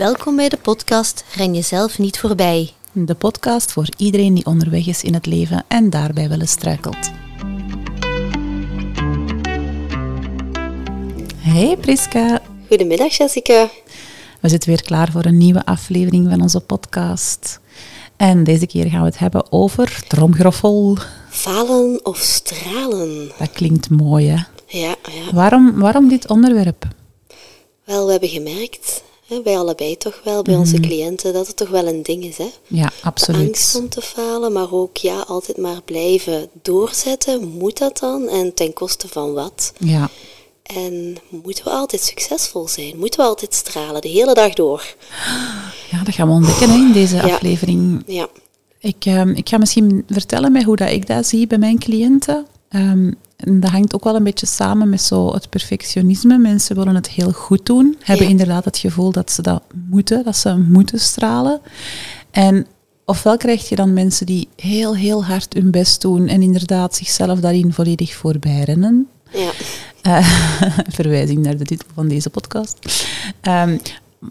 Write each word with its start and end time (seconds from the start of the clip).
Welkom 0.00 0.36
bij 0.36 0.48
de 0.48 0.56
podcast 0.56 1.24
Ren 1.34 1.54
jezelf 1.54 1.98
niet 1.98 2.18
voorbij. 2.18 2.70
De 2.92 3.14
podcast 3.14 3.72
voor 3.72 3.88
iedereen 3.96 4.34
die 4.34 4.46
onderweg 4.46 4.86
is 4.86 5.02
in 5.02 5.14
het 5.14 5.26
leven 5.26 5.64
en 5.68 5.90
daarbij 5.90 6.28
wel 6.28 6.40
eens 6.40 6.50
struikelt. 6.50 7.10
Hey 11.36 11.76
Priska, 11.80 12.42
Goedemiddag 12.68 13.16
Jessica. 13.16 13.68
we 14.40 14.48
zitten 14.48 14.68
weer 14.68 14.82
klaar 14.82 15.10
voor 15.10 15.24
een 15.24 15.38
nieuwe 15.38 15.64
aflevering 15.64 16.28
van 16.30 16.40
onze 16.40 16.60
podcast. 16.60 17.60
En 18.16 18.44
deze 18.44 18.66
keer 18.66 18.90
gaan 18.90 19.00
we 19.00 19.06
het 19.06 19.18
hebben 19.18 19.52
over 19.52 20.02
tromgroffel. 20.08 20.96
Falen 21.28 22.00
of 22.02 22.18
stralen? 22.18 23.32
Dat 23.38 23.52
klinkt 23.52 23.90
mooi, 23.90 24.28
hè? 24.28 24.42
Ja, 24.66 24.94
ja. 25.12 25.32
Waarom, 25.32 25.78
waarom 25.78 26.08
dit 26.08 26.28
onderwerp? 26.28 26.84
Wel, 27.84 28.04
we 28.04 28.10
hebben 28.10 28.28
gemerkt, 28.28 29.02
hè, 29.30 29.40
bij 29.42 29.58
allebei 29.58 29.96
toch 29.96 30.20
wel, 30.24 30.42
bij 30.42 30.54
onze 30.56 30.80
cliënten, 30.80 31.32
dat 31.32 31.46
het 31.46 31.56
toch 31.56 31.68
wel 31.68 31.86
een 31.86 32.02
ding 32.02 32.24
is. 32.24 32.36
Hè? 32.38 32.48
Ja, 32.66 32.82
Angst 32.82 33.04
absoluut. 33.04 33.74
om 33.78 33.88
te 33.88 34.00
falen, 34.02 34.52
maar 34.52 34.72
ook 34.72 34.96
ja, 34.96 35.20
altijd 35.20 35.56
maar 35.56 35.82
blijven 35.84 36.48
doorzetten. 36.62 37.48
Moet 37.48 37.78
dat 37.78 37.98
dan? 37.98 38.28
En 38.28 38.54
ten 38.54 38.72
koste 38.72 39.08
van 39.08 39.32
wat? 39.32 39.72
Ja, 39.78 40.10
En 40.62 41.16
moeten 41.28 41.64
we 41.64 41.70
altijd 41.70 42.02
succesvol 42.02 42.68
zijn? 42.68 42.98
Moeten 42.98 43.20
we 43.20 43.26
altijd 43.26 43.54
stralen, 43.54 44.00
de 44.00 44.08
hele 44.08 44.34
dag 44.34 44.54
door? 44.54 44.94
ja 45.90 46.02
dat 46.04 46.14
gaan 46.14 46.26
we 46.28 46.32
ontdekken 46.34 46.70
hè, 46.70 46.76
in 46.76 46.92
deze 46.92 47.16
Ja. 47.16 47.22
aflevering. 47.22 48.02
Ja, 48.06 48.28
Ik, 48.78 49.04
ehm, 49.04 49.28
ik 49.30 49.48
ga 49.48 49.58
misschien 49.58 50.04
vertellen 50.08 50.52
met 50.52 50.62
hoe 50.64 50.76
dat 50.76 50.90
ik 50.90 51.06
dat 51.06 51.26
zie 51.26 51.46
bij 51.46 51.58
mijn 51.58 51.78
cliënten. 51.78 52.46
Ehm, 52.68 53.12
en 53.44 53.60
dat 53.60 53.70
hangt 53.70 53.94
ook 53.94 54.04
wel 54.04 54.16
een 54.16 54.24
beetje 54.24 54.46
samen 54.46 54.88
met 54.88 55.02
zo 55.02 55.32
het 55.32 55.48
perfectionisme. 55.48 56.38
Mensen 56.38 56.76
willen 56.76 56.94
het 56.94 57.08
heel 57.08 57.32
goed 57.32 57.66
doen, 57.66 57.96
hebben 58.02 58.24
Ja. 58.26 58.30
inderdaad 58.30 58.64
het 58.64 58.78
gevoel 58.78 59.12
dat 59.12 59.30
ze 59.32 59.42
dat 59.42 59.62
moeten, 59.88 60.24
dat 60.24 60.36
ze 60.36 60.56
moeten 60.56 61.00
stralen. 61.00 61.60
En 62.30 62.66
ofwel 63.04 63.36
krijg 63.36 63.68
je 63.68 63.76
dan 63.76 63.92
mensen 63.92 64.26
die 64.26 64.48
heel, 64.56 64.96
heel 64.96 65.24
hard 65.24 65.54
hun 65.54 65.70
best 65.70 66.00
doen 66.00 66.28
en 66.28 66.42
inderdaad 66.42 66.94
zichzelf 66.96 67.40
daarin 67.40 67.72
volledig 67.72 68.14
voorbij 68.14 68.62
rennen. 68.64 69.08
ja, 69.32 69.50
Eh, 70.02 70.26
verwijzing 70.98 71.42
naar 71.42 71.56
de 71.56 71.64
titel 71.64 71.86
van 71.94 72.08
deze 72.08 72.30
podcast. 72.30 72.76
Ehm, 73.40 73.78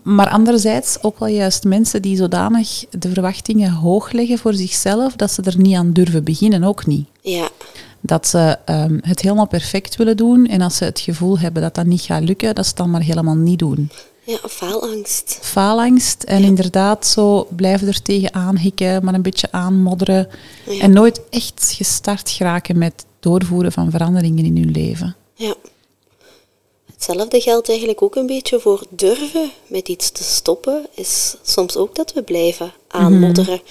maar 0.03 0.29
anderzijds 0.29 0.97
ook 1.03 1.19
wel 1.19 1.27
juist 1.29 1.63
mensen 1.63 2.01
die 2.01 2.15
zodanig 2.17 2.85
de 2.89 3.09
verwachtingen 3.09 3.71
hoog 3.71 4.11
leggen 4.11 4.37
voor 4.37 4.53
zichzelf, 4.53 5.15
dat 5.15 5.31
ze 5.31 5.41
er 5.41 5.57
niet 5.57 5.75
aan 5.75 5.91
durven 5.91 6.23
beginnen, 6.23 6.63
ook 6.63 6.85
niet. 6.85 7.07
ja, 7.21 7.49
Dat 8.01 8.27
ze 8.27 8.57
ehm, 8.65 8.97
het 9.01 9.21
helemaal 9.21 9.47
perfect 9.47 9.95
willen 9.95 10.17
doen 10.17 10.45
en 10.47 10.61
als 10.61 10.75
ze 10.77 10.83
het 10.83 10.99
gevoel 10.99 11.39
hebben 11.39 11.61
dat 11.61 11.75
dat 11.75 11.85
niet 11.85 12.01
gaat 12.01 12.23
lukken, 12.23 12.55
dat 12.55 12.63
ze 12.63 12.69
het 12.69 12.79
dan 12.79 12.89
maar 12.89 13.01
helemaal 13.01 13.35
niet 13.35 13.59
doen. 13.59 13.89
ja, 14.23 14.37
faalangst. 14.49 15.39
Faalangst 15.41 16.23
en 16.23 16.41
Ja. 16.41 16.47
inderdaad 16.47 17.07
zo 17.07 17.47
blijven 17.55 17.87
er 17.87 18.01
tegenaan 18.01 18.57
hikken, 18.57 19.03
maar 19.03 19.13
een 19.13 19.21
beetje 19.21 19.51
aanmodderen 19.51 20.27
Ja. 20.69 20.79
en 20.81 20.91
nooit 20.91 21.21
echt 21.29 21.73
gestart 21.77 22.29
geraken 22.29 22.77
met 22.77 23.05
doorvoeren 23.19 23.71
van 23.71 23.91
veranderingen 23.91 24.45
in 24.45 24.57
hun 24.57 24.71
leven. 24.71 25.15
Ja. 25.33 25.53
Hetzelfde 26.93 27.39
geldt 27.41 27.69
eigenlijk 27.69 28.01
ook 28.01 28.15
een 28.15 28.25
beetje 28.25 28.59
voor 28.59 28.83
durven 28.89 29.51
met 29.67 29.87
iets 29.87 30.11
te 30.11 30.23
stoppen, 30.23 30.85
is 30.95 31.35
soms 31.43 31.75
ook 31.77 31.95
dat 31.95 32.13
we 32.13 32.21
blijven 32.23 32.71
aanmodderen 32.87 33.61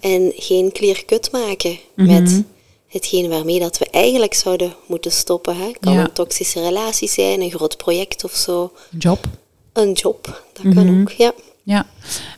en 0.00 0.32
geen 0.36 0.72
clear 0.72 1.02
cut 1.06 1.32
maken 1.32 1.78
met 1.94 2.42
hetgeen 2.88 3.28
waarmee 3.28 3.58
dat 3.60 3.78
we 3.78 3.90
eigenlijk 3.90 4.34
zouden 4.34 4.74
moeten 4.86 5.12
stoppen. 5.12 5.56
Hè. 5.56 5.70
Kan 5.80 5.92
Ja. 5.92 6.00
een 6.04 6.12
toxische 6.12 6.60
relatie 6.60 7.08
zijn, 7.08 7.40
een 7.40 7.50
groot 7.50 7.76
project 7.76 8.24
of 8.24 8.32
zo, 8.34 8.72
Job. 8.98 9.24
een 9.72 9.92
job, 9.92 10.42
dat 10.52 10.74
kan 10.74 11.00
ook, 11.00 11.10
ja. 11.10 11.32
Ja, 11.62 11.86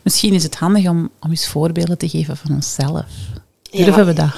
misschien 0.02 0.34
is 0.34 0.42
het 0.42 0.54
handig 0.56 0.88
om, 0.88 1.10
om 1.20 1.30
eens 1.30 1.48
voorbeelden 1.48 1.98
te 1.98 2.08
geven 2.08 2.36
van 2.36 2.54
onszelf. 2.54 3.04
Durven 3.70 4.06
we 4.06 4.12
dat? 4.12 4.28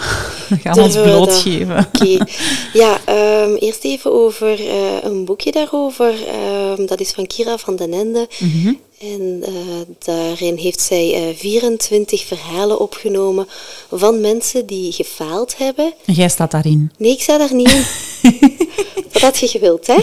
Gaan 0.62 0.78
ons 0.78 0.94
we 0.94 1.02
blootgeven. 1.02 1.86
Oké. 1.94 2.24
Ja, 2.72 2.98
ehm, 3.04 3.54
eerst 3.54 3.84
even 3.84 4.12
over 4.12 4.68
eh, 4.68 5.02
een 5.02 5.24
boekje 5.24 5.52
daarover. 5.52 6.14
Ehm, 6.26 6.86
dat 6.86 7.00
is 7.00 7.10
van 7.10 7.26
Kira 7.26 7.58
van 7.58 7.76
den 7.76 7.92
Ende. 7.92 8.28
Mhm. 8.38 8.72
En 9.00 9.42
eh, 9.46 9.52
daarin 9.98 10.56
heeft 10.56 10.80
zij 10.80 11.14
eh, 11.14 11.36
24 11.36 12.24
verhalen 12.24 12.80
opgenomen 12.80 13.46
van 13.90 14.20
mensen 14.20 14.66
die 14.66 14.92
gefaald 14.92 15.54
hebben. 15.58 15.92
En 16.04 16.14
jij 16.14 16.28
staat 16.28 16.50
daarin. 16.50 16.92
Nee, 16.96 17.12
ik 17.12 17.22
sta 17.22 17.38
daar 17.38 17.54
niet 17.54 17.72
in. 17.72 17.84
Wat 19.12 19.22
had 19.22 19.38
je 19.38 19.48
gewild, 19.48 19.86
hè? 19.86 19.94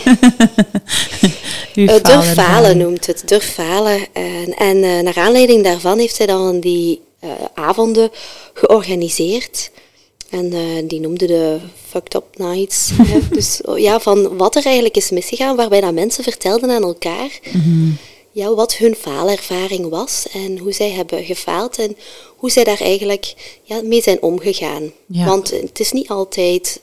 Uw 1.75 1.87
Eh, 1.87 1.93
durf 1.93 2.01
faalervaring. 2.01 2.35
falen 2.35 2.77
noemt 2.77 3.05
het, 3.05 3.23
durf 3.25 3.53
falen. 3.53 4.07
En, 4.13 4.53
en 4.53 5.03
naar 5.03 5.17
aanleiding 5.17 5.63
daarvan 5.63 5.97
heeft 5.99 6.15
zij 6.15 6.25
dan 6.25 6.59
die 6.59 7.01
eh, 7.19 7.29
avonden 7.53 8.11
georganiseerd. 8.53 9.71
En 10.29 10.53
eh, 10.53 10.83
die 10.87 10.99
noemde 10.99 11.25
de 11.27 11.59
Fucked 11.89 12.13
Up 12.15 12.25
Nights. 12.33 12.89
hè. 13.11 13.19
Dus 13.29 13.61
oh, 13.65 13.79
ja, 13.79 13.99
van 13.99 14.37
wat 14.37 14.55
er 14.55 14.65
eigenlijk 14.65 14.97
is 14.97 15.09
misgegaan, 15.09 15.55
waarbij 15.55 15.81
dat 15.81 15.93
mensen 15.93 16.23
vertelden 16.23 16.69
aan 16.71 16.83
elkaar 16.83 17.39
Mhm. 17.51 17.89
ja, 18.31 18.53
wat 18.53 18.75
hun 18.75 18.95
faalervaring 18.95 19.89
was 19.89 20.25
en 20.33 20.57
hoe 20.57 20.71
zij 20.71 20.89
hebben 20.89 21.23
gefaald 21.23 21.77
en 21.77 21.97
hoe 22.35 22.51
zij 22.51 22.63
daar 22.63 22.81
eigenlijk 22.81 23.33
ja, 23.63 23.81
mee 23.81 24.01
zijn 24.01 24.21
omgegaan. 24.21 24.91
Ja. 25.05 25.25
Want 25.25 25.49
het 25.51 25.79
is 25.79 25.91
niet 25.91 26.09
altijd 26.09 26.81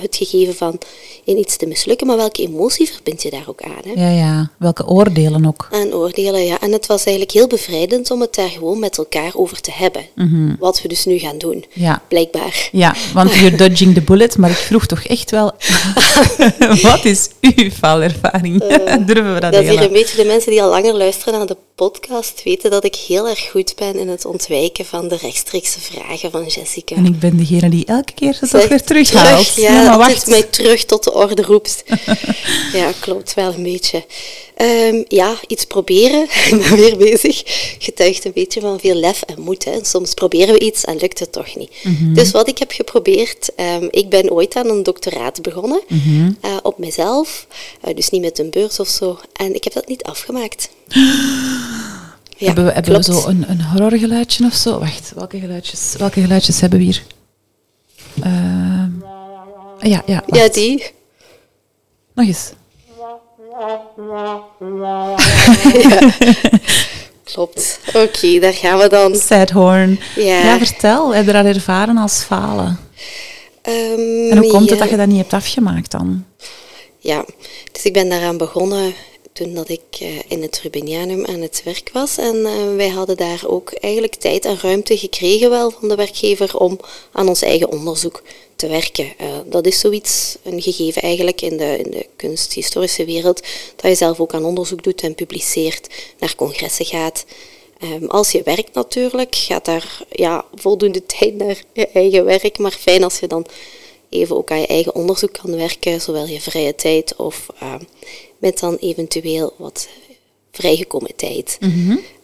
het 0.00 0.16
gegeven 0.16 0.54
van 0.54 0.78
in 1.24 1.38
iets 1.38 1.56
te 1.56 1.66
mislukken, 1.66 2.06
maar 2.06 2.16
welke 2.16 2.42
emotie 2.42 2.90
verbind 2.92 3.22
je 3.22 3.30
daar 3.30 3.44
ook 3.46 3.62
aan? 3.62 3.82
Hè? 3.94 4.02
Ja, 4.02 4.10
ja. 4.10 4.50
Welke 4.58 4.86
oordelen 4.86 5.46
ook. 5.46 5.68
aan 5.72 5.92
oordelen. 5.94 6.44
Ja. 6.46 6.60
En 6.60 6.72
het 6.72 6.86
was 6.86 7.04
eigenlijk 7.04 7.36
heel 7.36 7.46
bevrijdend 7.46 8.10
om 8.10 8.20
het 8.20 8.34
daar 8.34 8.48
gewoon 8.48 8.78
met 8.78 8.98
elkaar 8.98 9.30
over 9.34 9.60
te 9.60 9.70
hebben. 9.74 10.02
Wat 10.58 10.82
we 10.82 10.88
dus 10.88 11.04
nu 11.04 11.18
gaan 11.18 11.38
doen, 11.38 11.64
Mhm. 11.74 11.84
Ja. 11.84 12.02
blijkbaar. 12.08 12.68
Ja, 12.72 12.94
want 13.14 13.34
you're 13.38 13.56
dodging 13.56 13.94
the 13.94 14.00
bullet, 14.02 14.36
maar 14.38 14.50
ik 14.50 14.56
vroeg 14.56 14.86
toch 14.86 15.02
echt 15.04 15.30
wel, 15.30 15.52
wat 16.82 17.04
is 17.04 17.28
uw 17.40 17.70
faalervaring? 17.70 18.58
Durven 19.06 19.34
we 19.34 19.40
dat 19.40 19.52
Dat 19.52 19.64
hier 19.64 19.82
een 19.82 19.92
beetje 19.92 20.16
de 20.16 20.24
mensen 20.24 20.50
die 20.50 20.62
al 20.62 20.68
langer 20.70 20.94
luisteren 20.94 21.38
naar 21.38 21.46
de 21.46 21.56
podcast 21.74 22.42
weten 22.44 22.70
dat 22.70 22.84
ik 22.84 22.94
heel 22.94 23.28
erg 23.28 23.50
goed 23.50 23.72
ben 23.76 23.94
in 23.98 24.08
het 24.08 24.24
ontwijken 24.24 24.84
van 24.84 25.08
de 25.08 25.16
rechtstreekse 25.16 25.80
vragen 25.80 26.30
van 26.30 26.44
Jessica. 26.46 26.94
En 26.96 27.06
ik 27.06 27.18
ben 27.18 27.36
degene 27.36 27.68
die 27.70 27.84
elke 27.86 28.12
keer 28.14 28.34
ze 28.34 28.48
toch 28.48 28.68
weer 28.68 28.82
terughaalt. 28.82 29.52
Terug, 29.66 29.82
ja, 29.82 29.88
maar 29.88 29.98
wacht. 29.98 30.26
mij 30.26 30.42
terug 30.42 30.84
tot 30.84 31.04
de 31.04 31.12
orde 31.12 31.42
roept. 31.42 31.84
ja, 32.72 32.92
klopt 33.00 33.34
wel 33.34 33.54
een 33.54 33.62
beetje. 33.62 34.04
Ehm, 34.56 35.02
ja, 35.08 35.34
iets 35.46 35.64
proberen, 35.64 36.22
ik 36.50 36.58
ben 36.68 36.76
weer 36.76 36.96
bezig, 36.96 37.42
getuigt 37.78 38.24
een 38.24 38.32
beetje 38.34 38.60
van 38.60 38.80
veel 38.80 38.94
lef 38.94 39.22
en 39.22 39.40
moed. 39.40 39.64
Hè. 39.64 39.70
En 39.70 39.84
soms 39.84 40.14
proberen 40.14 40.54
we 40.54 40.60
iets 40.60 40.84
en 40.84 40.96
lukt 40.96 41.18
het 41.18 41.32
toch 41.32 41.56
niet. 41.56 41.70
Mhm. 41.82 42.14
Dus 42.14 42.30
wat 42.30 42.48
ik 42.48 42.58
heb 42.58 42.70
geprobeerd, 42.72 43.50
ehm, 43.56 43.88
ik 43.90 44.08
ben 44.08 44.30
ooit 44.30 44.56
aan 44.56 44.68
een 44.68 44.82
doctoraat 44.82 45.42
begonnen 45.42 45.80
Mhm. 45.88 46.30
eh, 46.40 46.56
op 46.62 46.78
mezelf, 46.78 47.46
eh, 47.80 47.94
dus 47.94 48.10
niet 48.10 48.20
met 48.22 48.38
een 48.38 48.50
beurs 48.50 48.80
of 48.80 48.88
zo. 48.88 49.18
En 49.32 49.54
ik 49.54 49.64
heb 49.64 49.72
dat 49.72 49.88
niet 49.88 50.02
afgemaakt. 50.02 50.68
Ja, 52.36 52.46
hebben 52.48 52.64
we, 52.64 52.72
hebben 52.72 52.92
we 52.96 53.02
zo 53.02 53.26
een, 53.26 53.44
een 53.48 53.62
horrorgeluidje 53.62 54.44
of 54.46 54.54
zo? 54.54 54.78
Wacht, 54.78 55.12
welke 55.14 55.38
geluidjes, 55.40 55.94
welke 55.98 56.20
geluidjes 56.20 56.60
hebben 56.60 56.78
we 56.78 56.84
hier? 56.84 57.02
Ehm, 58.22 58.90
ja, 59.82 60.02
ja, 60.06 60.22
Ja, 60.26 60.48
die. 60.48 60.90
Nog 62.14 62.26
eens. 62.26 62.52
Klopt. 67.24 67.80
Oké, 67.94 68.38
daar 68.38 68.52
gaan 68.52 68.78
we 68.78 68.88
dan. 68.88 69.16
Sad 69.16 69.50
horn. 69.50 70.00
Ja. 70.16 70.44
Ja, 70.44 70.58
vertel. 70.58 71.14
Heb 71.14 71.26
je 71.26 71.32
dat 71.32 71.44
ervaren 71.44 71.96
als 71.96 72.22
falen? 72.22 72.78
Ehm, 73.62 74.30
En 74.30 74.36
hoe 74.38 74.46
komt 74.50 74.70
het 74.70 74.78
ja. 74.78 74.84
dat 74.84 74.90
je 74.90 74.96
dat 74.96 75.06
niet 75.06 75.16
hebt 75.18 75.32
afgemaakt 75.32 75.90
dan? 75.90 76.24
Ja, 76.98 77.24
dus 77.72 77.84
ik 77.84 77.92
ben 77.92 78.08
daaraan 78.08 78.36
begonnen 78.36 78.94
toen 79.32 79.54
dat 79.54 79.68
ik 79.68 79.82
eh, 80.00 80.08
in 80.28 80.42
het 80.42 80.60
Rubinianum 80.62 81.26
aan 81.26 81.40
het 81.40 81.62
werk 81.64 81.90
was. 81.92 82.18
En 82.18 82.46
eh, 82.46 82.74
wij 82.76 82.88
hadden 82.88 83.16
daar 83.16 83.42
ook 83.46 83.72
eigenlijk 83.72 84.14
tijd 84.14 84.44
en 84.44 84.58
ruimte 84.60 84.98
gekregen 84.98 85.50
wel 85.50 85.70
van 85.70 85.88
de 85.88 85.94
werkgever 85.94 86.58
om 86.58 86.78
aan 87.12 87.28
ons 87.28 87.42
eigen 87.42 87.70
onderzoek 87.70 88.22
te 88.56 88.68
werken. 88.68 89.12
Eh, 89.18 89.26
dat 89.46 89.66
is 89.66 89.80
zoiets, 89.80 90.36
een 90.42 90.62
gegeven 90.62 91.02
eigenlijk 91.02 91.40
in 91.40 91.56
de, 91.56 91.78
in 91.78 91.90
de 91.90 92.06
kunsthistorische 92.16 93.04
wereld, 93.04 93.42
dat 93.76 93.90
je 93.90 93.94
zelf 93.94 94.20
ook 94.20 94.34
aan 94.34 94.44
onderzoek 94.44 94.82
doet 94.82 95.02
en 95.02 95.14
publiceert, 95.14 95.94
naar 96.18 96.34
congressen 96.34 96.86
gaat. 96.86 97.24
Ehm, 97.78 98.04
als 98.04 98.30
je 98.30 98.42
werkt 98.42 98.74
natuurlijk, 98.74 99.34
gaat 99.34 99.64
daar 99.64 100.02
ja, 100.10 100.44
voldoende 100.54 101.06
tijd 101.06 101.36
naar 101.36 101.62
je 101.72 101.88
eigen 101.88 102.24
werk. 102.24 102.58
Maar 102.58 102.70
fijn 102.70 103.04
als 103.04 103.18
je 103.18 103.26
dan 103.26 103.46
even 104.08 104.36
ook 104.36 104.50
aan 104.50 104.60
je 104.60 104.66
eigen 104.66 104.94
onderzoek 104.94 105.32
kan 105.32 105.56
werken, 105.56 106.00
zowel 106.00 106.26
je 106.26 106.40
vrije 106.40 106.74
tijd 106.74 107.16
of 107.16 107.46
eh, 107.58 107.74
met 108.42 108.58
dan 108.58 108.76
eventueel 108.76 109.54
wat 109.56 109.88
vrijgekomen 110.50 111.16
tijd 111.16 111.58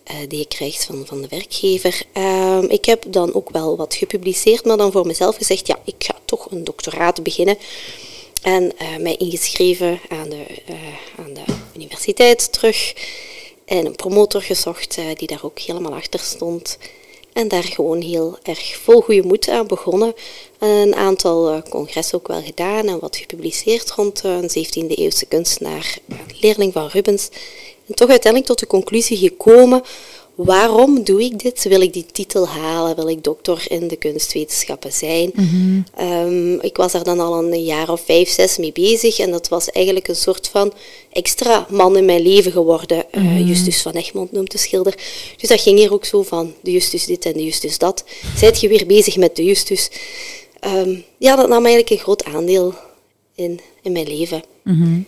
eh, 0.05 0.17
die 0.29 0.38
je 0.38 0.47
krijgt 0.47 0.85
van, 0.85 1.06
van 1.06 1.20
de 1.20 1.29
werkgever. 1.29 2.03
Ehm, 2.12 2.65
ik 2.65 2.85
heb 2.85 3.05
dan 3.09 3.35
ook 3.35 3.50
wel 3.50 3.76
wat 3.76 3.94
gepubliceerd, 3.94 4.65
maar 4.65 4.76
dan 4.76 4.93
voor 4.93 5.06
mezelf 5.06 5.37
gezegd, 5.37 5.67
ja, 5.67 5.79
ik 5.85 5.94
ga 5.99 6.15
toch 6.25 6.50
een 6.50 6.65
doctoraat 6.65 7.23
beginnen. 7.23 7.56
En 8.43 8.79
eh, 8.79 8.97
mij 8.97 9.17
ingeschreven 9.17 10.00
aan 10.09 10.29
de, 10.29 10.44
eh, 10.67 10.75
aan 11.19 11.35
de 11.35 11.44
universiteit 11.76 12.53
terug. 12.53 12.94
En 13.64 13.87
een 13.87 13.97
promotor 13.97 14.43
gezocht 14.43 14.99
die 15.14 15.26
daar 15.26 15.44
ook 15.44 15.59
helemaal 15.59 15.94
achter 15.94 16.21
stond. 16.21 16.79
En 17.38 17.49
daar 17.49 17.62
gewoon 17.62 18.00
heel 18.00 18.38
erg 18.43 18.76
vol 18.76 19.00
goede 19.00 19.23
moed 19.23 19.49
aan 19.49 19.67
begonnen. 19.67 20.14
Een 20.58 20.94
aantal 20.94 21.52
uh, 21.55 21.61
congressen 21.69 22.19
ook 22.19 22.29
wel 22.29 22.43
gedaan 22.43 22.87
en 22.87 22.99
wat 22.99 23.17
gepubliceerd 23.17 23.90
rond 23.90 24.25
uh, 24.25 24.37
een 24.37 24.67
17e 24.67 24.94
eeuwse 24.94 25.26
kunstenaar, 25.26 25.99
leerling 26.40 26.73
van 26.73 26.87
Rubens. 26.87 27.29
En 27.87 27.94
toch 27.94 28.08
uiteindelijk 28.08 28.50
tot 28.50 28.58
de 28.58 28.67
conclusie 28.67 29.17
gekomen 29.17 29.82
waarom 30.44 31.05
doe 31.05 31.23
ik 31.23 31.38
dit? 31.38 31.64
Wil 31.64 31.81
ik 31.81 31.93
die 31.93 32.06
titel 32.12 32.49
halen? 32.49 32.96
Wil 32.96 33.08
ik 33.08 33.25
doctor 33.25 33.62
in 33.69 33.88
de 33.88 33.96
kunstwetenschappen 33.96 34.93
zijn? 34.93 35.31
Mhm. 35.35 35.81
Ehm, 35.94 36.52
ik 36.52 36.76
was 36.76 36.93
daar 36.93 37.05
dan 37.05 37.20
al 37.20 37.44
een 37.44 37.64
jaar 37.64 37.90
of 37.90 38.00
vijf, 38.00 38.29
zes 38.29 38.56
mee 38.56 38.73
bezig. 38.73 39.19
En 39.19 39.31
dat 39.31 39.49
was 39.49 39.70
eigenlijk 39.70 40.08
een 40.08 40.17
soort 40.17 40.49
van 40.49 40.73
extra 41.12 41.67
man 41.70 41.96
in 41.96 42.05
mijn 42.05 42.20
leven 42.20 42.52
geworden. 42.52 43.05
Uh, 43.12 43.49
Justus 43.49 43.82
van 43.82 43.93
Egmond 43.93 44.32
noemt 44.32 44.50
de 44.50 44.58
schilder. 44.58 44.94
Dus 45.37 45.49
dat 45.49 45.61
ging 45.61 45.79
hier 45.79 45.93
ook 45.93 46.05
zo 46.05 46.23
van 46.23 46.55
de 46.61 46.70
Justus 46.70 47.06
dit 47.06 47.25
en 47.25 47.32
de 47.32 47.44
Justus 47.44 47.79
dat. 47.79 48.05
Zijt 48.37 48.61
je 48.61 48.69
weer 48.69 48.87
bezig 48.87 49.17
met 49.17 49.37
de 49.37 49.44
Justus? 49.44 49.90
Ehm, 50.61 50.94
ja, 51.17 51.37
dat 51.37 51.49
nam 51.49 51.64
eigenlijk 51.64 51.90
een 51.90 52.05
groot 52.05 52.25
aandeel 52.25 52.75
in, 53.35 53.61
in 53.82 53.93
mijn 53.93 54.08
leven. 54.08 54.43
Mhm. 54.64 55.00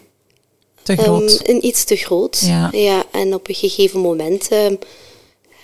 Te 0.82 0.96
groot. 0.96 1.32
Um, 1.32 1.54
een 1.54 1.66
iets 1.66 1.84
te 1.84 1.96
groot. 1.96 2.42
Ja. 2.44 2.68
ja. 2.72 3.04
En 3.10 3.34
op 3.34 3.48
een 3.48 3.54
gegeven 3.54 4.00
moment 4.00 4.48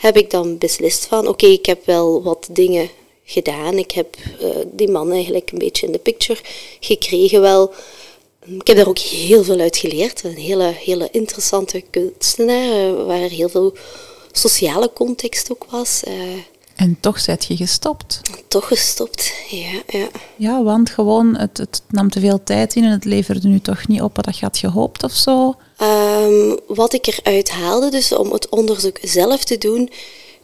heb 0.07 0.17
ik 0.17 0.31
dan 0.31 0.59
beslist 0.59 1.07
van, 1.07 1.29
oké, 1.29 1.47
ik 1.47 1.67
heb 1.67 1.87
wel 1.87 2.23
wat 2.23 2.49
dingen 2.51 2.89
gedaan. 3.25 3.75
Ik 3.75 3.91
heb 3.91 4.17
uh, 4.43 4.49
die 4.73 4.89
man 4.89 5.13
eigenlijk 5.13 5.51
een 5.51 5.59
beetje 5.59 5.87
in 5.87 5.93
de 5.93 5.99
picture 5.99 6.41
gekregen 6.81 7.41
wel. 7.41 7.75
Ik 8.47 8.67
heb 8.67 8.77
daar 8.77 8.89
ook 8.89 8.99
heel 8.99 9.45
veel 9.45 9.61
uit 9.61 9.77
geleerd. 9.77 10.25
Een 10.25 10.37
hele, 10.37 10.73
hele 10.85 11.09
interessante 11.11 11.85
kunstenaar, 11.91 12.91
uh, 12.91 13.05
waar 13.07 13.21
er 13.21 13.31
heel 13.31 13.49
veel 13.49 13.77
sociale 14.33 14.93
context 14.93 15.53
ook 15.53 15.67
was. 15.71 16.03
Uh, 16.09 16.15
en 16.77 16.97
toch 17.01 17.21
zet 17.21 17.45
je 17.45 17.57
gestopt. 17.57 18.21
Toch 18.49 18.69
gestopt, 18.69 19.33
ja. 19.51 19.83
Ja, 19.99 20.09
ja 20.37 20.63
want 20.63 20.91
gewoon, 20.91 21.37
het, 21.37 21.59
het 21.59 21.83
nam 21.89 22.11
te 22.11 22.21
veel 22.21 22.43
tijd 22.43 22.75
in 22.75 22.85
en 22.85 22.91
het 22.91 23.05
leverde 23.05 23.49
nu 23.49 23.61
toch 23.61 23.89
niet 23.89 24.03
op 24.03 24.17
wat 24.25 24.39
je 24.39 24.45
had 24.45 24.59
gehoopt 24.59 25.03
of 25.03 25.13
zo? 25.13 25.55
Um, 26.27 26.59
wat 26.67 26.93
ik 26.93 27.07
eruit 27.07 27.51
haalde, 27.51 27.91
dus 27.91 28.13
om 28.13 28.33
het 28.33 28.49
onderzoek 28.49 28.99
zelf 29.03 29.45
te 29.45 29.59
doen, 29.59 29.91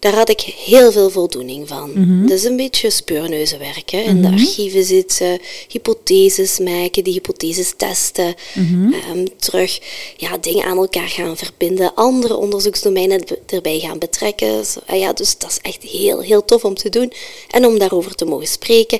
daar 0.02 0.14
had 0.14 0.28
ik 0.28 0.40
heel 0.40 0.92
veel 0.92 1.10
voldoening 1.10 1.68
van. 1.68 1.90
Mhm. 1.90 1.98
Mm 1.98 2.04
-hmm. 2.04 2.28
Dat 2.28 2.38
is 2.38 2.44
een 2.44 2.56
beetje 2.56 2.90
speurneuzenwerk. 2.90 3.90
Hè. 3.90 3.98
In 3.98 4.16
mm 4.16 4.24
-hmm. 4.24 4.36
de 4.36 4.42
archieven 4.42 4.84
zitten, 4.84 5.40
hypotheses 5.68 6.58
maken, 6.58 7.04
die 7.04 7.12
hypotheses 7.12 7.72
testen, 7.76 8.34
mm 8.54 8.66
-hmm. 8.66 8.94
um, 9.16 9.36
terug 9.36 9.80
ja, 10.16 10.38
dingen 10.38 10.64
aan 10.64 10.76
elkaar 10.76 11.08
gaan 11.08 11.36
verbinden, 11.36 11.94
andere 11.94 12.36
onderzoeksdomeinen 12.36 13.24
erbij 13.46 13.78
gaan 13.78 13.98
betrekken. 13.98 14.64
Zo, 14.64 14.80
uh, 14.90 15.00
ja, 15.00 15.12
dus 15.12 15.38
dat 15.38 15.50
is 15.50 15.58
echt 15.62 15.82
heel, 15.82 16.20
heel 16.20 16.44
tof 16.44 16.64
om 16.64 16.74
te 16.74 16.88
doen 16.88 17.12
en 17.50 17.66
om 17.66 17.78
daarover 17.78 18.14
te 18.14 18.24
mogen 18.24 18.46
spreken. 18.46 18.98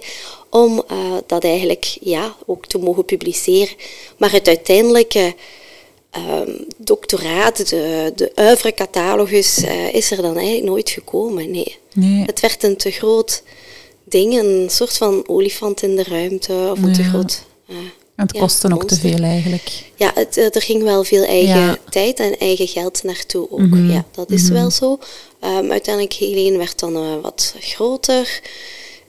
Om 0.51 0.83
uh, 0.93 1.15
dat 1.27 1.45
eigenlijk 1.45 1.97
ja, 2.01 2.37
ook 2.47 2.67
te 2.67 2.79
mogen 2.79 3.05
publiceren. 3.05 3.75
Maar 4.17 4.33
het 4.33 4.49
uiteindelijke 4.49 5.35
um, 6.17 6.67
doctoraat, 6.77 7.69
de, 7.69 8.13
de 8.17 8.33
oeuvre-catalogus, 8.41 9.59
uh, 9.59 9.95
is 9.95 10.11
er 10.11 10.23
dan 10.23 10.37
eigenlijk 10.37 10.67
nooit 10.67 10.91
gekomen. 10.91 11.51
Nee. 11.51 11.79
nee. 11.95 12.25
Het 12.27 12.41
werd 12.41 12.63
een 12.63 12.77
te 12.77 12.91
groot 12.91 13.43
ding, 14.05 14.39
een 14.39 14.69
soort 14.71 14.97
van 14.97 15.29
olifant 15.29 15.83
in 15.83 15.97
de 15.97 16.03
ruimte, 16.03 16.53
of 16.71 16.83
een 16.83 16.89
Ja. 16.89 16.95
te 16.95 17.03
groot... 17.03 17.43
Uh, 17.69 17.77
En 18.17 18.27
het 18.27 18.35
ja, 18.37 18.41
kostte 18.41 18.75
ook 18.75 18.85
te 18.85 18.99
veel 18.99 19.19
eigenlijk. 19.19 19.71
Ja, 19.97 20.11
het, 20.15 20.37
eh, 20.37 20.55
er 20.55 20.63
ging 20.63 20.83
wel 20.83 21.05
veel 21.05 21.25
eigen 21.25 21.61
Ja. 21.61 21.79
tijd 21.91 22.21
en 22.21 22.39
eigen 22.39 22.69
geld 22.69 23.03
naartoe 23.03 23.51
ook. 23.51 23.59
Mhm. 23.59 23.91
Ja, 23.91 24.05
dat 24.11 24.31
is 24.31 24.43
Mhm. 24.43 24.53
wel 24.53 24.71
zo. 24.71 24.99
Um, 25.45 25.71
uiteindelijk, 25.71 26.15
Helene 26.15 26.59
werd 26.59 26.79
dan 26.79 26.97
eh, 26.97 27.15
wat 27.23 27.55
groter 27.61 28.41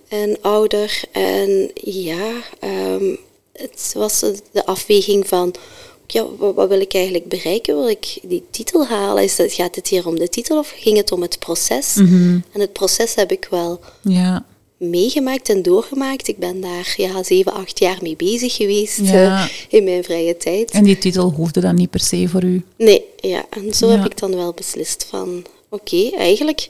en 0.07 0.37
ouder. 0.41 1.01
En 1.11 1.71
ja, 1.83 2.31
um, 2.63 3.17
het 3.53 3.91
was 3.95 4.19
de 4.51 4.65
afweging 4.65 5.27
van... 5.27 5.53
Ja, 6.13 6.25
wat, 6.37 6.55
wat 6.55 6.69
wil 6.69 6.79
ik 6.81 6.93
eigenlijk 6.93 7.27
bereiken? 7.27 7.75
Wil 7.75 7.89
ik 7.89 8.17
die 8.23 8.43
titel 8.51 8.85
halen? 8.85 9.23
Is 9.23 9.35
dat, 9.35 9.53
gaat 9.53 9.75
het 9.75 9.87
hier 9.87 10.07
om 10.07 10.19
de 10.19 10.29
titel 10.29 10.57
of 10.57 10.73
ging 10.75 10.97
het 10.97 11.11
om 11.11 11.21
het 11.21 11.39
proces? 11.39 11.93
Mhm. 11.95 12.39
En 12.51 12.59
het 12.59 12.73
proces 12.73 13.15
heb 13.15 13.31
ik 13.31 13.47
wel 13.49 13.79
Ja. 14.01 14.45
meegemaakt 14.77 15.49
en 15.49 15.61
doorgemaakt. 15.61 16.27
Ik 16.27 16.37
ben 16.37 16.61
daar 16.61 16.93
ja, 16.97 17.23
zeven, 17.23 17.53
acht 17.53 17.79
jaar 17.79 17.97
mee 18.01 18.15
bezig 18.15 18.55
geweest 18.55 18.99
Ja. 18.99 19.43
eh, 19.43 19.49
in 19.69 19.83
mijn 19.83 20.03
vrije 20.03 20.37
tijd. 20.37 20.71
En 20.71 20.83
die 20.83 20.97
titel 20.97 21.29
hoefde 21.31 21.59
dan 21.59 21.75
niet 21.75 21.89
per 21.89 21.99
se 21.99 22.27
voor 22.27 22.43
u. 22.43 22.63
Nee, 22.77 23.03
ja. 23.17 23.45
En 23.49 23.73
zo 23.73 23.87
Ja. 23.87 23.95
heb 23.97 24.11
ik 24.11 24.17
dan 24.17 24.35
wel 24.35 24.53
beslist 24.53 25.05
van, 25.09 25.45
oké, 25.69 26.09
eigenlijk... 26.17 26.69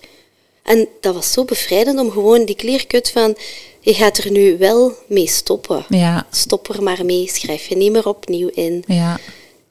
En 0.64 0.88
dat 1.02 1.14
was 1.14 1.32
zo 1.32 1.46
bevrijdend 1.46 2.00
om 2.00 2.12
gewoon 2.12 2.46
die 2.46 2.56
clear-cut 2.56 3.10
van, 3.12 3.36
je 3.84 3.94
gaat 3.94 4.18
er 4.18 4.32
nu 4.32 4.58
wel 4.58 4.92
mee 5.08 5.28
stoppen. 5.28 5.86
Ja, 5.90 6.26
Stop 6.32 6.70
er 6.70 6.84
maar 6.84 7.06
mee, 7.06 7.30
schrijf 7.30 7.66
je 7.68 7.76
niet 7.78 7.92
meer 7.92 8.08
opnieuw 8.08 8.50
in 8.54 8.84
ja. 8.88 9.20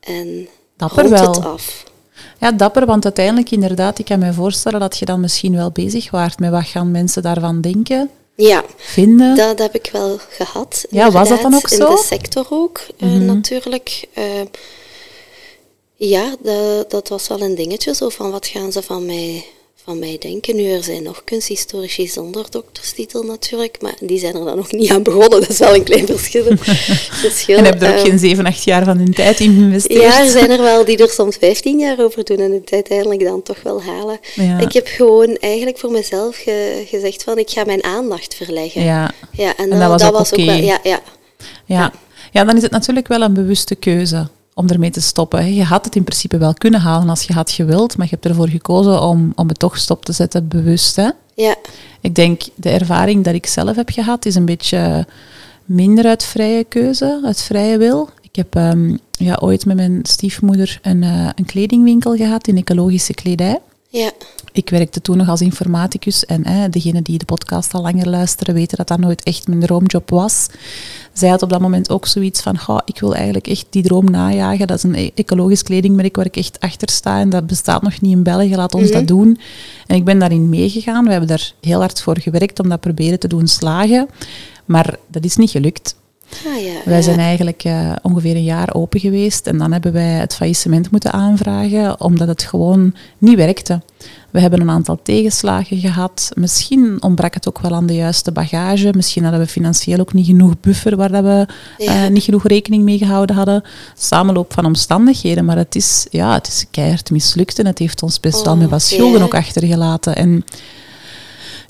en 0.00 0.48
Dapper 0.76 1.04
rond 1.04 1.18
wel. 1.20 1.32
het 1.34 1.44
af. 1.44 1.84
Ja, 2.40 2.52
dapper, 2.52 2.86
want 2.86 3.04
uiteindelijk 3.04 3.50
inderdaad, 3.50 3.98
ik 3.98 4.04
kan 4.04 4.18
me 4.18 4.32
voorstellen 4.32 4.80
dat 4.80 4.98
je 4.98 5.04
dan 5.04 5.20
misschien 5.20 5.56
wel 5.56 5.70
bezig 5.70 6.10
waart 6.10 6.38
met 6.38 6.50
wat 6.50 6.64
gaan 6.66 6.90
mensen 6.90 7.22
daarvan 7.22 7.60
denken, 7.60 8.10
Ja, 8.36 8.64
vinden. 8.76 9.36
dat 9.36 9.58
heb 9.58 9.74
ik 9.74 9.88
wel 9.92 10.18
gehad. 10.28 10.84
Ja, 10.90 11.10
was 11.10 11.28
dat 11.28 11.42
dan 11.42 11.54
ook 11.54 11.70
In 11.70 11.76
zo? 11.76 11.88
de 11.94 12.02
sector 12.06 12.46
ook, 12.50 12.80
eh, 12.98 13.08
Mhm. 13.08 13.24
natuurlijk. 13.24 14.04
Eh, 14.14 14.24
ja, 15.96 16.34
dat, 16.42 16.90
dat 16.90 17.08
was 17.08 17.28
wel 17.28 17.40
een 17.40 17.54
dingetje, 17.54 17.94
zo 17.94 18.08
van 18.08 18.30
wat 18.30 18.46
gaan 18.46 18.72
ze 18.72 18.82
van 18.82 19.06
mij, 19.06 19.44
van 19.84 19.98
mij 19.98 20.16
denken. 20.20 20.56
Nu, 20.56 20.70
er 20.70 20.82
zijn 20.82 21.02
nog 21.02 21.24
kunsthistorici 21.24 22.06
zonder 22.08 22.46
dokterstitel 22.50 23.22
natuurlijk, 23.22 23.76
maar 23.80 23.94
die 24.00 24.18
zijn 24.18 24.34
er 24.34 24.44
dan 24.44 24.56
nog 24.56 24.72
niet 24.72 24.90
aan 24.90 25.02
begonnen. 25.02 25.30
Dat 25.40 25.48
is 25.48 25.58
wel 25.58 25.74
een 25.74 25.82
klein 25.82 26.06
verschil. 26.06 26.44
verschil. 27.24 27.56
en 27.56 27.64
heb 27.64 27.82
er 27.82 27.88
ook 27.90 27.94
Eh, 27.96 28.02
geen 28.02 28.18
zeven, 28.18 28.46
acht 28.46 28.64
jaar 28.64 28.84
van 28.84 28.96
hun 28.98 29.14
tijd 29.14 29.40
in 29.40 29.54
geïnvesteerd. 29.54 30.02
ja, 30.02 30.20
er 30.24 30.30
zijn 30.30 30.50
er 30.50 30.62
wel 30.62 30.84
die 30.84 30.96
er 30.96 31.08
soms 31.10 31.36
15 31.36 31.78
jaar 31.78 32.00
over 32.04 32.24
doen 32.24 32.38
en 32.38 32.52
het 32.52 32.72
uiteindelijk 32.72 33.24
dan 33.24 33.42
toch 33.42 33.62
wel 33.62 33.82
halen. 33.82 34.18
Ja. 34.34 34.58
Ik 34.60 34.72
heb 34.72 34.86
gewoon 34.86 35.36
eigenlijk 35.36 35.78
voor 35.78 35.90
mezelf 35.90 36.36
ge- 36.36 36.84
gezegd 36.86 37.22
van 37.22 37.38
ik 37.38 37.50
ga 37.50 37.64
mijn 37.64 37.84
aandacht 37.84 38.34
verleggen. 38.34 38.82
Ja, 38.84 39.10
Ja, 39.32 39.56
en, 39.56 39.70
dat 39.70 40.00
was 40.00 40.32
ook 40.32 40.38
oké. 40.38 40.44
wel, 40.44 40.54
ja, 40.54 40.78
ja. 40.82 41.00
ja. 41.66 41.92
ja, 42.32 42.44
dan 42.44 42.56
is 42.56 42.62
het 42.62 42.70
natuurlijk 42.72 43.08
wel 43.08 43.20
een 43.22 43.34
bewuste 43.34 43.74
keuze 43.74 44.28
om 44.54 44.68
ermee 44.68 44.90
te 44.90 45.00
stoppen. 45.00 45.54
Je 45.54 45.64
had 45.64 45.84
het 45.84 45.96
in 45.96 46.04
principe 46.04 46.38
wel 46.38 46.54
kunnen 46.54 46.80
halen 46.80 47.08
als 47.08 47.22
je 47.22 47.32
had 47.32 47.50
gewild, 47.50 47.96
maar 47.96 48.06
je 48.06 48.12
hebt 48.12 48.26
ervoor 48.26 48.48
gekozen 48.48 49.02
om, 49.02 49.32
om 49.34 49.48
het 49.48 49.58
toch 49.58 49.78
stop 49.78 50.04
te 50.04 50.12
zetten, 50.12 50.48
bewust. 50.48 50.96
Hè? 50.96 51.08
ja. 51.34 51.54
Ik 52.00 52.14
denk, 52.14 52.42
de 52.54 52.70
ervaring 52.70 53.24
dat 53.24 53.34
ik 53.34 53.46
zelf 53.46 53.76
heb 53.76 53.90
gehad, 53.90 54.26
is 54.26 54.34
een 54.34 54.44
beetje 54.44 55.06
minder 55.64 56.04
uit 56.04 56.24
vrije 56.24 56.64
keuze, 56.64 57.20
uit 57.24 57.42
vrije 57.42 57.78
wil. 57.78 58.08
Ik 58.20 58.36
heb 58.36 58.54
ehm, 58.54 58.96
ja, 59.10 59.38
ooit 59.40 59.66
met 59.66 59.76
mijn 59.76 60.00
stiefmoeder 60.02 60.78
een, 60.82 61.02
eh, 61.02 61.28
een 61.34 61.44
kledingwinkel 61.44 62.16
gehad 62.16 62.48
in 62.48 62.56
ecologische 62.56 63.14
kledij. 63.14 63.60
Ja, 63.94 64.10
Ik 64.52 64.70
werkte 64.70 65.00
toen 65.00 65.16
nog 65.16 65.28
als 65.28 65.40
informaticus 65.40 66.24
en 66.26 66.70
degenen 66.70 67.02
die 67.02 67.18
de 67.18 67.24
podcast 67.24 67.74
al 67.74 67.82
langer 67.82 68.08
luisteren 68.08 68.54
weten 68.54 68.76
dat 68.76 68.88
dat 68.88 68.98
nooit 68.98 69.22
echt 69.22 69.46
mijn 69.48 69.60
droomjob 69.60 70.10
was. 70.10 70.46
Zij 71.12 71.28
had 71.28 71.42
op 71.42 71.50
dat 71.50 71.60
moment 71.60 71.90
ook 71.90 72.06
zoiets 72.06 72.40
van, 72.40 72.58
"Goh, 72.58 72.78
ik 72.84 73.00
wil 73.00 73.14
eigenlijk 73.14 73.46
echt 73.46 73.66
die 73.70 73.82
droom 73.82 74.10
najagen. 74.10 74.66
Dat 74.66 74.76
is 74.76 74.82
een 74.82 74.94
e- 74.94 75.10
ecologisch 75.14 75.62
kledingmerk 75.62 76.16
waar 76.16 76.24
ik 76.26 76.36
echt 76.36 76.60
achter 76.60 76.90
sta 76.90 77.20
en 77.20 77.30
dat 77.30 77.46
bestaat 77.46 77.82
nog 77.82 78.00
niet 78.00 78.12
in 78.12 78.22
België, 78.22 78.56
laat 78.56 78.74
ons 78.74 78.84
Mhm. 78.88 78.92
dat 78.92 79.06
doen. 79.08 79.38
En 79.86 79.96
ik 79.96 80.04
ben 80.04 80.18
daarin 80.18 80.48
meegegaan. 80.48 81.04
We 81.04 81.10
hebben 81.10 81.28
daar 81.28 81.52
heel 81.60 81.78
hard 81.78 82.02
voor 82.02 82.18
gewerkt 82.20 82.60
om 82.60 82.68
dat 82.68 82.80
proberen 82.80 83.18
te 83.18 83.28
doen 83.28 83.46
slagen. 83.46 84.08
Maar 84.64 84.96
dat 85.06 85.24
is 85.24 85.36
niet 85.36 85.50
gelukt. 85.50 85.94
Ah, 86.46 86.62
ja. 86.62 86.72
Wij 86.84 87.02
zijn 87.02 87.18
eigenlijk 87.18 87.64
eh, 87.64 87.92
ongeveer 88.02 88.36
een 88.36 88.44
jaar 88.44 88.74
open 88.74 89.00
geweest 89.00 89.46
en 89.46 89.58
dan 89.58 89.72
hebben 89.72 89.92
wij 89.92 90.02
het 90.12 90.34
faillissement 90.34 90.90
moeten 90.90 91.12
aanvragen 91.12 92.00
omdat 92.00 92.28
het 92.28 92.42
gewoon 92.42 92.94
niet 93.18 93.36
werkte. 93.36 93.80
We 94.30 94.40
hebben 94.40 94.60
een 94.60 94.70
aantal 94.70 94.98
tegenslagen 95.02 95.78
gehad. 95.78 96.30
Misschien 96.34 97.02
ontbrak 97.02 97.34
het 97.34 97.48
ook 97.48 97.58
wel 97.58 97.74
aan 97.74 97.86
de 97.86 97.94
juiste 97.94 98.32
bagage. 98.32 98.92
Misschien 98.96 99.22
hadden 99.22 99.40
we 99.40 99.46
financieel 99.46 99.98
ook 99.98 100.12
niet 100.12 100.26
genoeg 100.26 100.60
buffer 100.60 100.96
waar 100.96 101.10
dat 101.12 101.22
we 101.24 101.46
Ja. 101.78 102.04
eh, 102.04 102.10
niet 102.10 102.22
genoeg 102.22 102.46
rekening 102.46 102.82
mee 102.84 102.98
gehouden 102.98 103.36
hadden. 103.36 103.62
Samenloop 103.96 104.52
van 104.52 104.64
omstandigheden, 104.64 105.44
maar 105.44 105.56
het 105.56 105.74
is, 105.74 106.06
ja, 106.10 106.32
het 106.34 106.46
is 106.46 106.66
keihard 106.70 107.10
mislukt 107.10 107.58
en 107.58 107.66
het 107.66 107.78
heeft 107.78 108.02
ons 108.02 108.20
best 108.20 108.44
wel 108.44 108.52
Oh, 108.52 108.58
met 108.58 108.70
wat 108.70 108.82
schulden 108.82 109.18
ja. 109.18 109.24
ook 109.24 109.34
achtergelaten. 109.34 110.16
En 110.16 110.44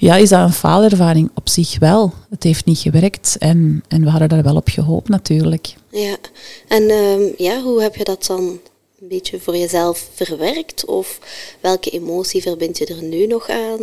ja, 0.03 0.17
is 0.17 0.29
dat 0.29 0.41
een 0.41 0.53
faalervaring? 0.53 1.31
Op 1.35 1.49
zich 1.49 1.79
wel. 1.79 2.13
Het 2.31 2.43
heeft 2.43 2.65
niet 2.65 2.79
gewerkt 2.79 3.37
en, 3.39 3.85
en 3.89 4.03
we 4.05 4.11
hadden 4.11 4.29
daar 4.29 4.43
wel 4.43 4.57
op 4.57 4.69
gehoopt 4.69 5.09
natuurlijk. 5.09 5.75
Ja, 5.91 6.17
en 6.69 6.91
ehm, 6.91 7.23
ja, 7.37 7.63
hoe 7.63 7.83
heb 7.83 7.97
je 7.97 8.05
dat 8.05 8.27
dan 8.27 8.41
een 9.01 9.09
beetje 9.09 9.41
voor 9.41 9.57
jezelf 9.57 10.09
verwerkt? 10.15 10.85
Of 10.85 11.19
welke 11.61 11.91
emotie 11.91 12.43
verbind 12.43 12.79
je 12.79 12.87
er 12.87 13.03
nu 13.03 13.27
nog 13.27 13.49
aan? 13.49 13.81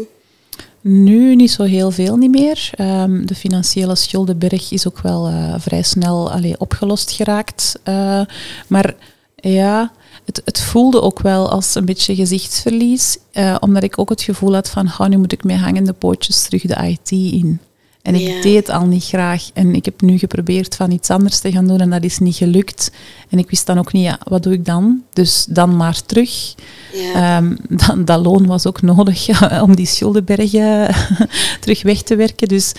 Nu 0.82 1.36
niet 1.36 1.52
zo 1.52 1.64
heel 1.64 1.92
veel 1.92 2.16
niet 2.16 2.32
meer. 2.32 2.70
Ehm, 2.76 3.26
de 3.26 3.36
financiële 3.36 3.96
schuldenberg 3.96 4.72
is 4.72 4.88
ook 4.88 5.00
wel 5.00 5.28
eh, 5.28 5.54
vrij 5.58 5.84
snel 5.84 6.32
allee, 6.32 6.60
opgelost 6.60 7.12
geraakt. 7.12 7.80
Eh, 7.84 8.22
maar 8.68 8.96
Ja, 9.42 9.92
het, 10.30 10.42
het 10.46 10.60
voelde 10.60 11.02
ook 11.02 11.20
wel 11.20 11.50
als 11.50 11.76
een 11.76 11.86
beetje 11.86 12.16
gezichtsverlies, 12.16 13.18
uh, 13.34 13.56
omdat 13.60 13.84
ik 13.84 14.00
ook 14.00 14.10
het 14.10 14.22
gevoel 14.22 14.54
had 14.54 14.70
van, 14.70 14.88
oh, 14.98 15.08
nu 15.08 15.18
moet 15.18 15.32
ik 15.32 15.44
met 15.44 15.58
hangende 15.58 15.94
pootjes 15.94 16.44
terug 16.44 16.62
de 16.62 16.88
IT 16.88 17.12
in. 17.12 17.60
En 18.02 18.16
ik 18.16 18.28
Ja. 18.28 18.42
deed 18.42 18.56
het 18.56 18.70
al 18.70 18.86
niet 18.86 19.04
graag. 19.06 19.50
En 19.54 19.76
ik 19.76 19.86
heb 19.86 20.02
nu 20.02 20.18
geprobeerd 20.18 20.76
van 20.76 20.92
iets 20.92 21.10
anders 21.10 21.40
te 21.40 21.52
gaan 21.52 21.68
doen 21.68 21.80
en 21.80 21.90
dat 21.90 22.04
is 22.04 22.20
niet 22.20 22.36
gelukt. 22.36 22.92
En 23.30 23.38
ik 23.38 23.50
wist 23.50 23.66
dan 23.66 23.78
ook 23.78 23.92
niet, 23.92 24.04
ja, 24.04 24.20
wat 24.24 24.44
doe 24.44 24.54
ik 24.54 24.66
dan? 24.66 25.04
Dus 25.14 25.46
dan 25.50 25.78
maar 25.78 26.06
terug. 26.06 26.54
Ja. 26.94 27.38
Ehm, 27.38 27.56
dan, 27.88 28.06
dat 28.06 28.26
loon 28.26 28.46
was 28.46 28.66
ook 28.66 28.82
nodig 28.82 29.42
om 29.66 29.76
die 29.76 29.86
schuldenbergen 29.86 30.96
terug 31.62 31.82
weg 31.84 32.02
te 32.02 32.16
werken. 32.16 32.48
Dus 32.48 32.72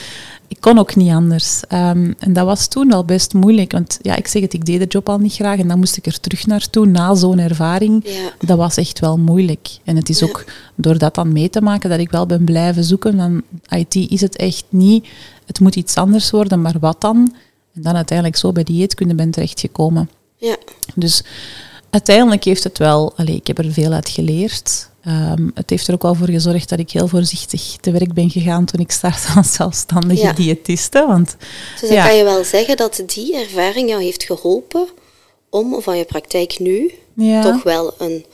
ik 0.51 0.61
kon 0.61 0.79
ook 0.79 0.97
niet 0.97 1.11
anders. 1.13 1.63
Ehm, 1.69 2.13
en 2.19 2.33
dat 2.33 2.45
was 2.45 2.67
toen 2.69 2.89
wel 2.89 3.05
best 3.05 3.35
moeilijk. 3.35 3.73
Want 3.73 3.99
ja, 4.03 4.17
ik 4.17 4.27
zeg 4.27 4.43
het, 4.43 4.53
ik 4.53 4.65
deed 4.65 4.81
de 4.81 4.87
job 4.87 5.09
al 5.09 5.19
niet 5.19 5.33
graag. 5.33 5.59
En 5.59 5.69
dan 5.69 5.79
moest 5.79 5.97
ik 5.97 6.07
er 6.07 6.21
terug 6.21 6.47
naartoe 6.47 6.87
na 6.87 7.15
zo'n 7.15 7.39
ervaring. 7.39 8.01
ja. 8.05 8.47
Dat 8.47 8.57
was 8.57 8.77
echt 8.77 8.99
wel 8.99 9.19
moeilijk. 9.19 9.69
En 9.85 9.97
het 9.97 10.09
is 10.09 10.19
Ja. 10.19 10.27
ook 10.27 10.45
door 10.75 10.99
dat 10.99 11.15
dan 11.15 11.33
mee 11.33 11.51
te 11.51 11.61
maken 11.61 11.91
dat 11.91 11.99
ik 11.99 12.11
wel 12.11 12.27
ben 12.27 12.45
blijven 12.45 12.85
zoeken. 12.85 13.17
Van 13.17 13.43
IT 13.79 13.95
is 14.11 14.21
het 14.21 14.37
echt 14.37 14.65
niet. 14.69 15.07
Het 15.47 15.61
moet 15.61 15.77
iets 15.77 15.95
anders 15.95 16.31
worden, 16.31 16.63
maar 16.63 16.77
wat 16.81 17.01
dan? 17.01 17.35
En 17.75 17.83
dan 17.83 17.95
uiteindelijk 17.97 18.37
zo 18.39 18.53
bij 18.53 18.65
dieetkunde 18.65 19.15
ben 19.15 19.31
terechtgekomen. 19.31 20.11
ja. 20.37 20.57
Dus 20.95 21.23
uiteindelijk 21.91 22.45
heeft 22.45 22.65
het 22.65 22.79
wel, 22.79 23.13
allee, 23.17 23.35
ik 23.35 23.47
heb 23.47 23.59
er 23.59 23.73
veel 23.73 23.93
uit 23.93 24.09
geleerd. 24.09 24.90
Ehm, 25.05 25.49
het 25.55 25.71
heeft 25.71 25.89
er 25.89 25.95
ook 25.95 26.03
wel 26.03 26.15
voor 26.15 26.29
gezorgd 26.29 26.69
dat 26.69 26.79
ik 26.79 26.91
heel 26.91 27.09
voorzichtig 27.09 27.77
te 27.81 27.91
werk 27.91 28.15
ben 28.15 28.31
gegaan 28.31 28.65
toen 28.65 28.81
ik 28.81 28.91
startte 28.91 29.29
als 29.37 29.53
zelfstandige 29.53 30.23
Ja. 30.23 30.33
diëtiste. 30.33 31.05
Want 31.07 31.37
Dus 31.81 31.89
dan 31.89 31.99
Ja. 31.99 32.07
kan 32.07 32.17
je 32.17 32.25
wel 32.25 32.45
zeggen 32.45 32.77
dat 32.77 33.03
die 33.07 33.37
ervaring 33.37 33.89
jou 33.89 34.03
heeft 34.03 34.23
geholpen 34.25 34.89
om 35.51 35.83
van 35.83 35.97
je 35.99 36.05
praktijk 36.05 36.59
nu 36.59 36.91
ja, 37.15 37.43
toch 37.43 37.63
wel 37.63 37.95
een 37.99 38.25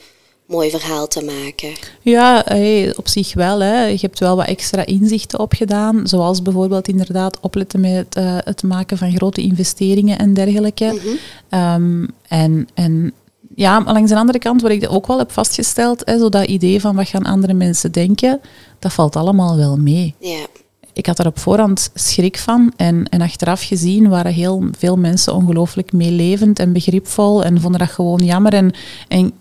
mooi 0.47 0.71
verhaal 0.71 1.09
te 1.09 1.25
maken. 1.25 1.73
ja 2.03 2.43
hey, 2.45 2.93
op 2.97 3.09
zich 3.09 3.35
wel. 3.35 3.61
Hè. 3.61 3.85
Je 3.85 3.99
hebt 4.01 4.19
wel 4.19 4.37
wat 4.37 4.47
extra 4.47 4.87
inzichten 4.87 5.39
opgedaan. 5.39 6.07
Zoals 6.07 6.43
bijvoorbeeld 6.43 6.89
inderdaad 6.89 7.41
opletten 7.41 7.81
met 7.81 7.93
het, 7.93 8.15
eh, 8.17 8.37
het 8.39 8.63
maken 8.63 8.99
van 8.99 9.17
grote 9.17 9.41
investeringen 9.41 10.19
en 10.19 10.35
dergelijke. 10.35 11.01
Ehm, 11.49 12.07
en, 12.29 12.69
en 12.75 13.13
ja, 13.57 13.81
maar 13.81 13.93
langs 13.93 14.11
de 14.11 14.17
andere 14.17 14.39
kant, 14.39 14.63
wat 14.63 14.71
ik 14.71 14.87
ook 14.91 15.07
wel 15.07 15.19
heb 15.19 15.33
vastgesteld, 15.33 16.03
hè, 16.05 16.19
zo 16.19 16.29
dat 16.29 16.47
idee 16.47 16.81
van 16.81 16.97
wat 16.97 17.09
gaan 17.09 17.25
andere 17.25 17.55
mensen 17.55 17.93
denken, 17.93 18.41
dat 18.79 18.93
valt 18.93 19.17
allemaal 19.17 19.57
wel 19.57 19.77
mee. 19.77 20.15
Ja, 20.19 20.47
ik 20.93 21.07
had 21.07 21.19
er 21.19 21.27
op 21.27 21.39
voorhand 21.39 21.91
schrik 21.95 22.39
van. 22.39 22.73
En, 22.77 23.09
en 23.09 23.21
achteraf 23.21 23.63
gezien 23.63 24.09
waren 24.09 24.33
heel 24.33 24.65
veel 24.79 24.97
mensen 24.97 25.35
ongelooflijk 25.35 25.93
meelevend 25.93 26.59
en 26.59 26.73
begripvol 26.73 27.45
en 27.45 27.61
vonden 27.61 27.81
dat 27.81 27.91
gewoon 27.91 28.25
jammer. 28.25 28.53
En, 28.53 28.73
en 29.09 29.33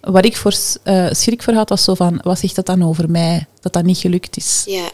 wat 0.00 0.24
ik 0.24 0.36
voor 0.36 0.54
eh, 0.82 1.06
schrik 1.10 1.42
voor 1.42 1.54
had, 1.54 1.68
was 1.68 1.84
zo 1.84 1.94
van, 1.94 2.20
wat 2.22 2.38
zegt 2.38 2.54
dat 2.54 2.66
dan 2.66 2.82
over 2.82 3.10
mij? 3.10 3.46
Dat 3.60 3.72
dat 3.72 3.84
niet 3.84 3.98
gelukt 3.98 4.36
is. 4.36 4.62
ja, 4.66 4.90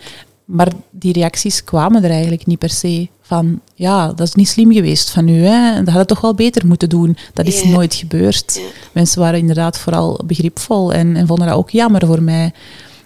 Maar 0.48 0.72
die 0.90 1.12
reacties 1.12 1.64
kwamen 1.64 2.04
er 2.04 2.10
eigenlijk 2.10 2.46
niet 2.46 2.58
per 2.58 2.70
se 2.70 3.08
van, 3.20 3.60
ja, 3.74 4.06
dat 4.06 4.26
is 4.26 4.34
niet 4.34 4.48
slim 4.48 4.72
geweest 4.72 5.10
van 5.10 5.28
u, 5.28 5.44
hè? 5.44 5.76
dat 5.76 5.88
had 5.88 5.98
het 5.98 6.08
toch 6.08 6.20
wel 6.20 6.34
beter 6.34 6.66
moeten 6.66 6.88
doen. 6.88 7.16
Dat 7.32 7.46
is 7.46 7.64
nooit 7.64 7.94
gebeurd. 7.94 8.60
Mensen 8.92 9.20
waren 9.20 9.38
inderdaad 9.38 9.78
vooral 9.78 10.20
begripvol 10.24 10.92
en, 10.92 11.16
en 11.16 11.26
vonden 11.26 11.46
dat 11.46 11.56
ook 11.56 11.70
jammer 11.70 12.06
voor 12.06 12.22
mij. 12.22 12.52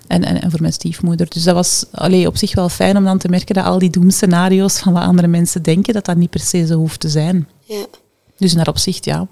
En, 0.06 0.25
en, 0.25 0.42
en 0.42 0.50
voor 0.50 0.61
mijn 0.61 0.72
stiefmoeder. 0.72 1.26
Dus 1.28 1.42
dat 1.42 1.54
was 1.54 1.84
allee, 1.92 2.26
op 2.26 2.37
zich 2.37 2.54
wel 2.54 2.68
fijn 2.68 2.96
om 2.96 3.04
dan 3.04 3.18
te 3.18 3.28
merken 3.28 3.54
dat 3.54 3.64
al 3.64 3.78
die 3.78 3.90
doemscenario's 3.90 4.78
van 4.78 4.92
wat 4.92 5.02
andere 5.02 5.28
mensen 5.28 5.62
denken, 5.62 5.94
dat 5.94 6.04
dat 6.04 6.16
niet 6.16 6.30
per 6.30 6.40
se 6.40 6.66
zo 6.66 6.75
hoeft 6.75 7.00
te 7.00 7.08
zijn. 7.08 7.49
Dus 8.37 8.52
in 8.52 8.58
dat 8.58 8.68
opzicht, 8.68 9.04
ja, 9.04 9.26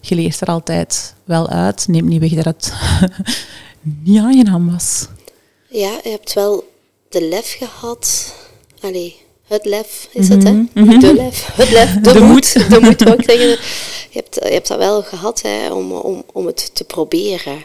je 0.00 0.14
leert 0.14 0.40
er 0.40 0.48
altijd 0.48 1.14
wel 1.24 1.48
uit. 1.48 1.88
Neemt 1.88 2.08
niet 2.08 2.20
weg 2.20 2.32
dat 2.32 2.44
het 2.44 2.72
niet 4.04 4.20
aangenaam 4.20 4.70
was. 4.70 5.08
Ja, 5.68 5.98
je 6.02 6.10
hebt 6.10 6.32
wel 6.32 6.72
de 7.14 7.28
lef 7.28 7.56
gehad. 7.58 8.34
Allee, 8.80 9.16
het 9.46 9.64
lef 9.64 10.08
is 10.12 10.28
het, 10.28 10.42
hè? 10.42 10.52
Mhm, 10.52 10.88
Niet 10.88 11.00
de 11.00 11.14
lef. 11.14 11.50
Het 11.54 11.70
lef, 11.70 11.94
de, 11.94 12.12
De 12.12 12.20
moed. 12.20 12.28
moed. 12.28 12.52
De 12.70 12.80
moed, 12.80 13.00
ik 13.00 13.22
zeggen. 13.24 13.48
Je 14.10 14.20
hebt, 14.20 14.34
je 14.34 14.48
hebt 14.52 14.68
dat 14.68 14.78
wel 14.78 15.02
gehad, 15.02 15.42
hè, 15.42 15.72
om, 15.72 15.92
om, 15.92 16.22
om 16.32 16.46
het 16.46 16.74
te 16.74 16.84
proberen. 16.84 17.62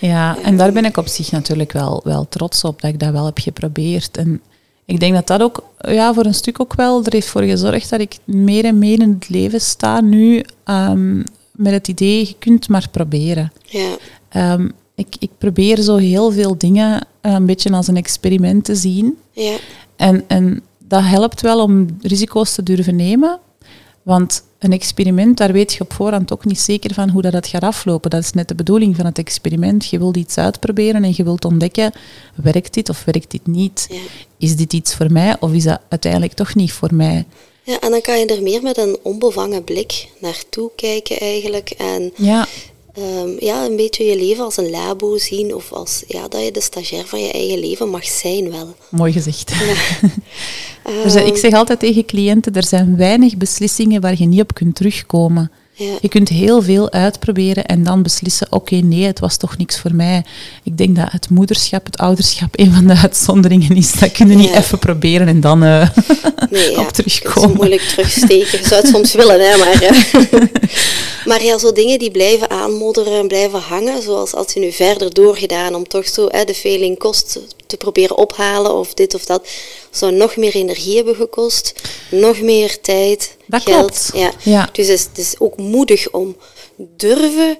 Ja, 0.00 0.38
en 0.42 0.56
daar 0.56 0.72
ben 0.72 0.84
ik 0.84 0.96
op 0.96 1.06
zich 1.06 1.30
natuurlijk 1.30 1.72
wel, 1.72 2.00
wel 2.04 2.26
trots 2.28 2.64
op, 2.64 2.80
dat 2.80 2.90
ik 2.90 3.00
dat 3.00 3.12
wel 3.12 3.24
heb 3.24 3.38
geprobeerd. 3.38 4.16
En 4.16 4.42
ik 4.84 5.00
denk 5.00 5.14
dat 5.14 5.26
dat 5.26 5.42
ook 5.42 5.64
ja, 5.78 6.14
voor 6.14 6.24
een 6.24 6.34
stuk 6.34 6.60
ook 6.60 6.74
wel 6.74 7.04
er 7.04 7.12
heeft 7.12 7.28
voor 7.28 7.42
gezorgd 7.42 7.90
dat 7.90 8.00
ik 8.00 8.16
meer 8.24 8.64
en 8.64 8.78
meer 8.78 9.00
in 9.00 9.12
het 9.20 9.28
leven 9.28 9.60
sta 9.60 10.00
nu 10.00 10.44
ehm, 10.64 11.16
met 11.52 11.72
het 11.72 11.88
idee, 11.88 12.18
je 12.26 12.34
kunt 12.38 12.68
maar 12.68 12.88
proberen. 12.90 13.52
Ja, 13.64 13.96
Ehm, 14.28 14.68
ik, 14.96 15.16
ik 15.18 15.30
probeer 15.38 15.80
zo 15.80 15.96
heel 15.96 16.32
veel 16.32 16.58
dingen 16.58 17.06
eh, 17.20 17.32
een 17.32 17.46
beetje 17.46 17.70
als 17.72 17.86
een 17.86 17.96
experiment 17.96 18.64
te 18.64 18.74
zien. 18.74 19.18
ja, 19.32 19.56
En, 19.96 20.24
en 20.26 20.62
dat 20.78 21.02
helpt 21.02 21.40
wel 21.40 21.62
om 21.62 21.86
risico's 22.00 22.54
te 22.54 22.62
durven 22.62 22.96
nemen. 22.96 23.40
Want 24.02 24.42
een 24.58 24.72
experiment, 24.72 25.36
daar 25.36 25.52
weet 25.52 25.72
je 25.72 25.80
op 25.80 25.92
voorhand 25.92 26.32
ook 26.32 26.44
niet 26.44 26.60
zeker 26.60 26.94
van 26.94 27.08
hoe 27.08 27.22
dat 27.22 27.32
het 27.32 27.46
gaat 27.46 27.62
aflopen. 27.62 28.10
Dat 28.10 28.22
is 28.22 28.32
net 28.32 28.48
de 28.48 28.54
bedoeling 28.54 28.96
van 28.96 29.04
het 29.04 29.18
experiment. 29.18 29.86
Je 29.86 29.98
wilt 29.98 30.16
iets 30.16 30.38
uitproberen 30.38 31.04
en 31.04 31.12
je 31.16 31.24
wilt 31.24 31.44
ontdekken, 31.44 31.92
werkt 32.34 32.74
dit 32.74 32.88
of 32.88 33.04
werkt 33.04 33.30
dit 33.30 33.46
niet? 33.46 33.86
ja. 33.90 33.96
Is 34.38 34.56
dit 34.56 34.72
iets 34.72 34.94
voor 34.94 35.12
mij 35.12 35.36
of 35.40 35.52
is 35.52 35.64
dat 35.64 35.80
uiteindelijk 35.88 36.32
toch 36.32 36.54
niet 36.54 36.72
voor 36.72 36.94
mij? 36.94 37.24
Ja, 37.62 37.80
en 37.80 37.90
dan 37.90 38.00
kan 38.00 38.18
je 38.18 38.26
er 38.26 38.42
meer 38.42 38.62
met 38.62 38.78
een 38.78 38.98
onbevangen 39.02 39.64
blik 39.64 40.08
naartoe 40.20 40.70
kijken 40.76 41.18
eigenlijk. 41.18 41.70
En 41.70 42.12
Ja, 42.16 42.46
ehm, 42.96 43.28
ja, 43.38 43.64
een 43.64 43.76
beetje 43.76 44.04
je 44.04 44.16
leven 44.16 44.44
als 44.44 44.56
een 44.56 44.70
labo 44.70 45.18
zien. 45.18 45.54
Of 45.54 45.72
als 45.72 46.04
ja, 46.08 46.28
dat 46.28 46.44
je 46.44 46.50
de 46.52 46.60
stagiair 46.60 47.06
van 47.06 47.20
je 47.20 47.30
eigen 47.32 47.58
leven 47.58 47.88
mag 47.90 48.04
zijn 48.04 48.50
wel. 48.50 48.74
mooi 48.90 49.12
gezegd. 49.12 49.50
Ehm, 50.84 50.94
Er 51.04 51.10
zijn- 51.10 51.26
ik 51.26 51.36
zeg 51.36 51.52
altijd 51.52 51.78
tegen 51.80 52.04
cliënten, 52.06 52.52
er 52.54 52.64
zijn 52.64 52.96
weinig 52.96 53.36
beslissingen 53.36 54.00
waar 54.00 54.14
je 54.18 54.26
niet 54.26 54.40
op 54.40 54.54
kunt 54.54 54.74
terugkomen. 54.74 55.50
Ja, 55.78 55.98
Je 56.00 56.08
kunt 56.08 56.28
heel 56.28 56.62
veel 56.62 56.90
uitproberen 56.90 57.64
en 57.64 57.84
dan 57.84 58.02
beslissen, 58.02 58.46
oké, 58.50 58.74
nee, 58.74 59.04
het 59.04 59.20
was 59.20 59.36
toch 59.36 59.56
niks 59.56 59.78
voor 59.78 59.94
mij. 59.94 60.24
Ik 60.62 60.78
denk 60.78 60.96
dat 60.96 61.12
het 61.12 61.30
moederschap, 61.30 61.86
het 61.86 61.98
ouderschap, 61.98 62.48
een 62.52 62.72
van 62.72 62.86
de 62.86 62.96
uitzonderingen 62.96 63.76
is. 63.76 63.92
Dat 63.92 64.12
kun 64.12 64.28
je 64.28 64.36
niet 64.36 64.54
even 64.54 64.78
proberen 64.78 65.28
en 65.28 65.40
dan 65.40 65.62
eh, 65.62 65.88
nee, 66.50 66.78
op 66.80 66.86
het 66.86 66.94
terugkomen. 66.94 67.50
is 67.50 67.56
moeilijk 67.56 67.82
terugsteken. 67.82 68.58
Je 68.58 68.66
zou 68.66 68.80
het 68.80 68.90
soms 68.90 69.14
willen, 69.14 69.40
hè, 69.50 69.56
maar... 69.56 69.82
eh, 69.82 70.40
maar 71.28 71.42
ja, 71.42 71.58
zo 71.58 71.72
dingen 71.72 71.98
die 71.98 72.10
blijven 72.10 72.50
aanmodderen 72.50 73.20
en 73.20 73.28
blijven 73.28 73.60
hangen, 73.60 74.02
zoals 74.02 74.34
als 74.34 74.52
je 74.52 74.60
nu 74.60 74.72
verder 74.72 75.14
doorgedaan 75.14 75.74
om 75.74 75.88
toch 75.88 76.08
zo 76.08 76.26
hè, 76.30 76.44
de 76.44 76.54
feeling 76.54 76.98
kost 76.98 77.38
te 77.66 77.76
proberen 77.76 78.16
ophalen 78.16 78.74
of 78.74 78.94
dit 78.94 79.14
of 79.14 79.24
dat, 79.24 79.48
zou 79.96 80.12
nog 80.12 80.36
meer 80.36 80.54
energie 80.54 80.96
hebben 80.96 81.14
gekost, 81.14 81.72
nog 82.10 82.40
meer 82.40 82.80
tijd, 82.80 83.36
Dat 83.46 83.62
geld. 83.62 83.76
klopt. 83.76 84.10
Ja. 84.14 84.32
Ja. 84.42 84.68
Dus 84.72 84.86
het 84.88 85.10
is, 85.14 85.24
is 85.26 85.40
ook 85.40 85.56
moedig 85.56 86.10
om 86.10 86.36
durven 86.76 87.58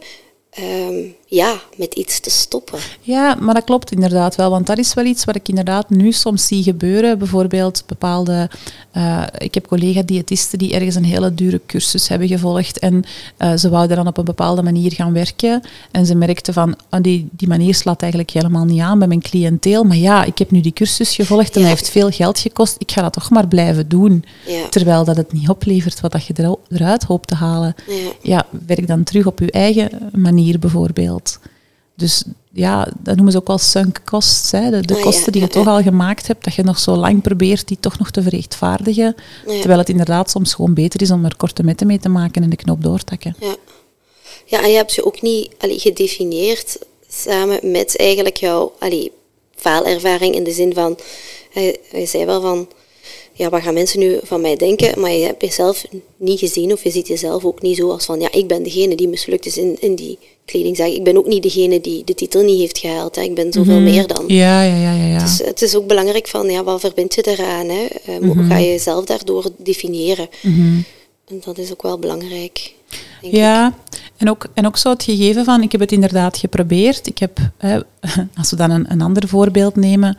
ehm, 0.50 1.04
ja, 1.28 1.54
met 1.76 1.94
iets 1.94 2.20
te 2.20 2.30
stoppen. 2.30 2.78
Ja, 3.00 3.34
maar 3.40 3.54
dat 3.54 3.64
klopt 3.64 3.92
inderdaad 3.92 4.34
wel, 4.36 4.50
want 4.50 4.66
dat 4.66 4.78
is 4.78 4.94
wel 4.94 5.04
iets 5.04 5.24
wat 5.24 5.36
ik 5.36 5.48
inderdaad 5.48 5.90
nu 5.90 6.12
soms 6.12 6.46
zie 6.46 6.62
gebeuren. 6.62 7.18
Bijvoorbeeld 7.18 7.82
bepaalde, 7.86 8.50
eh, 8.92 9.22
ik 9.38 9.54
heb 9.54 9.66
collega-diëtisten 9.66 10.58
die 10.58 10.72
ergens 10.74 10.94
een 10.94 11.04
hele 11.04 11.34
dure 11.34 11.60
cursus 11.66 12.08
hebben 12.08 12.28
gevolgd 12.28 12.78
en 12.78 13.04
eh, 13.36 13.54
ze 13.56 13.68
wouden 13.68 13.96
dan 13.96 14.06
op 14.06 14.18
een 14.18 14.24
bepaalde 14.24 14.62
manier 14.62 14.92
gaan 14.92 15.12
werken 15.12 15.60
en 15.90 16.06
ze 16.06 16.14
merkten 16.14 16.54
van, 16.54 16.76
ah, 16.88 17.02
die, 17.02 17.28
die 17.32 17.48
manier 17.48 17.74
slaat 17.74 18.00
eigenlijk 18.00 18.30
helemaal 18.32 18.64
niet 18.64 18.80
aan 18.80 18.98
bij 18.98 19.08
mijn 19.08 19.22
cliënteel, 19.22 19.84
maar 19.84 19.96
ja, 19.96 20.24
ik 20.24 20.38
heb 20.38 20.50
nu 20.50 20.60
die 20.60 20.72
cursus 20.72 21.14
gevolgd 21.14 21.54
en 21.54 21.60
Ja. 21.60 21.66
hij 21.66 21.76
heeft 21.76 21.90
veel 21.90 22.10
geld 22.10 22.38
gekost, 22.38 22.74
ik 22.78 22.90
ga 22.92 23.02
dat 23.02 23.12
toch 23.12 23.30
maar 23.30 23.48
blijven 23.48 23.88
doen. 23.88 24.24
Ja. 24.46 24.68
Terwijl 24.68 25.04
dat 25.04 25.16
het 25.16 25.32
niet 25.32 25.48
oplevert 25.48 26.00
wat 26.00 26.12
dat 26.12 26.26
je 26.26 26.32
er- 26.34 26.56
eruit 26.76 27.04
hoopt 27.04 27.28
te 27.28 27.34
halen. 27.34 27.74
Ja. 27.88 27.94
Ja, 28.22 28.46
werk 28.66 28.86
dan 28.86 29.02
terug 29.04 29.26
op 29.26 29.38
je 29.38 29.50
eigen 29.50 29.90
manier 30.12 30.58
bijvoorbeeld. 30.58 31.14
Dus 31.94 32.24
ja, 32.52 32.88
dat 32.98 33.14
noemen 33.14 33.32
ze 33.32 33.38
ook 33.38 33.46
wel 33.46 33.58
sunk 33.58 34.00
costs. 34.04 34.50
Hè. 34.50 34.70
De, 34.70 34.80
de 34.80 34.94
ja, 34.94 35.00
kosten 35.00 35.32
die 35.32 35.40
je 35.40 35.46
ja, 35.46 35.52
toch 35.52 35.64
ja. 35.64 35.70
al 35.70 35.82
gemaakt 35.82 36.26
hebt, 36.26 36.44
dat 36.44 36.54
je 36.54 36.62
nog 36.62 36.78
zo 36.78 36.96
lang 36.96 37.22
probeert 37.22 37.68
die 37.68 37.76
toch 37.80 37.98
nog 37.98 38.10
te 38.10 38.22
verrechtvaardigen. 38.22 39.14
Terwijl 39.46 39.78
het 39.78 39.88
inderdaad 39.88 40.30
soms 40.30 40.54
gewoon 40.54 40.74
beter 40.74 41.02
is 41.02 41.10
om 41.10 41.24
er 41.24 41.36
korte 41.36 41.62
metten 41.62 41.86
mee 41.86 41.98
te 41.98 42.08
maken 42.08 42.42
en 42.42 42.50
de 42.50 42.56
knoop 42.56 42.82
doortakken. 42.82 43.36
Ja. 43.40 43.56
ja, 44.44 44.62
en 44.62 44.70
je 44.70 44.76
hebt 44.76 44.94
je 44.94 45.04
ook 45.04 45.22
niet 45.22 45.54
allee, 45.58 45.78
gedefinieerd 45.78 46.78
samen 47.08 47.70
met 47.70 47.96
eigenlijk 47.96 48.36
jouw 48.36 48.72
allee, 48.78 49.12
faalervaring 49.54 50.34
in 50.34 50.44
de 50.44 50.52
zin 50.52 50.74
van, 50.74 50.98
je, 51.52 51.80
je 51.92 52.06
zei 52.06 52.24
wel 52.24 52.40
van, 52.40 52.68
ja, 53.36 53.48
wat 53.48 53.62
gaan 53.62 53.74
mensen 53.74 53.98
nu 53.98 54.18
van 54.22 54.40
mij 54.40 54.56
denken? 54.56 55.00
Maar 55.00 55.10
je 55.10 55.24
hebt 55.24 55.42
jezelf 55.42 55.84
niet 56.16 56.38
gezien 56.38 56.72
of 56.72 56.82
je 56.82 56.90
ziet 56.90 57.06
jezelf 57.06 57.44
ook 57.44 57.62
niet 57.62 57.76
zo 57.76 57.90
als 57.90 58.04
van, 58.04 58.20
ja, 58.20 58.32
ik 58.32 58.46
ben 58.46 58.62
degene 58.62 58.94
die 58.94 59.08
mislukt 59.08 59.46
is 59.46 59.56
in, 59.56 59.76
in 59.80 59.94
die 59.94 60.18
kledingzaak. 60.44 60.88
Ik 60.88 61.04
ben 61.04 61.16
ook 61.16 61.26
niet 61.26 61.42
degene 61.42 61.80
die 61.80 62.04
de 62.04 62.14
titel 62.14 62.42
niet 62.42 62.58
heeft 62.58 62.78
gehaald. 62.78 63.16
Hè. 63.16 63.22
Ik 63.22 63.34
ben 63.34 63.52
zoveel 63.52 63.80
meer 63.80 64.06
dan. 64.06 64.24
Ja, 64.26 64.62
ja, 64.62 64.76
ja, 64.76 64.92
ja. 64.92 65.06
ja. 65.06 65.18
Dus 65.18 65.38
het 65.38 65.62
is 65.62 65.74
ook 65.76 65.86
belangrijk 65.86 66.28
van, 66.28 66.50
ja, 66.50 66.64
wat 66.64 66.80
verbind 66.80 67.14
je 67.14 67.22
eraan? 67.22 67.68
Hè? 67.68 67.84
Eh, 68.04 68.16
Hoe 68.18 68.44
ga 68.44 68.56
je 68.56 68.66
jezelf 68.68 69.04
daardoor 69.04 69.50
definiëren? 69.56 70.28
Mhm. 70.42 70.78
En 71.28 71.40
dat 71.44 71.58
is 71.58 71.72
ook 71.72 71.82
wel 71.82 71.98
belangrijk. 71.98 72.74
denk 73.20 73.32
ik. 73.32 73.38
Ja, 73.40 73.74
En 74.16 74.30
ook, 74.30 74.46
en 74.54 74.66
ook 74.66 74.76
zo 74.76 74.90
het 74.90 75.02
gegeven 75.02 75.44
van, 75.44 75.62
ik 75.62 75.72
heb 75.72 75.80
het 75.80 75.92
inderdaad 75.92 76.36
geprobeerd. 76.36 77.06
Ik 77.06 77.18
heb, 77.18 77.38
als 78.38 78.50
we 78.50 78.56
dan 78.56 78.70
een, 78.70 78.84
een 78.88 79.00
ander 79.00 79.28
voorbeeld 79.28 79.76
nemen, 79.76 80.18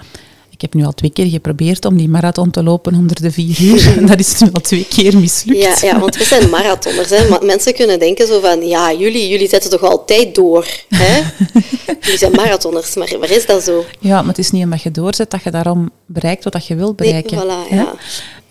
ik 0.58 0.64
heb 0.64 0.74
nu 0.74 0.86
al 0.86 0.94
twee 0.94 1.12
keer 1.12 1.26
geprobeerd 1.26 1.86
om 1.86 1.98
die 1.98 2.10
marathon 2.10 2.52
te 2.52 2.64
lopen 2.64 2.96
onder 2.96 3.22
de 3.22 3.32
vier 3.32 3.62
uur. 3.62 3.88
En 3.98 4.06
dat 4.06 4.20
is 4.20 4.40
nu 4.40 4.50
al 4.54 4.62
twee 4.62 4.86
keer 4.86 5.18
mislukt. 5.18 5.60
Ja, 5.60 5.88
ja 5.88 6.00
want 6.00 6.18
we 6.18 6.24
zijn 6.24 6.50
marathonners. 6.50 7.10
Hè. 7.10 7.30
Maar 7.30 7.46
mensen 7.46 7.74
kunnen 7.74 8.00
denken 8.00 8.28
zo 8.28 8.40
van, 8.40 8.68
ja, 8.68 8.94
jullie, 8.94 9.28
jullie 9.28 9.50
zetten 9.50 9.70
toch 9.70 9.82
altijd 9.82 10.36
door. 10.36 10.68
Hè? 10.90 11.22
jullie 12.02 12.18
zijn 12.18 12.32
marathonners, 12.32 12.96
maar 12.96 13.16
waar 13.20 13.32
is 13.32 13.46
dat 13.46 13.64
zo? 13.64 13.86
Ja, 14.00 14.20
maar 14.20 14.28
het 14.28 14.38
is 14.38 14.52
niet 14.52 14.64
omdat 14.64 14.82
je 14.82 14.92
doorzet 14.92 15.32
dat 15.32 15.44
je 15.44 15.52
daarom 15.52 15.90
bereikt 16.06 16.44
wat 16.44 16.68
je 16.68 16.76
wilt 16.76 16.96
bereiken. 16.96 17.38
Nee, 17.38 17.46
voilà, 17.46 17.74
ja. 17.74 17.94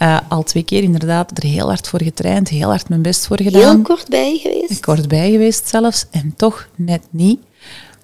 Uh, 0.02 0.30
al 0.30 0.42
twee 0.42 0.62
keer 0.62 0.82
inderdaad 0.82 1.38
er 1.38 1.48
heel 1.48 1.66
hard 1.66 1.88
voor 1.88 2.02
getraind, 2.02 2.48
heel 2.48 2.68
hard 2.68 2.88
mijn 2.88 3.02
best 3.02 3.26
voor 3.26 3.42
gedaan. 3.42 3.74
Heel 3.74 3.82
kort 3.82 4.08
bij 4.08 4.38
geweest. 4.42 4.80
Kort 4.80 5.08
bij 5.08 5.30
geweest 5.30 5.68
zelfs, 5.68 6.06
en 6.10 6.34
toch 6.36 6.68
net 6.76 7.02
niet. 7.10 7.40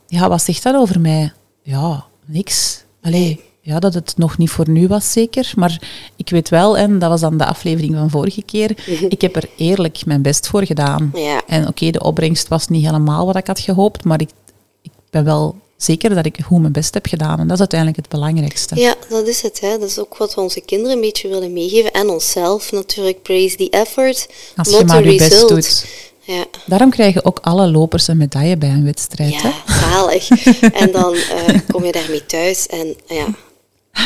Ja, 0.07 0.29
wat 0.29 0.43
zegt 0.43 0.63
dat 0.63 0.75
over 0.75 1.01
mij? 1.01 1.33
Ja, 1.63 2.05
niks. 2.27 2.85
Allee, 3.03 3.41
ja, 3.65 3.79
dat 3.79 3.95
het 3.95 4.15
nog 4.17 4.39
niet 4.39 4.51
voor 4.51 4.69
nu 4.69 4.89
was, 4.89 5.13
zeker. 5.13 5.53
Maar 5.57 5.81
ik 6.17 6.31
weet 6.31 6.49
wel, 6.49 6.77
en 6.77 6.99
dat 6.99 7.11
was 7.11 7.21
dan 7.21 7.37
de 7.37 7.47
aflevering 7.47 7.95
van 7.95 8.11
vorige 8.11 8.43
keer, 8.43 8.75
ik 9.09 9.21
heb 9.21 9.37
er 9.37 9.49
eerlijk 9.57 10.07
mijn 10.07 10.23
best 10.23 10.47
voor 10.49 10.67
gedaan. 10.67 11.11
Ja. 11.15 11.43
En 11.47 11.69
oké, 11.69 11.91
de 11.91 12.03
opbrengst 12.03 12.49
was 12.49 12.69
niet 12.69 12.85
helemaal 12.85 13.27
wat 13.27 13.37
ik 13.37 13.47
had 13.47 13.61
gehoopt, 13.61 14.05
maar 14.05 14.21
ik, 14.21 14.31
ik 14.83 14.91
ben 15.11 15.25
wel 15.25 15.57
zeker 15.77 16.15
dat 16.15 16.27
ik 16.27 16.39
goed 16.45 16.61
mijn 16.61 16.73
best 16.73 16.95
heb 16.95 17.07
gedaan. 17.07 17.39
En 17.39 17.45
dat 17.45 17.53
is 17.53 17.59
uiteindelijk 17.59 17.99
het 17.99 18.09
belangrijkste. 18.09 18.81
Ja, 18.81 18.95
dat 19.09 19.27
is 19.27 19.43
het. 19.43 19.61
Hè. 19.61 19.79
Dat 19.79 19.89
is 19.89 19.99
ook 19.99 20.17
wat 20.17 20.35
we 20.35 20.41
onze 20.41 20.61
kinderen 20.61 20.95
een 20.95 21.01
beetje 21.01 21.29
willen 21.29 21.53
meegeven. 21.53 21.93
En 21.93 22.09
onszelf 22.11 22.73
natuurlijk. 22.73 23.23
Praise 23.23 23.57
the 23.57 23.71
effort, 23.71 24.29
Als 24.57 24.71
not 24.71 24.79
je 24.81 24.87
maar 24.87 25.09
je 25.09 25.17
best 25.19 25.49
doet. 25.49 25.87
Ja. 26.21 26.45
Daarom 26.67 26.91
krijgen 26.91 27.25
ook 27.25 27.39
alle 27.43 27.71
lopers 27.71 28.09
een 28.09 28.17
medaille 28.17 28.57
bij 28.57 28.69
een 28.69 28.85
wedstrijd. 28.85 29.33
Ja, 29.33 29.41
Hè? 29.65 29.81
zalig. 29.81 30.29
en 30.83 30.93
dan 30.93 31.15
eh, 31.15 31.59
kom 31.69 31.85
je 31.85 31.93
daarmee 31.93 32.27
thuis 32.27 32.67
en 32.67 32.97
ja, 33.07 33.27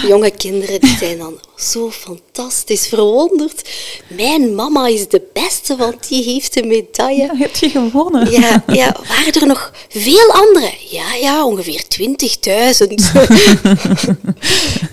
jonge 0.08 0.30
kinderen 0.30 0.80
die 0.80 0.96
zijn 0.96 1.18
dan 1.18 1.40
zo 1.56 1.90
fantastisch 1.90 2.86
verwonderd. 2.88 3.68
Mijn 4.08 4.54
mama 4.54 4.86
is 4.86 5.08
de 5.08 5.22
beste, 5.32 5.76
want 5.76 6.08
die 6.08 6.24
heeft 6.24 6.56
een 6.56 6.68
medaille. 6.68 7.22
Ja, 7.22 7.36
heb 7.36 7.56
je 7.56 7.68
gewonnen. 7.70 8.30
Ja, 8.30 8.64
ja, 8.66 8.96
waren 9.08 9.32
er 9.32 9.46
nog 9.46 9.72
veel 9.88 10.32
andere? 10.32 10.72
Ja, 10.90 11.14
ja, 11.14 11.44
ongeveer 11.46 11.82
20.000. 11.82 12.94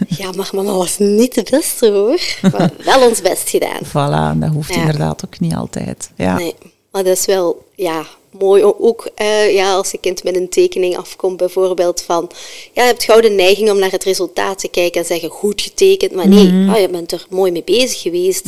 ja, 0.17 0.31
maar 0.35 0.49
mama 0.53 0.71
was 0.71 0.97
niet 0.97 1.33
de 1.33 1.47
beste 1.49 1.89
hoor. 1.91 2.19
Maar 2.51 2.71
wel 2.83 3.07
ons 3.07 3.21
best 3.21 3.49
gedaan. 3.49 3.79
Voilà, 3.87 4.39
dat 4.39 4.49
hoeft 4.53 4.73
Ja. 4.73 4.79
inderdaad 4.79 5.25
ook 5.25 5.39
niet 5.39 5.53
altijd. 5.55 6.09
Ja. 6.17 6.35
Nee, 6.35 6.55
maar 6.91 7.03
dat 7.03 7.17
is 7.17 7.25
wel 7.25 7.65
ja, 7.75 8.05
mooi. 8.39 8.63
Ook 8.63 9.09
eh, 9.15 9.53
ja, 9.53 9.73
als 9.73 9.93
een 9.93 9.99
kind 9.99 10.23
met 10.23 10.35
een 10.35 10.49
tekening 10.49 10.97
afkomt, 10.97 11.37
bijvoorbeeld 11.37 12.01
van... 12.01 12.29
Ja, 12.73 12.81
je 12.81 12.87
hebt 12.87 13.03
gauw 13.03 13.21
de 13.21 13.29
neiging 13.29 13.71
om 13.71 13.79
naar 13.79 13.91
het 13.91 14.03
resultaat 14.03 14.59
te 14.59 14.67
kijken 14.67 15.01
en 15.01 15.07
zeggen 15.07 15.29
goed 15.29 15.61
getekend. 15.61 16.11
Maar 16.11 16.27
nee, 16.27 16.69
ah, 16.69 16.79
je 16.79 16.89
bent 16.91 17.11
er 17.11 17.25
mooi 17.29 17.51
mee 17.51 17.63
bezig 17.63 18.01
geweest. 18.01 18.45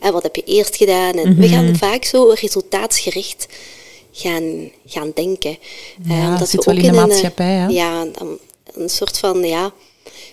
En 0.00 0.12
wat 0.12 0.22
heb 0.22 0.36
je 0.36 0.44
eerst 0.44 0.76
gedaan? 0.76 1.14
En 1.14 1.36
we 1.36 1.48
gaan 1.48 1.76
vaak 1.76 2.04
zo 2.04 2.34
resultaatsgericht 2.40 3.46
gaan, 4.12 4.70
gaan 4.86 5.10
denken. 5.14 5.58
Ja, 6.02 6.28
omdat 6.28 6.48
zit 6.48 6.64
we 6.64 6.70
wel 6.70 6.74
ook 6.74 6.86
in 6.86 6.92
de 6.92 6.98
een, 6.98 7.06
maatschappij, 7.06 7.54
hè? 7.54 7.66
Ja, 7.66 8.00
een, 8.00 8.38
een 8.74 8.88
soort 8.88 9.18
van... 9.18 9.44
Ja, 9.44 9.72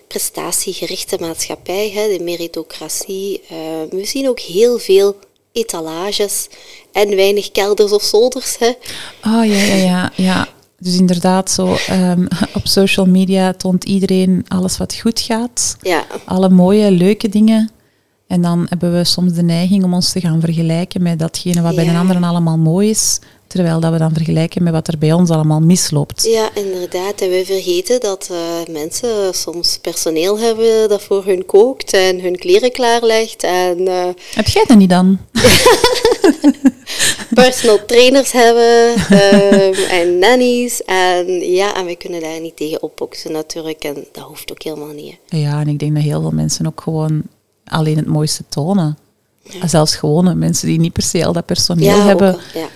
prestatiegerichte 0.08 1.18
maatschappij, 1.20 1.92
hè, 1.94 2.18
de 2.18 2.24
meritocratie. 2.24 3.42
Eh, 3.50 3.58
we 3.89 4.06
zien 4.06 4.27
ook 4.30 4.39
heel 4.39 4.77
veel 4.77 5.16
etalages 5.58 6.48
en 6.92 7.16
weinig 7.16 7.52
kelders 7.52 7.92
of 7.92 8.04
zolders. 8.04 8.58
Hè. 8.58 8.68
Oh 9.24 9.46
ja, 9.46 9.64
ja, 9.64 9.76
ja. 9.76 10.12
ja. 10.16 10.48
Dus 10.80 10.98
inderdaad, 10.98 11.52
zo, 11.52 11.76
ehm, 11.88 12.26
op 12.58 12.68
social 12.68 13.06
media 13.06 13.54
toont 13.54 13.84
iedereen 13.84 14.46
alles 14.48 14.78
wat 14.78 14.96
goed 14.96 15.20
gaat. 15.20 15.78
Ja, 15.82 16.06
Alle 16.26 16.50
mooie, 16.50 16.91
leuke 16.91 17.30
dingen. 17.30 17.72
En 18.28 18.41
dan 18.41 18.65
hebben 18.70 18.93
we 18.93 19.04
soms 19.04 19.34
de 19.34 19.43
neiging 19.43 19.84
om 19.84 19.93
ons 19.93 20.12
te 20.12 20.20
gaan 20.20 20.41
vergelijken 20.41 21.02
met 21.02 21.20
datgene 21.20 21.62
wat 21.62 21.76
bij 21.76 21.86
de 21.86 21.98
anderen 21.98 22.24
allemaal 22.24 22.58
mooi 22.58 22.89
is. 22.89 23.20
Terwijl 23.47 23.79
dat 23.79 23.91
we 23.91 23.97
dan 23.97 24.13
vergelijken 24.13 24.63
met 24.63 24.73
wat 24.73 24.88
er 24.88 24.97
bij 24.97 25.13
ons 25.13 25.29
allemaal 25.29 25.60
misloopt. 25.60 26.23
ja, 26.23 26.49
inderdaad. 26.55 27.21
En 27.21 27.29
we 27.29 27.45
vergeten 27.45 27.99
dat 27.99 28.29
eh, 28.31 28.73
mensen 28.73 29.33
soms 29.33 29.77
personeel 29.81 30.39
hebben 30.39 30.89
dat 30.89 31.01
voor 31.01 31.25
hun 31.25 31.45
kookt 31.45 31.93
en 31.93 32.21
hun 32.21 32.38
kleren 32.38 32.71
klaarlegt. 32.71 33.43
En 33.43 33.88
eh, 33.88 34.07
Heb 34.33 34.47
jij 34.47 34.63
dat 34.67 34.77
niet 34.77 34.89
dan? 34.89 35.19
personal 37.33 37.86
trainers 37.86 38.31
hebben 38.31 38.93
ehm, 39.10 39.73
en 40.01 40.19
nannies. 40.19 40.83
En 40.83 41.25
ja, 41.51 41.75
en 41.75 41.86
we 41.86 41.95
kunnen 41.95 42.21
daar 42.21 42.41
niet 42.41 42.55
tegen 42.57 42.83
opboksen 42.83 43.31
natuurlijk. 43.31 43.83
En 43.83 44.05
dat 44.12 44.23
hoeft 44.23 44.51
ook 44.51 44.63
helemaal 44.63 44.93
niet. 44.93 45.15
hè. 45.29 45.38
Ja, 45.38 45.60
en 45.60 45.67
ik 45.67 45.79
denk 45.79 45.93
dat 45.93 46.03
heel 46.03 46.21
veel 46.21 46.31
mensen 46.31 46.67
ook 46.67 46.81
gewoon 46.81 47.21
alleen 47.65 47.97
het 47.97 48.07
mooiste 48.07 48.43
tonen. 48.49 48.97
Zelfs 49.65 49.95
gewone 49.95 50.36
mensen 50.36 50.67
die 50.67 50.79
niet 50.79 50.93
per 50.93 51.03
se 51.03 51.25
al 51.25 51.33
dat 51.33 51.45
personeel 51.45 51.86
Ja, 51.97 52.05
hebben. 52.05 52.33
ook 52.33 52.39
ja. 52.53 52.67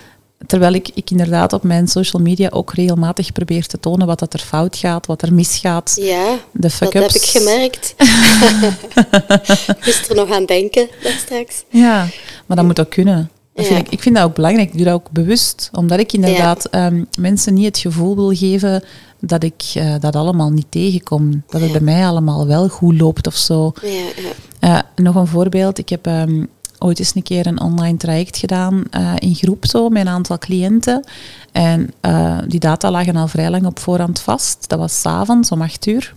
Terwijl 0.47 0.73
ik, 0.73 0.89
ik 0.93 1.11
inderdaad 1.11 1.53
op 1.53 1.63
mijn 1.63 1.87
social 1.87 2.21
media 2.21 2.49
ook 2.49 2.73
regelmatig 2.73 3.31
probeer 3.31 3.65
te 3.67 3.79
tonen 3.79 4.07
wat 4.07 4.19
dat 4.19 4.33
er 4.33 4.39
fout 4.39 4.77
gaat, 4.77 5.05
wat 5.05 5.21
er 5.21 5.33
misgaat. 5.33 5.93
Ja, 6.01 6.35
De 6.51 6.69
dat 6.79 6.93
heb 6.93 7.09
ik 7.11 7.21
gemerkt. 7.23 7.93
ik 9.67 9.85
moest 9.85 10.09
er 10.09 10.15
nog 10.15 10.31
aan 10.31 10.45
denken, 10.45 10.87
straks. 11.25 11.63
Ja, 11.69 12.07
maar 12.45 12.57
dat 12.57 12.65
moet 12.65 12.79
ook 12.79 12.89
kunnen. 12.89 13.29
Dat 13.53 13.65
vind 13.65 13.77
Ja. 13.79 13.85
ik, 13.85 13.91
ik 13.91 14.01
vind 14.01 14.15
dat 14.15 14.23
ook 14.23 14.35
belangrijk. 14.35 14.69
Ik 14.69 14.75
doe 14.75 14.85
dat 14.85 14.93
ook 14.93 15.11
bewust. 15.11 15.69
Omdat 15.73 15.99
ik 15.99 16.13
inderdaad 16.13 16.65
ehm, 16.65 17.03
mensen 17.19 17.53
niet 17.53 17.65
het 17.65 17.77
gevoel 17.77 18.15
wil 18.15 18.35
geven 18.35 18.83
dat 19.19 19.43
ik 19.43 19.63
eh, 19.73 19.95
dat 19.99 20.15
allemaal 20.15 20.49
niet 20.49 20.65
tegenkom. 20.69 21.43
Dat 21.49 21.61
het 21.61 21.71
Ja. 21.71 21.77
bij 21.81 21.93
mij 21.95 22.05
allemaal 22.07 22.47
wel 22.47 22.67
goed 22.67 22.99
loopt 22.99 23.27
of 23.27 23.35
zo. 23.35 23.71
Ja, 23.81 23.89
ja. 23.89 24.31
Eh, 24.59 24.79
nog 25.03 25.15
een 25.15 25.27
voorbeeld. 25.27 25.77
Ik 25.77 25.89
heb 25.89 26.07
ehm, 26.07 26.45
ooit 26.81 26.99
eens 26.99 27.15
een 27.15 27.23
keer 27.23 27.47
een 27.47 27.61
online 27.61 27.97
traject 27.97 28.37
gedaan 28.37 28.83
eh, 28.89 29.13
in 29.17 29.35
groep 29.35 29.65
zo, 29.65 29.89
met 29.89 30.01
een 30.01 30.11
aantal 30.11 30.37
cliënten. 30.37 31.03
En 31.51 31.93
eh, 32.01 32.37
die 32.47 32.59
data 32.59 32.91
lagen 32.91 33.15
al 33.15 33.27
vrij 33.27 33.49
lang 33.49 33.65
op 33.65 33.79
voorhand 33.79 34.19
vast. 34.19 34.69
Dat 34.69 34.79
was 34.79 35.01
s'avonds 35.01 35.51
om 35.51 35.61
acht 35.61 35.87
uur. 35.87 36.13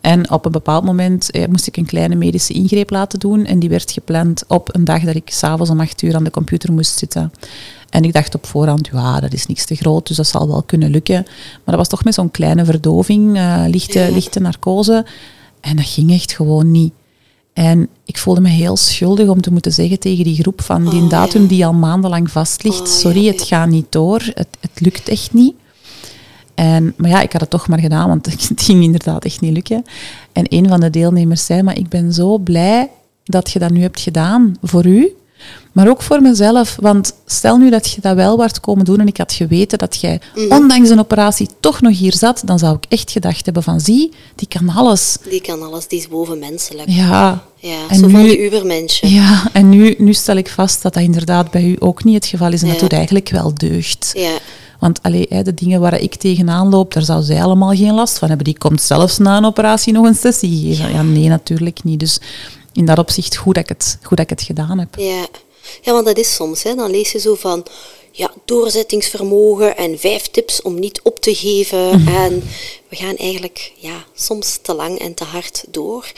En 0.00 0.30
op 0.30 0.44
een 0.44 0.52
bepaald 0.52 0.84
moment 0.84 1.30
eh, 1.30 1.46
moest 1.46 1.66
ik 1.66 1.76
een 1.76 1.86
kleine 1.86 2.14
medische 2.14 2.52
ingreep 2.52 2.90
laten 2.90 3.18
doen. 3.18 3.44
En 3.44 3.58
die 3.58 3.68
werd 3.68 3.90
gepland 3.90 4.44
op 4.46 4.74
een 4.74 4.84
dag 4.84 5.02
dat 5.02 5.14
ik 5.14 5.30
s'avonds 5.30 5.70
om 5.70 5.80
acht 5.80 6.02
uur 6.02 6.14
aan 6.14 6.24
de 6.24 6.30
computer 6.30 6.72
moest 6.72 6.98
zitten. 6.98 7.32
En 7.90 8.04
ik 8.04 8.12
dacht 8.12 8.34
op 8.34 8.46
voorhand, 8.46 8.88
ja, 8.92 9.20
dat 9.20 9.32
is 9.32 9.46
niks 9.46 9.64
te 9.64 9.74
groot, 9.74 10.06
dus 10.06 10.16
dat 10.16 10.26
zal 10.26 10.48
wel 10.48 10.62
kunnen 10.62 10.90
lukken. 10.90 11.22
Maar 11.24 11.62
dat 11.64 11.76
was 11.76 11.88
toch 11.88 12.04
met 12.04 12.14
zo'n 12.14 12.30
kleine 12.30 12.64
verdoving, 12.64 13.38
lichte, 13.66 14.08
lichte 14.12 14.40
narcose. 14.40 15.06
En 15.60 15.76
dat 15.76 15.86
ging 15.86 16.12
echt 16.12 16.32
gewoon 16.32 16.70
niet. 16.70 16.92
En 17.58 17.88
ik 18.04 18.18
voelde 18.18 18.40
me 18.40 18.48
heel 18.48 18.76
schuldig 18.76 19.28
om 19.28 19.40
te 19.40 19.52
moeten 19.52 19.72
zeggen 19.72 19.98
tegen 19.98 20.24
die 20.24 20.34
groep 20.42 20.60
van 20.62 20.90
die 20.90 21.02
Oh, 21.02 21.10
datum 21.10 21.42
ja. 21.42 21.48
die 21.48 21.66
al 21.66 21.72
maandenlang 21.72 22.30
vast 22.30 22.62
ligt, 22.62 22.80
Oh, 22.80 22.86
sorry, 22.86 23.24
ja, 23.24 23.30
het 23.32 23.48
ja. 23.48 23.56
gaat 23.56 23.68
niet 23.68 23.86
door, 23.92 24.20
het, 24.34 24.48
het 24.60 24.80
lukt 24.80 25.08
echt 25.08 25.32
niet. 25.32 25.54
En, 26.54 26.94
maar 26.96 27.10
ja, 27.10 27.20
ik 27.20 27.32
had 27.32 27.40
het 27.40 27.50
toch 27.50 27.68
maar 27.68 27.78
gedaan, 27.78 28.08
want 28.08 28.26
het 28.48 28.62
ging 28.62 28.82
inderdaad 28.82 29.24
echt 29.24 29.40
niet 29.40 29.52
lukken. 29.52 29.84
En 30.32 30.44
een 30.48 30.68
van 30.68 30.80
de 30.80 30.90
deelnemers 30.90 31.46
zei, 31.46 31.62
maar 31.62 31.78
ik 31.78 31.88
ben 31.88 32.12
zo 32.12 32.38
blij 32.38 32.90
dat 33.24 33.50
je 33.50 33.58
dat 33.58 33.70
nu 33.70 33.80
hebt 33.80 34.00
gedaan 34.00 34.56
voor 34.62 34.86
u, 34.86 35.12
maar 35.78 35.88
ook 35.88 36.02
voor 36.02 36.22
mezelf. 36.22 36.76
Want 36.80 37.12
stel 37.26 37.56
nu 37.56 37.70
dat 37.70 37.90
je 37.90 38.00
dat 38.00 38.14
wel 38.14 38.36
waart 38.36 38.60
komen 38.60 38.84
doen 38.84 39.00
en 39.00 39.06
ik 39.06 39.16
had 39.16 39.32
geweten 39.32 39.78
dat 39.78 40.00
jij, 40.00 40.20
Mhm. 40.34 40.52
ondanks 40.52 40.88
een 40.90 40.98
operatie, 40.98 41.48
toch 41.60 41.80
nog 41.80 41.98
hier 41.98 42.14
zat, 42.14 42.42
dan 42.44 42.58
zou 42.58 42.76
ik 42.76 42.84
echt 42.88 43.10
gedacht 43.10 43.44
hebben 43.44 43.62
van, 43.62 43.80
zie, 43.80 44.12
die 44.34 44.48
kan 44.48 44.68
alles. 44.68 45.16
Die 45.30 45.40
kan 45.40 45.62
alles, 45.62 45.88
die 45.88 45.98
is 45.98 46.08
bovenmenselijk. 46.08 46.88
Ja, 46.88 47.42
Ja, 47.60 47.76
En 47.88 47.98
zo 47.98 48.08
van 48.08 48.22
nu- 48.22 48.28
die 48.28 48.44
ubermensje. 48.44 49.10
ja 49.10 49.42
en 49.52 49.68
nu, 49.68 49.94
nu 49.98 50.12
stel 50.14 50.36
ik 50.36 50.48
vast 50.48 50.82
dat 50.82 50.94
dat 50.94 51.02
inderdaad 51.02 51.50
bij 51.50 51.64
u 51.64 51.76
ook 51.78 52.04
niet 52.04 52.14
het 52.14 52.26
geval 52.26 52.52
is 52.52 52.60
en 52.62 52.66
dat 52.66 52.76
Ja. 52.76 52.82
doet 52.82 52.92
eigenlijk 52.92 53.28
wel 53.28 53.54
deugd. 53.54 54.10
Ja, 54.14 54.30
Want 54.78 55.02
allee, 55.02 55.26
hè, 55.28 55.42
de 55.42 55.54
dingen 55.54 55.80
waar 55.80 56.00
ik 56.00 56.14
tegenaan 56.14 56.68
loop, 56.68 56.92
daar 56.94 57.02
zou 57.02 57.22
zij 57.22 57.42
allemaal 57.42 57.74
geen 57.74 57.94
last 57.94 58.18
van 58.18 58.28
hebben. 58.28 58.44
Die 58.46 58.58
komt 58.58 58.80
zelfs 58.82 59.18
na 59.18 59.36
een 59.36 59.44
operatie 59.44 59.92
nog 59.92 60.06
een 60.06 60.14
sessie 60.14 60.74
geven. 60.74 60.92
Ja, 60.92 61.02
nee, 61.02 61.28
natuurlijk 61.28 61.84
niet. 61.84 62.00
Dus 62.00 62.20
in 62.72 62.84
dat 62.86 62.98
opzicht 62.98 63.36
goed 63.36 63.54
dat 63.54 63.62
ik 63.62 63.68
het, 63.68 63.98
goed 64.02 64.16
dat 64.16 64.30
ik 64.30 64.38
het 64.38 64.42
gedaan 64.46 64.78
heb. 64.78 64.94
ja. 64.98 65.26
Ja, 65.82 65.92
want 65.92 66.06
dat 66.06 66.18
is 66.18 66.34
soms, 66.34 66.62
hè. 66.62 66.74
dan 66.74 66.90
lees 66.90 67.12
je 67.12 67.18
zo 67.18 67.34
van 67.34 67.66
ja, 68.12 68.32
doorzettingsvermogen 68.44 69.76
en 69.76 69.98
vijf 69.98 70.26
tips 70.26 70.62
om 70.62 70.78
niet 70.78 71.00
op 71.02 71.20
te 71.20 71.34
geven. 71.34 72.06
En 72.24 72.42
we 72.88 72.96
gaan 72.96 73.16
eigenlijk 73.16 73.72
ja, 73.76 74.04
soms 74.14 74.58
te 74.62 74.74
lang 74.74 74.98
en 74.98 75.14
te 75.14 75.24
hard 75.24 75.64
door. 75.68 76.12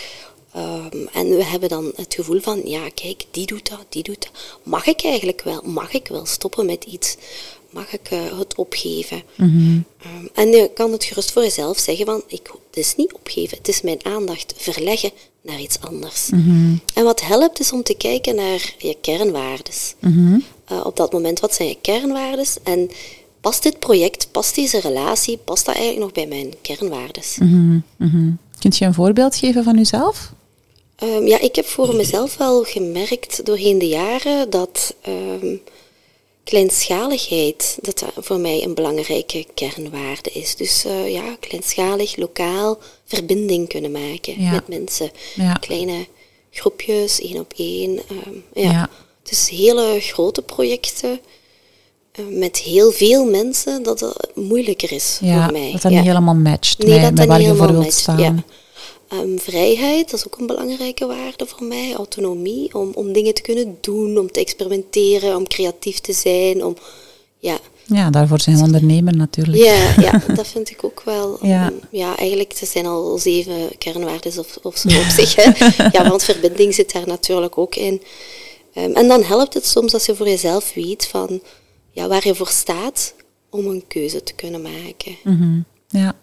Ehm, 0.52 1.06
en 1.12 1.28
we 1.28 1.44
hebben 1.44 1.68
dan 1.68 1.92
het 1.96 2.14
gevoel 2.14 2.40
van, 2.40 2.60
ja, 2.64 2.88
kijk, 2.94 3.24
die 3.30 3.46
doet 3.46 3.68
dat, 3.68 3.84
die 3.88 4.02
doet 4.02 4.22
dat. 4.22 4.30
Mag 4.62 4.86
ik 4.86 5.04
eigenlijk 5.04 5.42
wel? 5.42 5.62
Mag 5.64 5.92
ik 5.92 6.06
wel 6.08 6.26
stoppen 6.26 6.66
met 6.66 6.84
iets? 6.84 7.16
Mag 7.70 7.92
ik 7.92 8.10
eh, 8.10 8.38
het 8.38 8.54
opgeven? 8.54 9.22
Mhm. 9.34 9.80
Ehm, 10.02 10.26
en 10.34 10.48
je 10.48 10.70
kan 10.74 10.92
het 10.92 11.04
gerust 11.04 11.32
voor 11.32 11.42
jezelf 11.42 11.78
zeggen 11.78 12.06
van, 12.06 12.22
ik, 12.26 12.50
het 12.66 12.76
is 12.76 12.96
niet 12.96 13.12
opgeven, 13.12 13.58
het 13.58 13.68
is 13.68 13.80
mijn 13.80 14.04
aandacht 14.04 14.54
verleggen 14.56 15.10
naar 15.42 15.60
iets 15.60 15.80
anders. 15.80 16.30
Mhm. 16.30 16.74
En 16.94 17.04
wat 17.04 17.20
helpt 17.20 17.60
is 17.60 17.72
om 17.72 17.82
te 17.82 17.94
kijken 17.94 18.34
naar 18.34 18.74
je 18.78 18.96
kernwaardes. 19.00 19.94
Mhm. 19.98 20.38
Eh, 20.64 20.80
op 20.84 20.96
dat 20.96 21.12
moment, 21.12 21.40
wat 21.40 21.54
zijn 21.54 21.68
je 21.68 21.76
kernwaardes? 21.80 22.56
En 22.62 22.90
past 23.40 23.62
dit 23.62 23.78
project, 23.78 24.28
past 24.30 24.54
deze 24.54 24.80
relatie, 24.80 25.38
past 25.44 25.66
dat 25.66 25.74
eigenlijk 25.74 26.04
nog 26.04 26.14
bij 26.14 26.26
mijn 26.26 26.54
kernwaardes? 26.62 27.36
Mm 27.38 27.84
-hmm. 27.98 28.38
Kunt 28.58 28.76
je 28.76 28.84
een 28.84 28.94
voorbeeld 28.94 29.36
geven 29.36 29.64
van 29.64 29.78
uzelf? 29.78 30.32
Um, 31.02 31.26
ja, 31.26 31.40
ik 31.40 31.56
heb 31.56 31.66
voor 31.66 31.94
mezelf 31.94 32.36
wel 32.36 32.62
gemerkt 32.62 33.46
doorheen 33.46 33.78
de 33.78 33.88
jaren 33.88 34.50
dat 34.50 34.94
um, 35.08 35.60
kleinschaligheid 36.50 37.78
dat 37.80 38.04
voor 38.16 38.38
mij 38.38 38.62
een 38.62 38.74
belangrijke 38.74 39.46
kernwaarde 39.54 40.30
is. 40.32 40.56
Dus 40.56 40.84
uh, 40.86 41.12
ja, 41.12 41.36
kleinschalig, 41.40 42.16
lokaal, 42.16 42.78
verbinding 43.04 43.68
kunnen 43.68 43.90
maken 43.90 44.42
Ja. 44.42 44.50
met 44.50 44.68
mensen. 44.68 45.10
Ja. 45.34 45.52
Kleine 45.52 46.06
groepjes, 46.50 47.20
één 47.20 47.38
op 47.38 47.52
één. 47.56 47.90
um, 48.10 48.44
ja. 48.54 48.70
Ja. 48.70 48.88
Dus 49.22 49.48
hele 49.48 49.96
grote 50.00 50.42
projecten 50.42 51.20
uh, 52.20 52.38
met 52.38 52.56
heel 52.58 52.92
veel 52.92 53.24
mensen, 53.24 53.82
dat 53.82 54.00
het 54.00 54.30
moeilijker 54.34 54.92
is 54.92 55.16
voor 55.20 55.52
mij. 55.52 55.70
dat 55.72 55.82
dat 55.82 55.92
niet 55.92 56.00
helemaal 56.04 56.34
matcht 56.34 56.78
Nee, 56.78 56.88
met, 56.90 57.00
dat 57.00 57.08
met 57.10 57.16
dat 57.18 57.26
waar 57.26 57.38
niet 57.38 57.48
je 57.48 57.54
voor 57.56 57.72
wilt 57.72 57.92
staan. 57.92 58.44
Ehm, 59.10 59.38
vrijheid, 59.38 60.10
dat 60.10 60.20
is 60.20 60.26
ook 60.26 60.38
een 60.38 60.46
belangrijke 60.46 61.06
waarde 61.06 61.46
voor 61.46 61.66
mij. 61.66 61.94
Autonomie, 61.94 62.74
om, 62.74 62.90
om 62.94 63.12
dingen 63.12 63.34
te 63.34 63.42
kunnen 63.42 63.78
doen, 63.80 64.18
om 64.18 64.32
te 64.32 64.40
experimenteren, 64.40 65.36
om 65.36 65.46
creatief 65.46 65.98
te 65.98 66.12
zijn. 66.12 66.64
Om, 66.64 66.76
ja. 67.38 67.58
Ja, 67.86 68.10
daarvoor 68.10 68.40
zijn 68.40 68.56
we 68.56 68.62
ondernemer 68.62 69.16
natuurlijk. 69.16 69.62
Ja, 69.62 69.94
ja, 70.06 70.22
dat 70.34 70.46
vind 70.46 70.70
ik 70.70 70.84
ook 70.84 71.02
wel. 71.04 71.46
Ja. 71.46 71.66
Um, 71.66 71.80
ja, 71.90 72.16
eigenlijk 72.16 72.54
het 72.58 72.68
zijn 72.68 72.86
al 72.86 73.18
zeven 73.18 73.78
kernwaarden 73.78 74.38
of, 74.38 74.58
of 74.62 74.76
zo 74.76 74.88
op 74.88 75.08
zich. 75.08 75.34
Hè. 75.34 75.50
Ja, 75.98 76.08
want 76.08 76.24
verbinding 76.24 76.74
zit 76.74 76.92
daar 76.92 77.06
natuurlijk 77.06 77.58
ook 77.58 77.74
in. 77.74 78.02
Um, 78.74 78.94
en 78.94 79.08
dan 79.08 79.22
helpt 79.22 79.54
het 79.54 79.66
soms 79.66 79.94
als 79.94 80.06
je 80.06 80.14
voor 80.14 80.28
jezelf 80.28 80.74
weet 80.74 81.06
van 81.06 81.40
ja, 81.90 82.08
waar 82.08 82.26
je 82.26 82.34
voor 82.34 82.48
staat 82.48 83.14
om 83.50 83.66
een 83.66 83.84
keuze 83.88 84.22
te 84.22 84.34
kunnen 84.34 84.62
maken. 84.62 85.16
Mhm. 85.24 85.60
Ja. 85.88 86.14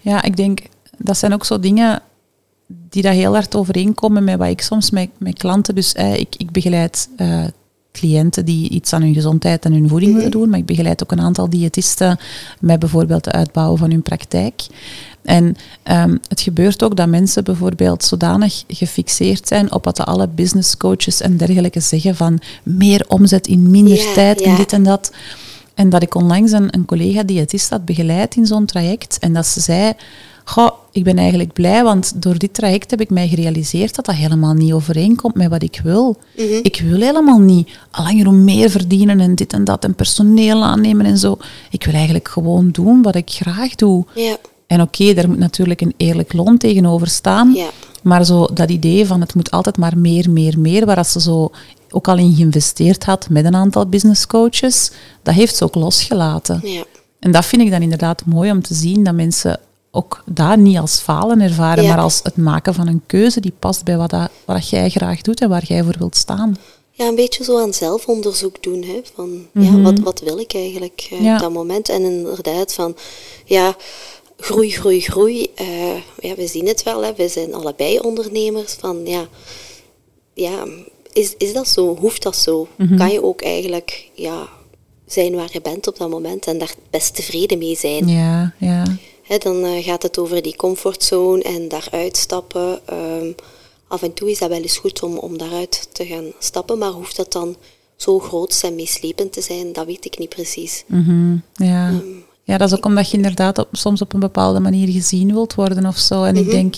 ja, 0.00 0.22
ik 0.22 0.36
denk 0.36 0.60
dat 1.02 1.18
zijn 1.18 1.32
ook 1.32 1.44
zo 1.44 1.60
dingen 1.60 2.02
die 2.68 3.02
daar 3.02 3.12
heel 3.12 3.32
hard 3.32 3.56
overeenkomen 3.56 4.24
met 4.24 4.38
wat 4.38 4.48
ik 4.48 4.60
soms 4.60 4.90
met, 4.90 5.08
met 5.18 5.38
klanten. 5.38 5.74
Dus 5.74 5.92
eh, 5.92 6.16
ik, 6.16 6.34
ik 6.36 6.50
begeleid 6.50 7.08
eh, 7.16 7.44
cliënten 7.92 8.44
die 8.44 8.68
iets 8.68 8.92
aan 8.92 9.02
hun 9.02 9.14
gezondheid 9.14 9.64
en 9.64 9.72
hun 9.72 9.88
voeding 9.88 10.14
willen 10.14 10.30
doen, 10.30 10.48
maar 10.48 10.58
ik 10.58 10.66
begeleid 10.66 11.02
ook 11.02 11.12
een 11.12 11.20
aantal 11.20 11.50
diëtisten 11.50 12.18
met 12.60 12.78
bijvoorbeeld 12.78 13.24
het 13.24 13.34
uitbouwen 13.34 13.78
van 13.78 13.90
hun 13.90 14.02
praktijk. 14.02 14.66
En 15.22 15.56
um, 15.84 16.20
het 16.28 16.40
gebeurt 16.40 16.82
ook 16.82 16.96
dat 16.96 17.08
mensen 17.08 17.44
bijvoorbeeld 17.44 18.04
zodanig 18.04 18.64
gefixeerd 18.68 19.48
zijn 19.48 19.72
op 19.72 19.84
wat 19.84 20.00
alle 20.00 20.28
business 20.28 20.76
coaches 20.76 21.20
en 21.20 21.36
dergelijke 21.36 21.80
zeggen 21.80 22.16
van 22.16 22.40
meer 22.62 23.04
omzet 23.08 23.46
in 23.46 23.70
minder 23.70 24.12
tijd 24.14 24.40
en 24.40 24.56
dit 24.56 24.72
en 24.72 24.82
dat. 24.82 25.12
En 25.74 25.88
dat 25.88 26.02
ik 26.02 26.14
onlangs 26.14 26.52
een, 26.52 26.74
een 26.74 26.84
collega 26.84 27.22
diëtist 27.22 27.70
had 27.70 27.84
begeleid 27.84 28.36
in 28.36 28.46
zo'n 28.46 28.66
traject 28.66 29.18
en 29.18 29.32
dat 29.32 29.46
ze 29.46 29.60
zei, 29.60 29.92
goh, 30.50 30.70
ik 30.92 31.04
ben 31.04 31.18
eigenlijk 31.18 31.52
blij, 31.52 31.82
want 31.84 32.22
door 32.22 32.38
dit 32.38 32.54
traject 32.54 32.90
heb 32.90 33.00
ik 33.00 33.10
mij 33.10 33.28
gerealiseerd 33.28 33.94
dat 33.94 34.04
dat 34.04 34.14
helemaal 34.14 34.54
niet 34.54 34.72
overeenkomt 34.72 35.34
met 35.34 35.48
wat 35.48 35.62
ik 35.62 35.80
wil. 35.84 36.16
Ik 36.62 36.80
wil 36.84 37.00
helemaal 37.00 37.38
niet 37.38 37.70
langer 37.92 38.26
om 38.26 38.44
meer 38.44 38.70
verdienen 38.70 39.20
en 39.20 39.34
dit 39.34 39.52
en 39.52 39.64
dat 39.64 39.84
en 39.84 39.94
personeel 39.94 40.64
aannemen 40.64 41.06
en 41.06 41.18
zo. 41.18 41.38
Ik 41.70 41.84
wil 41.84 41.94
eigenlijk 41.94 42.28
gewoon 42.28 42.70
doen 42.70 43.02
wat 43.02 43.14
ik 43.14 43.30
graag 43.30 43.74
doe. 43.74 44.04
Ja, 44.14 44.36
En 44.66 44.80
oké, 44.80 45.14
daar 45.14 45.28
moet 45.28 45.38
natuurlijk 45.38 45.80
een 45.80 45.94
eerlijk 45.96 46.32
loon 46.32 46.58
tegenover 46.58 47.06
staan. 47.08 47.52
Ja. 47.54 47.68
Maar 48.02 48.24
zo 48.24 48.46
dat 48.54 48.70
idee 48.70 49.06
van 49.06 49.20
het 49.20 49.34
moet 49.34 49.50
altijd 49.50 49.78
maar 49.78 49.98
meer, 49.98 50.30
meer, 50.30 50.58
meer, 50.58 50.86
waar 50.86 51.04
ze 51.04 51.20
zo 51.20 51.50
ook 51.90 52.08
al 52.08 52.18
in 52.18 52.34
geïnvesteerd 52.34 53.04
had 53.04 53.28
met 53.28 53.44
een 53.44 53.54
aantal 53.54 53.86
business 53.86 54.26
coaches, 54.26 54.90
dat 55.22 55.34
heeft 55.34 55.56
ze 55.56 55.64
ook 55.64 55.74
losgelaten. 55.74 56.60
ja. 56.62 56.84
En 57.20 57.30
dat 57.32 57.46
vind 57.46 57.62
ik 57.62 57.70
dan 57.70 57.82
inderdaad 57.82 58.24
mooi 58.26 58.50
om 58.50 58.62
te 58.62 58.74
zien, 58.74 59.04
dat 59.04 59.14
mensen 59.14 59.60
ook 59.90 60.22
daar 60.26 60.58
niet 60.58 60.78
als 60.78 60.98
falen 61.00 61.40
ervaren, 61.40 61.84
Ja. 61.84 61.88
maar 61.94 62.02
als 62.04 62.20
het 62.22 62.36
maken 62.36 62.74
van 62.74 62.86
een 62.88 63.02
keuze 63.06 63.40
die 63.40 63.52
past 63.58 63.84
bij 63.84 63.96
wat, 63.96 64.10
dat, 64.10 64.30
wat 64.44 64.68
jij 64.68 64.88
graag 64.90 65.20
doet 65.20 65.40
en 65.40 65.48
waar 65.48 65.64
jij 65.64 65.82
voor 65.82 65.94
wilt 65.98 66.16
staan. 66.16 66.56
Ja, 66.90 67.06
een 67.06 67.14
beetje 67.14 67.44
zo 67.44 67.60
aan 67.60 67.74
zelfonderzoek 67.74 68.62
doen. 68.62 68.82
Hè, 68.82 69.00
van, 69.14 69.46
ja, 69.52 69.80
wat, 69.80 69.98
wat 69.98 70.20
wil 70.20 70.38
ik 70.38 70.54
eigenlijk 70.54 71.08
eh, 71.10 71.22
Ja. 71.22 71.34
op 71.34 71.40
dat 71.40 71.52
moment? 71.52 71.88
En 71.88 72.02
inderdaad 72.02 72.74
van, 72.74 72.96
ja, 73.44 73.76
groei, 74.38 74.70
groei, 74.70 75.00
groei. 75.00 75.50
eh, 75.54 75.94
ja, 76.18 76.34
we 76.34 76.46
zien 76.46 76.66
het 76.66 76.82
wel, 76.82 77.04
hè, 77.04 77.14
we 77.14 77.28
zijn 77.28 77.54
allebei 77.54 77.98
ondernemers. 77.98 78.72
Van, 78.72 79.00
ja, 79.06 79.28
ja 80.34 80.64
is, 81.12 81.34
is 81.38 81.52
dat 81.52 81.68
zo? 81.68 81.96
Hoeft 81.96 82.22
dat 82.22 82.36
zo? 82.36 82.68
Kan 82.96 83.10
je 83.12 83.22
ook 83.22 83.42
eigenlijk 83.42 84.08
ja, 84.14 84.48
zijn 85.12 85.34
waar 85.34 85.48
je 85.52 85.60
bent 85.60 85.86
op 85.86 85.98
dat 85.98 86.10
moment 86.10 86.46
en 86.46 86.58
daar 86.58 86.74
best 86.90 87.14
tevreden 87.14 87.58
mee 87.58 87.76
zijn? 87.76 88.08
Ja, 88.08 88.52
ja. 88.58 88.84
Dan 89.38 89.64
eh, 89.64 89.84
gaat 89.84 90.02
het 90.02 90.18
over 90.18 90.42
die 90.42 90.56
comfortzone 90.56 91.42
en 91.42 91.68
daaruit 91.68 92.16
stappen. 92.16 92.80
Ehm, 92.86 93.32
af 93.88 94.02
en 94.02 94.14
toe 94.14 94.30
is 94.30 94.38
dat 94.38 94.48
wel 94.48 94.60
eens 94.60 94.78
goed 94.78 95.02
om, 95.02 95.16
om 95.16 95.38
daaruit 95.38 95.88
te 95.92 96.06
gaan 96.06 96.32
stappen, 96.38 96.78
maar 96.78 96.90
hoeft 96.90 97.16
dat 97.16 97.32
dan 97.32 97.56
zo 97.96 98.18
groot 98.18 98.60
en 98.64 98.74
meeslepend 98.74 99.32
te 99.32 99.40
zijn, 99.40 99.72
dat 99.72 99.86
weet 99.86 100.04
ik 100.04 100.18
niet 100.18 100.28
precies. 100.28 100.84
Mhm, 100.86 101.36
ja. 101.54 101.88
Ehm, 101.88 101.96
ja, 102.44 102.58
dat 102.58 102.70
is 102.70 102.76
ook 102.76 102.84
omdat 102.84 103.10
je 103.10 103.16
inderdaad 103.16 103.58
op, 103.58 103.68
soms 103.72 104.00
op 104.00 104.12
een 104.12 104.20
bepaalde 104.20 104.60
manier 104.60 104.88
gezien 104.88 105.32
wilt 105.32 105.54
worden 105.54 105.86
of 105.86 105.98
zo. 105.98 106.24
En 106.24 106.36
ik 106.36 106.50
denk, 106.50 106.74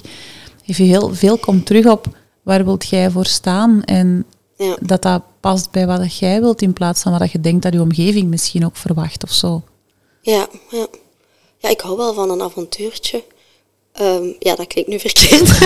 even 0.66 0.84
heel 0.84 1.14
veel 1.14 1.38
komt 1.38 1.66
terug 1.66 1.86
op 1.86 2.06
waar 2.42 2.64
wilt 2.64 2.88
jij 2.88 3.10
voor 3.10 3.26
staan 3.26 3.84
en 3.84 4.24
Ja. 4.64 4.76
dat 4.80 5.02
dat 5.02 5.22
past 5.40 5.70
bij 5.70 5.86
wat 5.86 6.16
jij 6.18 6.40
wilt 6.40 6.62
in 6.62 6.72
plaats 6.72 7.02
van 7.02 7.18
wat 7.18 7.32
je 7.32 7.40
denkt 7.40 7.62
dat 7.62 7.72
je 7.72 7.80
omgeving 7.80 8.28
misschien 8.28 8.64
ook 8.64 8.76
verwacht 8.76 9.22
of 9.22 9.30
zo. 9.32 9.62
Ja, 10.22 10.46
ja. 10.70 10.86
ja, 11.58 11.68
ik 11.68 11.80
hou 11.80 11.96
wel 11.96 12.14
van 12.14 12.30
een 12.30 12.42
avontuurtje. 12.42 13.22
Ehm, 13.92 14.24
ja, 14.38 14.54
dat 14.54 14.66
klinkt 14.66 14.90
nu 14.90 14.98
verkeerd. 15.00 15.50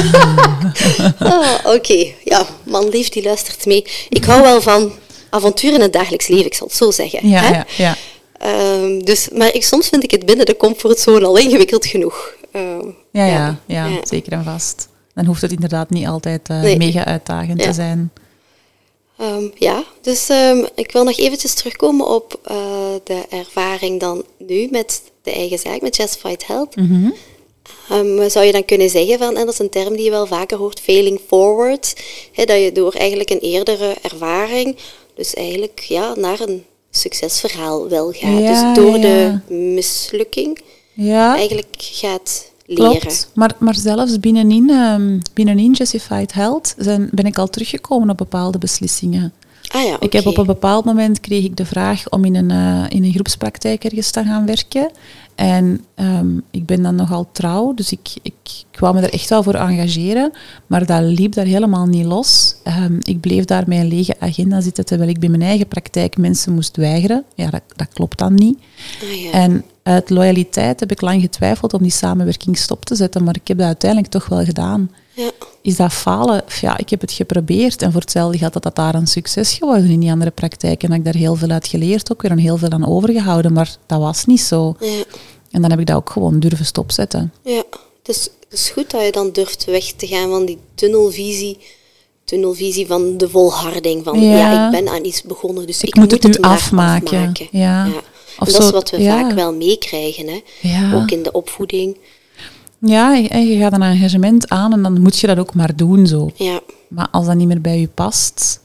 Ah, 1.18 1.54
Oké, 1.64 2.06
ja, 2.24 2.46
man 2.62 2.88
lief, 2.88 3.08
die 3.08 3.22
luistert 3.22 3.66
mee. 3.66 3.84
Ik 4.08 4.24
hou 4.24 4.42
wel 4.42 4.60
van 4.60 4.92
avontuur 5.30 5.72
in 5.72 5.80
het 5.80 5.92
dagelijks 5.92 6.26
leven, 6.26 6.46
ik 6.46 6.54
zal 6.54 6.66
het 6.66 6.76
zo 6.76 6.90
zeggen. 6.90 7.28
Ja, 7.28 7.40
hè? 7.40 7.48
ja, 7.54 7.66
ja. 7.76 7.96
Ehm, 8.38 8.98
dus, 8.98 9.28
maar 9.28 9.54
ik, 9.54 9.64
soms 9.64 9.88
vind 9.88 10.02
ik 10.04 10.10
het 10.10 10.26
binnen 10.26 10.46
de 10.46 10.56
comfortzone 10.56 11.26
al 11.26 11.36
ingewikkeld 11.36 11.86
genoeg. 11.86 12.34
Ehm, 12.52 12.86
Ja, 13.10 13.24
ja, 13.26 13.58
ja, 13.66 13.88
zeker 14.02 14.32
en 14.32 14.44
vast. 14.44 14.88
Dan 15.14 15.24
hoeft 15.24 15.42
het 15.42 15.52
inderdaad 15.52 15.90
niet 15.90 16.06
altijd 16.06 16.48
eh, 16.48 16.60
Nee. 16.60 16.76
mega 16.76 17.04
uitdagend 17.04 17.62
te 17.62 17.72
zijn. 17.72 18.12
Ehm, 19.18 19.48
ja, 19.54 19.84
dus 20.00 20.28
ehm, 20.28 20.64
ik 20.74 20.92
wil 20.92 21.04
nog 21.04 21.18
eventjes 21.18 21.54
terugkomen 21.54 22.06
op 22.06 22.40
eh, 22.42 22.56
de 23.04 23.22
ervaring 23.30 24.00
dan 24.00 24.24
nu 24.38 24.68
met 24.70 25.02
de 25.22 25.30
eigen 25.30 25.58
zaak, 25.58 25.80
met 25.80 25.96
Justified 25.96 26.46
Health. 26.46 26.76
Mhm. 26.76 27.10
Ehm, 27.88 28.28
zou 28.28 28.44
je 28.44 28.52
dan 28.52 28.64
kunnen 28.64 28.90
zeggen 28.90 29.18
van, 29.18 29.36
en 29.36 29.44
dat 29.44 29.54
is 29.54 29.58
een 29.58 29.70
term 29.70 29.96
die 29.96 30.04
je 30.04 30.10
wel 30.10 30.26
vaker 30.26 30.58
hoort, 30.58 30.80
failing 30.80 31.20
forward, 31.26 31.94
dat 32.34 32.62
je 32.62 32.70
door 32.72 32.92
eigenlijk 32.92 33.30
een 33.30 33.38
eerdere 33.38 33.94
ervaring, 34.02 34.76
dus 35.14 35.34
eigenlijk 35.34 35.80
ja, 35.80 36.14
naar 36.14 36.40
een 36.40 36.64
succesverhaal 36.90 37.88
wel 37.88 38.12
gaat. 38.12 38.40
Ja, 38.40 38.72
dus 38.74 38.84
door 38.84 38.98
ja. 38.98 39.42
de 39.46 39.54
mislukking 39.54 40.58
Ja, 40.92 41.36
eigenlijk 41.36 41.74
gaat 41.78 42.50
leren. 42.66 42.98
klopt. 42.98 43.30
Maar, 43.34 43.54
maar 43.58 43.74
zelfs 43.74 44.20
binnenin, 44.20 44.70
ehm 44.70 45.18
binnenin 45.34 45.72
Justified 45.72 46.32
Health 46.32 46.74
zijn, 46.78 47.08
ben 47.12 47.24
ik 47.24 47.38
al 47.38 47.48
teruggekomen 47.48 48.10
op 48.10 48.16
bepaalde 48.16 48.58
beslissingen. 48.58 49.32
Ah 49.68 49.84
ja, 49.84 49.96
Ik 50.00 50.12
heb 50.12 50.26
op 50.26 50.36
een 50.36 50.46
bepaald 50.46 50.84
moment 50.84 51.20
kreeg 51.20 51.44
ik 51.44 51.56
de 51.56 51.66
vraag 51.66 52.08
om 52.08 52.24
in 52.24 52.34
een, 52.34 52.50
eh, 52.50 52.84
in 52.88 53.04
een 53.04 53.12
groepspraktijk 53.12 53.84
ergens 53.84 54.10
te 54.10 54.24
gaan 54.24 54.46
werken. 54.46 54.90
En 55.34 55.84
ehm, 55.94 56.38
ik 56.50 56.66
ben 56.66 56.82
dan 56.82 56.94
nogal 56.94 57.28
trouw, 57.32 57.74
dus 57.74 57.92
ik, 57.92 58.08
ik, 58.22 58.34
ik 58.72 58.78
wou 58.78 58.94
me 58.94 59.00
er 59.00 59.12
echt 59.12 59.28
wel 59.28 59.42
voor 59.42 59.54
engageren. 59.54 60.32
Maar 60.66 60.86
dat 60.86 61.02
liep 61.02 61.32
daar 61.32 61.44
helemaal 61.44 61.86
niet 61.86 62.04
los. 62.04 62.54
Ehm, 62.62 62.96
ik 63.02 63.20
bleef 63.20 63.44
daar 63.44 63.64
met 63.66 63.78
een 63.78 63.88
lege 63.88 64.14
agenda 64.18 64.60
zitten, 64.60 64.84
terwijl 64.84 65.10
ik 65.10 65.20
bij 65.20 65.28
mijn 65.28 65.42
eigen 65.42 65.68
praktijk 65.68 66.16
mensen 66.16 66.54
moest 66.54 66.76
weigeren. 66.76 67.24
Ja, 67.34 67.50
dat, 67.50 67.62
dat 67.76 67.88
klopt 67.92 68.18
dan 68.18 68.34
niet. 68.34 68.58
Ah 69.02 69.22
ja. 69.22 69.30
En 69.30 69.64
uit 69.86 70.10
loyaliteit 70.10 70.80
heb 70.80 70.90
ik 70.90 71.00
lang 71.00 71.20
getwijfeld 71.20 71.72
om 71.74 71.82
die 71.82 71.90
samenwerking 71.90 72.58
stop 72.58 72.84
te 72.84 72.94
zetten, 72.94 73.24
maar 73.24 73.36
ik 73.36 73.48
heb 73.48 73.58
dat 73.58 73.66
uiteindelijk 73.66 74.12
toch 74.12 74.26
wel 74.26 74.44
gedaan. 74.44 74.90
ja. 75.14 75.30
Is 75.62 75.76
dat 75.76 75.92
falen? 75.92 76.42
Ja, 76.60 76.78
ik 76.78 76.90
heb 76.90 77.00
het 77.00 77.12
geprobeerd 77.12 77.82
en 77.82 77.92
voor 77.92 78.00
hetzelfde 78.00 78.38
geld 78.38 78.52
dat 78.52 78.62
dat 78.62 78.76
daar 78.76 78.94
een 78.94 79.06
succes 79.06 79.52
geworden 79.52 79.90
in 79.90 80.00
die 80.00 80.10
andere 80.10 80.30
praktijk. 80.30 80.82
En 80.82 80.88
dat 80.88 80.98
ik 80.98 81.04
daar 81.04 81.14
heel 81.14 81.34
veel 81.34 81.50
uit 81.50 81.66
geleerd, 81.66 82.12
ook 82.12 82.22
weer 82.22 82.30
een 82.30 82.38
heel 82.38 82.56
veel 82.56 82.70
aan 82.70 82.86
overgehouden, 82.86 83.52
maar 83.52 83.76
dat 83.86 83.98
was 83.98 84.24
niet 84.24 84.40
zo. 84.40 84.76
Ja. 84.80 85.02
En 85.50 85.60
dan 85.60 85.70
heb 85.70 85.80
ik 85.80 85.86
dat 85.86 85.96
ook 85.96 86.10
gewoon 86.10 86.40
durven 86.40 86.64
stopzetten. 86.66 87.32
Ja, 87.44 87.62
het 88.02 88.16
is, 88.16 88.22
het 88.22 88.58
is 88.58 88.68
goed 88.70 88.90
dat 88.90 89.04
je 89.04 89.12
dan 89.12 89.30
durft 89.32 89.64
weg 89.64 89.84
te 89.84 90.06
gaan 90.06 90.30
van 90.30 90.44
die 90.44 90.58
tunnelvisie. 90.74 91.58
Tunnelvisie 92.24 92.86
van 92.86 93.16
de 93.18 93.28
volharding. 93.28 94.04
Van 94.04 94.20
ja, 94.20 94.36
Ja. 94.36 94.66
ik 94.66 94.70
ben 94.84 94.92
aan 94.94 95.04
iets 95.04 95.22
begonnen, 95.22 95.66
dus 95.66 95.80
ik, 95.82 95.88
Ik 95.88 95.94
moet 95.96 96.10
het 96.10 96.22
nu 96.22 96.34
afmaken. 96.40 97.32
Ja. 97.50 97.88
En 98.38 98.52
dat 98.52 98.62
is 98.62 98.70
wat 98.70 98.90
we 98.90 99.00
ja. 99.00 99.20
vaak 99.20 99.32
wel 99.32 99.54
meekrijgen, 99.54 100.26
hè? 100.26 100.40
Ja. 100.60 100.94
ook 100.94 101.10
in 101.10 101.22
de 101.22 101.32
opvoeding. 101.32 101.96
Ja, 102.78 103.28
en 103.28 103.46
je 103.46 103.58
gaat 103.58 103.72
een 103.72 103.82
engagement 103.82 104.48
aan 104.48 104.72
en 104.72 104.82
dan 104.82 105.00
moet 105.00 105.18
je 105.18 105.26
dat 105.26 105.38
ook 105.38 105.54
maar 105.54 105.76
doen 105.76 106.06
zo. 106.06 106.30
Ja, 106.34 106.60
Maar 106.88 107.08
als 107.10 107.26
dat 107.26 107.34
niet 107.34 107.46
meer 107.48 107.60
bij 107.60 107.80
je 107.80 107.88
past, 107.88 108.60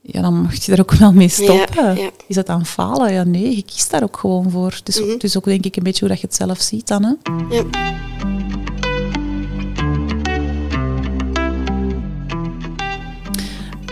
ja, 0.00 0.20
dan 0.20 0.42
mag 0.42 0.64
je 0.64 0.72
er 0.72 0.80
ook 0.80 0.92
wel 0.92 1.12
mee 1.12 1.28
stoppen. 1.28 1.96
Ja. 1.96 2.10
Is 2.26 2.34
dat 2.34 2.48
aan 2.48 2.66
falen? 2.66 3.12
Ja, 3.12 3.24
nee, 3.24 3.56
je 3.56 3.62
kiest 3.62 3.90
daar 3.90 4.02
ook 4.02 4.16
gewoon 4.16 4.50
voor. 4.50 4.80
Dus 4.84 4.96
het 4.96 5.24
is 5.24 5.36
ook 5.36 5.44
denk 5.44 5.64
ik 5.64 5.76
een 5.76 5.82
beetje 5.82 6.00
hoe 6.00 6.08
dat 6.08 6.20
je 6.20 6.26
het 6.26 6.36
zelf 6.36 6.60
ziet 6.60 6.86
dan. 6.86 7.04
Hè? 7.04 7.12
Ja. 7.56 7.64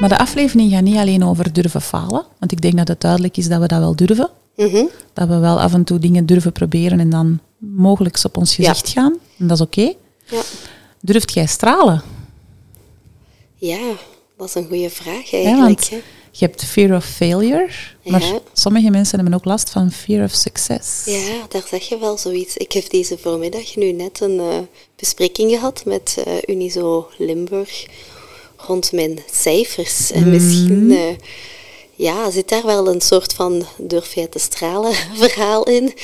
Maar 0.01 0.09
de 0.09 0.19
aflevering 0.19 0.73
gaat 0.73 0.83
niet 0.83 0.97
alleen 0.97 1.25
over 1.25 1.53
durven 1.53 1.83
falen. 1.83 2.25
Want 2.39 2.53
ik 2.53 2.61
denk 2.61 2.77
dat 2.77 2.89
het 2.89 3.01
duidelijk 3.01 3.37
is 3.37 3.49
dat 3.49 3.61
we 3.61 3.67
dat 3.67 3.79
wel 3.79 3.97
durven. 3.97 4.31
Mhm. 4.71 4.85
Dat 5.13 5.29
we 5.29 5.39
wel 5.39 5.61
af 5.61 5.73
en 5.75 5.85
toe 5.85 5.99
dingen 5.99 6.27
durven 6.27 6.53
proberen 6.53 7.01
en 7.01 7.11
dan 7.11 7.41
mogelijk 7.59 8.21
op 8.25 8.37
ons 8.37 8.57
Ja. 8.57 8.69
gezicht 8.69 8.89
gaan. 8.93 9.19
En 9.39 9.47
dat 9.47 9.57
is 9.57 9.65
oké. 9.65 9.93
Ja. 10.27 10.43
Durft 11.01 11.33
jij 11.35 11.47
stralen? 11.47 12.03
ja, 13.57 13.79
dat 14.37 14.49
is 14.49 14.55
een 14.55 14.67
goede 14.69 14.91
vraag 14.91 15.33
eigenlijk. 15.33 15.81
je 16.31 16.45
hebt 16.47 16.65
fear 16.65 16.97
of 16.97 17.05
failure. 17.05 17.69
Maar 18.05 18.21
Ja. 18.23 18.39
sommige 18.53 18.91
mensen 18.91 19.19
hebben 19.19 19.35
ook 19.35 19.45
last 19.45 19.71
van 19.71 19.91
fear 19.91 20.25
of 20.25 20.33
success. 20.33 21.05
Ja, 21.05 21.47
daar 21.49 21.63
zeg 21.69 21.89
je 21.89 21.99
wel 21.99 22.19
zoiets. 22.19 22.57
Ik 22.57 22.73
heb 22.73 22.91
deze 22.91 23.19
voormiddag 23.19 23.77
nu 23.77 23.93
net 23.93 24.21
een 24.21 24.39
eh, 24.39 24.59
bespreking 24.97 25.51
gehad 25.51 25.83
met 25.85 26.23
eh, 26.25 26.33
Unizo 26.47 27.09
Limburg 27.19 27.87
rond 28.57 28.93
mijn 28.93 29.19
cijfers. 29.33 30.11
En 30.11 30.31
misschien 30.31 30.91
eh, 30.91 30.99
ja, 31.95 32.31
zit 32.31 32.49
daar 32.49 32.67
wel 32.67 32.89
een 32.89 33.01
soort 33.01 33.33
van 33.33 33.65
durf 33.79 34.15
jij 34.15 34.27
te 34.27 34.39
stralen 34.39 34.95
verhaal 35.25 35.63
in. 35.65 35.95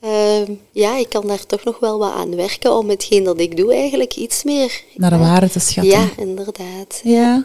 Ehm, 0.00 0.52
ja, 0.72 0.98
ik 0.98 1.08
kan 1.08 1.26
daar 1.26 1.46
toch 1.46 1.64
nog 1.64 1.78
wel 1.78 1.98
wat 1.98 2.12
aan 2.12 2.36
werken 2.36 2.76
om 2.76 2.88
hetgeen 2.88 3.24
dat 3.24 3.40
ik 3.40 3.56
doe 3.56 3.74
eigenlijk 3.74 4.14
iets 4.14 4.44
meer... 4.44 4.82
Naar 4.94 5.10
de 5.10 5.16
waarde 5.16 5.50
te 5.50 5.58
schatten. 5.58 6.00
Ja, 6.00 6.08
inderdaad. 6.16 7.00
Ja. 7.04 7.44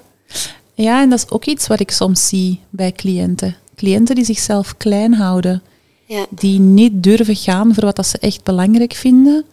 ja, 0.74 1.02
en 1.02 1.10
dat 1.10 1.20
is 1.20 1.30
ook 1.30 1.46
iets 1.46 1.68
wat 1.68 1.80
ik 1.80 1.92
soms 1.92 2.28
zie 2.28 2.60
bij 2.70 2.92
cliënten. 2.92 3.58
Cliënten 3.76 4.16
die 4.16 4.26
zichzelf 4.26 4.78
klein 4.78 5.14
houden, 5.14 5.64
Ja, 6.06 6.26
die 6.30 6.60
niet 6.60 7.04
durven 7.04 7.36
gaan 7.36 7.74
voor 7.74 7.86
wat 7.86 7.96
dat 7.96 8.08
ze 8.08 8.18
echt 8.18 8.44
belangrijk 8.44 8.94
vinden. 8.94 9.46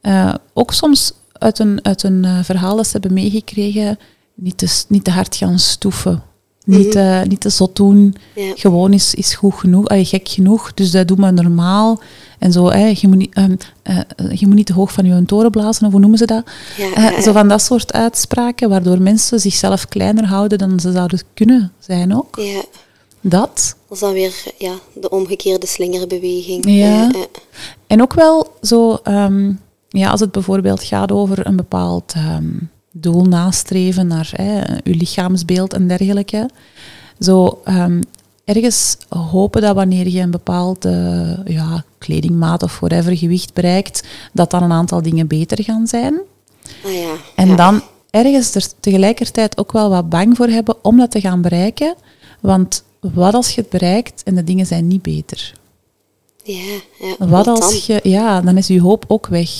Eh, 0.00 0.34
ook 0.52 0.72
soms 0.72 1.12
uit 1.32 1.58
een, 1.58 1.84
uit 1.84 2.02
een 2.02 2.24
eh, 2.24 2.44
verhaal 2.44 2.76
dat 2.76 2.86
ze 2.86 2.92
hebben 2.92 3.12
meegekregen, 3.12 3.98
niet 4.34 4.58
te, 4.58 4.84
niet 4.88 5.04
te 5.04 5.10
hard 5.10 5.36
gaan 5.36 5.58
stoeven. 5.58 6.22
Niet, 6.64 6.90
te, 6.92 7.22
niet 7.28 7.40
te 7.40 7.48
zot 7.48 7.76
doen. 7.76 8.14
Ja. 8.34 8.52
Gewoon 8.54 8.92
is, 8.92 9.14
is 9.14 9.34
goed 9.34 9.54
genoeg, 9.54 9.86
ah, 9.86 10.06
gek 10.06 10.28
genoeg. 10.28 10.74
Dus 10.74 10.90
dat 10.90 11.08
doe 11.08 11.16
maar 11.16 11.32
normaal. 11.32 12.00
En 12.38 12.52
zo, 12.52 12.70
hè, 12.70 12.86
je, 12.96 13.08
moet 13.08 13.16
niet, 13.16 13.34
ehm, 13.34 13.56
eh, 13.82 13.98
je 14.34 14.46
moet 14.46 14.56
niet 14.56 14.66
te 14.66 14.72
hoog 14.72 14.92
van 14.92 15.04
je 15.04 15.24
toren 15.24 15.50
blazen, 15.50 15.86
of 15.86 15.90
hoe 15.92 16.00
noemen 16.00 16.18
ze 16.18 16.26
dat? 16.26 16.44
Ja, 16.76 16.92
Eh, 16.94 17.20
zo 17.22 17.32
van 17.32 17.48
dat 17.48 17.62
soort 17.62 17.92
uitspraken, 17.92 18.68
waardoor 18.68 19.02
mensen 19.02 19.40
zichzelf 19.40 19.88
kleiner 19.88 20.26
houden 20.26 20.58
dan 20.58 20.80
ze 20.80 20.92
zouden 20.92 21.20
kunnen 21.34 21.72
zijn 21.78 22.16
ook. 22.16 22.36
ja. 22.36 22.62
Dat. 23.26 23.76
Dat 23.88 23.96
is 23.96 23.98
dan 23.98 24.12
weer 24.12 24.42
ja, 24.58 24.74
de 24.94 25.08
omgekeerde 25.10 25.66
slingerbeweging. 25.66 26.64
Ja. 26.66 27.10
En 27.86 28.02
ook 28.02 28.14
wel 28.14 28.56
zo, 28.62 28.98
ehm, 29.02 29.52
ja, 29.88 30.10
als 30.10 30.20
het 30.20 30.32
bijvoorbeeld 30.32 30.82
gaat 30.82 31.12
over 31.12 31.46
een 31.46 31.56
bepaald 31.56 32.12
ehm, 32.16 32.48
doel 32.96 33.24
nastreven 33.24 34.06
naar 34.06 34.30
hè, 34.32 34.60
uw 34.84 34.94
lichaamsbeeld 34.94 35.72
en 35.72 35.88
dergelijke. 35.88 36.50
Zo 37.18 37.60
ehm, 37.64 38.00
ergens 38.44 38.96
hopen 39.08 39.60
dat 39.60 39.74
wanneer 39.74 40.08
je 40.08 40.20
een 40.20 40.30
bepaalde 40.30 41.42
ja, 41.46 41.84
kledingmaat 41.98 42.62
of 42.62 42.80
whatever 42.80 43.16
gewicht 43.16 43.54
bereikt, 43.54 44.06
dat 44.32 44.50
dan 44.50 44.62
een 44.62 44.72
aantal 44.72 45.02
dingen 45.02 45.26
beter 45.26 45.64
gaan 45.64 45.86
zijn. 45.86 46.20
Ah 46.84 46.92
ja. 46.92 47.14
En 47.36 47.48
ja. 47.48 47.56
dan 47.56 47.82
ergens 48.10 48.54
er 48.54 48.66
tegelijkertijd 48.80 49.58
ook 49.58 49.72
wel 49.72 49.90
wat 49.90 50.08
bang 50.08 50.36
voor 50.36 50.48
hebben 50.48 50.84
om 50.84 50.96
dat 50.96 51.10
te 51.10 51.20
gaan 51.20 51.42
bereiken. 51.42 51.94
Want 52.40 52.84
wat 53.00 53.34
als 53.34 53.54
je 53.54 53.60
het 53.60 53.70
bereikt 53.70 54.22
en 54.22 54.34
de 54.34 54.44
dingen 54.44 54.66
zijn 54.66 54.86
niet 54.86 55.02
beter? 55.02 55.54
Ja, 56.42 56.80
ja. 56.98 57.26
Wat 57.26 57.46
als 57.46 57.86
je, 57.86 58.00
ja, 58.02 58.40
dan 58.40 58.56
is 58.56 58.66
je 58.66 58.80
hoop 58.80 59.04
ook 59.08 59.26
weg. 59.26 59.50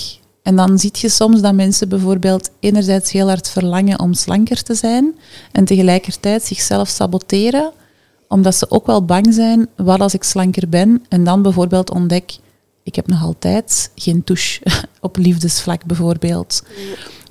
En 0.45 0.57
dan 0.57 0.79
zie 0.79 0.91
je 0.93 1.09
soms 1.09 1.41
dat 1.41 1.55
mensen 1.55 1.89
bijvoorbeeld 1.89 2.51
enerzijds 2.61 3.13
heel 3.13 3.27
hard 3.29 3.49
verlangen 3.49 4.01
om 4.01 4.15
slanker 4.15 4.63
te 4.63 4.75
zijn 4.75 5.15
en 5.53 5.65
tegelijkertijd 5.65 6.43
zichzelf 6.43 6.89
saboteren, 6.89 7.73
omdat 8.29 8.55
ze 8.55 8.71
ook 8.71 8.87
wel 8.87 9.05
bang 9.05 9.35
zijn, 9.35 9.69
wat 9.77 10.01
als 10.01 10.15
ik 10.15 10.23
slanker 10.23 10.69
ben 10.69 11.05
en 11.09 11.25
dan 11.25 11.43
bijvoorbeeld 11.43 11.91
ontdek, 11.91 12.37
ik 12.83 12.95
heb 12.95 13.07
nog 13.07 13.23
altijd 13.23 13.91
geen 13.95 14.25
touche 14.25 14.63
op 15.01 15.17
liefdesvlak 15.17 15.85
bijvoorbeeld. 15.85 16.63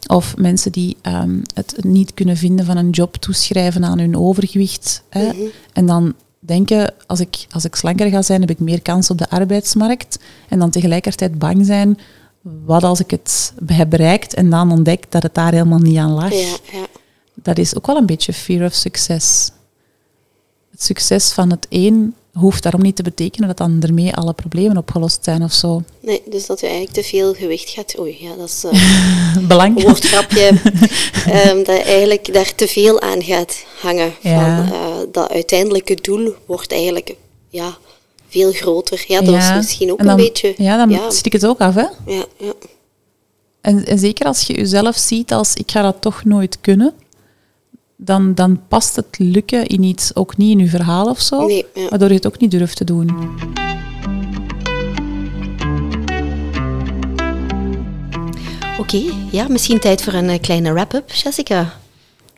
Of 0.07 0.37
mensen 0.37 0.71
die 0.71 0.97
ehm, 1.01 1.39
het 1.53 1.83
niet 1.83 2.13
kunnen 2.13 2.37
vinden 2.37 2.65
van 2.65 2.77
een 2.77 2.89
job 2.89 3.15
toeschrijven 3.15 3.83
aan 3.83 3.99
hun 3.99 4.17
overgewicht. 4.17 5.03
Hè, 5.09 5.27
Mhm. 5.27 5.41
En 5.73 5.85
dan 5.85 6.13
denken, 6.39 6.93
als 7.07 7.19
ik, 7.19 7.45
als 7.51 7.65
ik 7.65 7.75
slanker 7.75 8.09
ga 8.09 8.21
zijn, 8.21 8.41
heb 8.41 8.49
ik 8.49 8.59
meer 8.59 8.81
kans 8.81 9.09
op 9.09 9.17
de 9.17 9.29
arbeidsmarkt. 9.29 10.19
En 10.49 10.59
dan 10.59 10.69
tegelijkertijd 10.69 11.39
bang 11.39 11.65
zijn, 11.65 11.97
wat 12.65 12.83
als 12.83 12.99
ik 12.99 13.11
het 13.11 13.53
heb 13.65 13.89
bereikt 13.89 14.33
en 14.33 14.49
dan 14.49 14.71
ontdek 14.71 15.11
dat 15.11 15.23
het 15.23 15.33
daar 15.33 15.51
helemaal 15.51 15.79
niet 15.79 15.97
aan 15.97 16.13
lag. 16.13 16.31
Ja, 16.31 16.57
ja. 16.71 16.85
Dat 17.33 17.57
is 17.57 17.75
ook 17.75 17.87
wel 17.87 17.95
een 17.97 18.05
beetje 18.05 18.33
fear 18.33 18.65
of 18.65 18.73
success. 18.73 19.51
Het 20.71 20.83
succes 20.83 21.31
van 21.31 21.49
het 21.49 21.65
een 21.69 22.15
hoeft 22.33 22.63
daarom 22.63 22.81
niet 22.81 22.95
te 22.95 23.03
betekenen 23.03 23.47
dat 23.47 23.57
dan 23.57 23.81
ermee 23.81 24.15
alle 24.15 24.33
problemen 24.33 24.77
opgelost 24.77 25.23
zijn 25.23 25.43
of 25.43 25.53
zo. 25.53 25.83
Nee, 25.99 26.21
dus 26.29 26.45
dat 26.45 26.59
je 26.59 26.67
eigenlijk 26.67 26.95
te 26.95 27.03
veel 27.03 27.33
gewicht 27.33 27.69
gaat... 27.69 27.99
Oei, 27.99 28.17
ja, 28.19 28.35
dat 28.35 28.47
is 28.49 28.63
eh, 28.63 29.35
een 29.35 29.47
Belangrijk. 29.47 29.87
woordgrapje. 29.87 30.47
Ehm, 31.25 31.57
dat 31.63 31.75
je 31.75 31.83
eigenlijk 31.83 32.33
daar 32.33 32.55
te 32.55 32.67
veel 32.67 33.01
aan 33.01 33.23
gaat 33.23 33.63
hangen. 33.81 34.13
Ja. 34.21 34.65
Van, 34.65 34.75
eh, 34.75 34.95
dat 35.11 35.29
uiteindelijke 35.29 35.97
doel 36.01 36.35
wordt 36.45 36.71
eigenlijk 36.71 37.15
ja, 37.49 37.77
veel 38.33 38.51
groter. 38.51 39.03
Ja, 39.07 39.21
dat 39.21 39.35
is 39.35 39.53
misschien 39.55 39.91
ook 39.91 39.97
dan, 39.97 40.07
een 40.07 40.15
beetje... 40.15 40.53
Ja, 40.57 40.77
dan 40.77 40.89
ja, 40.89 41.09
stik 41.09 41.33
het 41.33 41.45
ook 41.45 41.59
af, 41.59 41.75
hè? 41.75 41.85
ja, 42.05 42.25
ja. 42.37 42.53
En, 43.61 43.85
en 43.85 43.99
zeker 43.99 44.25
als 44.25 44.41
je 44.41 44.53
jezelf 44.53 44.97
ziet 44.97 45.33
als 45.33 45.53
ik 45.53 45.71
ga 45.71 45.81
dat 45.81 45.95
toch 45.99 46.23
nooit 46.23 46.57
kunnen, 46.61 46.93
dan, 47.95 48.35
dan 48.35 48.61
past 48.67 48.95
het 48.95 49.17
lukken 49.17 49.65
in 49.65 49.83
iets 49.83 50.15
ook 50.15 50.37
niet 50.37 50.51
in 50.51 50.59
je 50.59 50.67
verhaal 50.67 51.09
of 51.09 51.19
zo, 51.19 51.45
Nee, 51.45 51.65
ja. 51.73 51.89
waardoor 51.89 52.07
je 52.07 52.15
het 52.15 52.27
ook 52.27 52.39
niet 52.39 52.51
durft 52.51 52.77
te 52.77 52.83
doen. 52.83 53.09
Oké, 58.79 59.01
ja, 59.31 59.47
misschien 59.49 59.79
tijd 59.79 60.01
voor 60.01 60.13
een 60.13 60.29
eh, 60.29 60.39
kleine 60.41 60.73
wrap-up, 60.73 61.11
Jessica. 61.11 61.82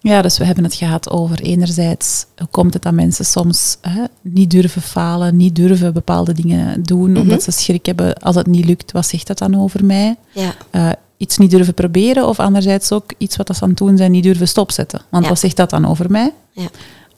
Ja, 0.10 0.22
dus 0.22 0.38
we 0.38 0.46
hebben 0.46 0.64
het 0.64 0.74
gehad 0.74 1.10
over 1.10 1.40
enerzijds, 1.42 2.26
hoe 2.38 2.48
komt 2.52 2.74
het 2.74 2.84
dat 2.84 2.94
mensen 2.94 3.26
soms 3.26 3.78
hè, 3.82 4.04
niet 4.22 4.50
durven 4.52 4.82
falen, 4.82 5.36
niet 5.36 5.56
durven 5.56 5.94
bepaalde 5.94 6.34
dingen 6.34 6.84
doen, 6.84 7.12
Mhm. 7.12 7.22
omdat 7.22 7.44
ze 7.44 7.52
schrik 7.52 7.86
hebben 7.86 8.14
als 8.16 8.36
het 8.36 8.48
niet 8.48 8.66
lukt, 8.66 8.92
wat 8.92 9.06
zegt 9.06 9.28
dat 9.28 9.38
dan 9.38 9.60
over 9.62 9.86
mij? 9.86 10.16
Ja, 10.32 10.54
Eh, 10.72 10.90
iets 11.18 11.38
niet 11.38 11.52
durven 11.52 11.74
proberen 11.74 12.28
of 12.28 12.40
anderzijds 12.40 12.92
ook 12.92 13.12
iets 13.18 13.36
wat 13.36 13.56
ze 13.56 13.64
aan 13.64 13.70
het 13.70 13.78
doen 13.78 13.98
zijn 13.98 14.12
niet 14.12 14.24
durven 14.24 14.48
stopzetten. 14.48 15.02
Want 15.10 15.24
Ja. 15.24 15.30
wat 15.30 15.40
zegt 15.40 15.56
dat 15.58 15.70
dan 15.70 15.86
over 15.88 16.12
mij? 16.12 16.34
ja. 16.52 16.68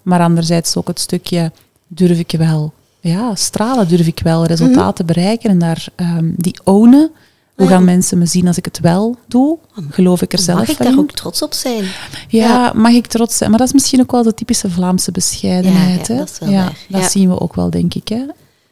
Maar 0.01 0.19
anderzijds 0.21 0.75
ook 0.75 0.87
het 0.87 0.99
stukje, 0.99 1.51
durf 1.87 2.19
ik 2.19 2.31
wel 2.37 2.73
ja, 2.99 3.35
stralen, 3.35 3.87
durf 3.87 4.07
ik 4.07 4.19
wel 4.23 4.45
resultaten 4.45 5.05
bereiken 5.05 5.49
en 5.49 5.59
daar 5.59 5.87
ehm, 5.95 6.29
die 6.35 6.59
ownen. 6.63 7.11
Hoe 7.57 7.67
gaan 7.67 7.83
mensen 7.83 8.17
me 8.17 8.25
zien 8.25 8.47
als 8.47 8.57
ik 8.57 8.65
het 8.65 8.79
wel 8.79 9.15
doe? 9.27 9.57
Geloof 9.89 10.21
ik 10.21 10.33
er 10.33 10.39
zelf 10.39 10.59
Mag 10.59 10.69
ik 10.69 10.77
daar 10.77 10.91
in? 10.91 10.99
ook 10.99 11.11
trots 11.11 11.41
op 11.41 11.53
zijn? 11.53 11.83
Ja, 11.83 12.47
Ja. 12.47 12.71
mag 12.75 12.91
ik 12.93 13.07
trots 13.07 13.37
zijn. 13.37 13.49
Maar 13.49 13.59
dat 13.59 13.67
is 13.67 13.73
misschien 13.73 14.01
ook 14.01 14.11
wel 14.11 14.23
de 14.23 14.33
typische 14.33 14.69
Vlaamse 14.69 15.11
bescheidenheid. 15.11 16.07
Ja, 16.07 16.13
ja, 16.13 16.19
dat 16.19 16.29
is 16.29 16.39
wel 16.39 16.49
ja, 16.49 16.63
waar. 16.63 16.77
dat 16.89 17.01
Ja. 17.01 17.07
zien 17.09 17.29
we 17.29 17.39
ook 17.39 17.55
wel, 17.55 17.69
denk 17.69 17.93
ik. 17.93 18.07
Hè? 18.07 18.25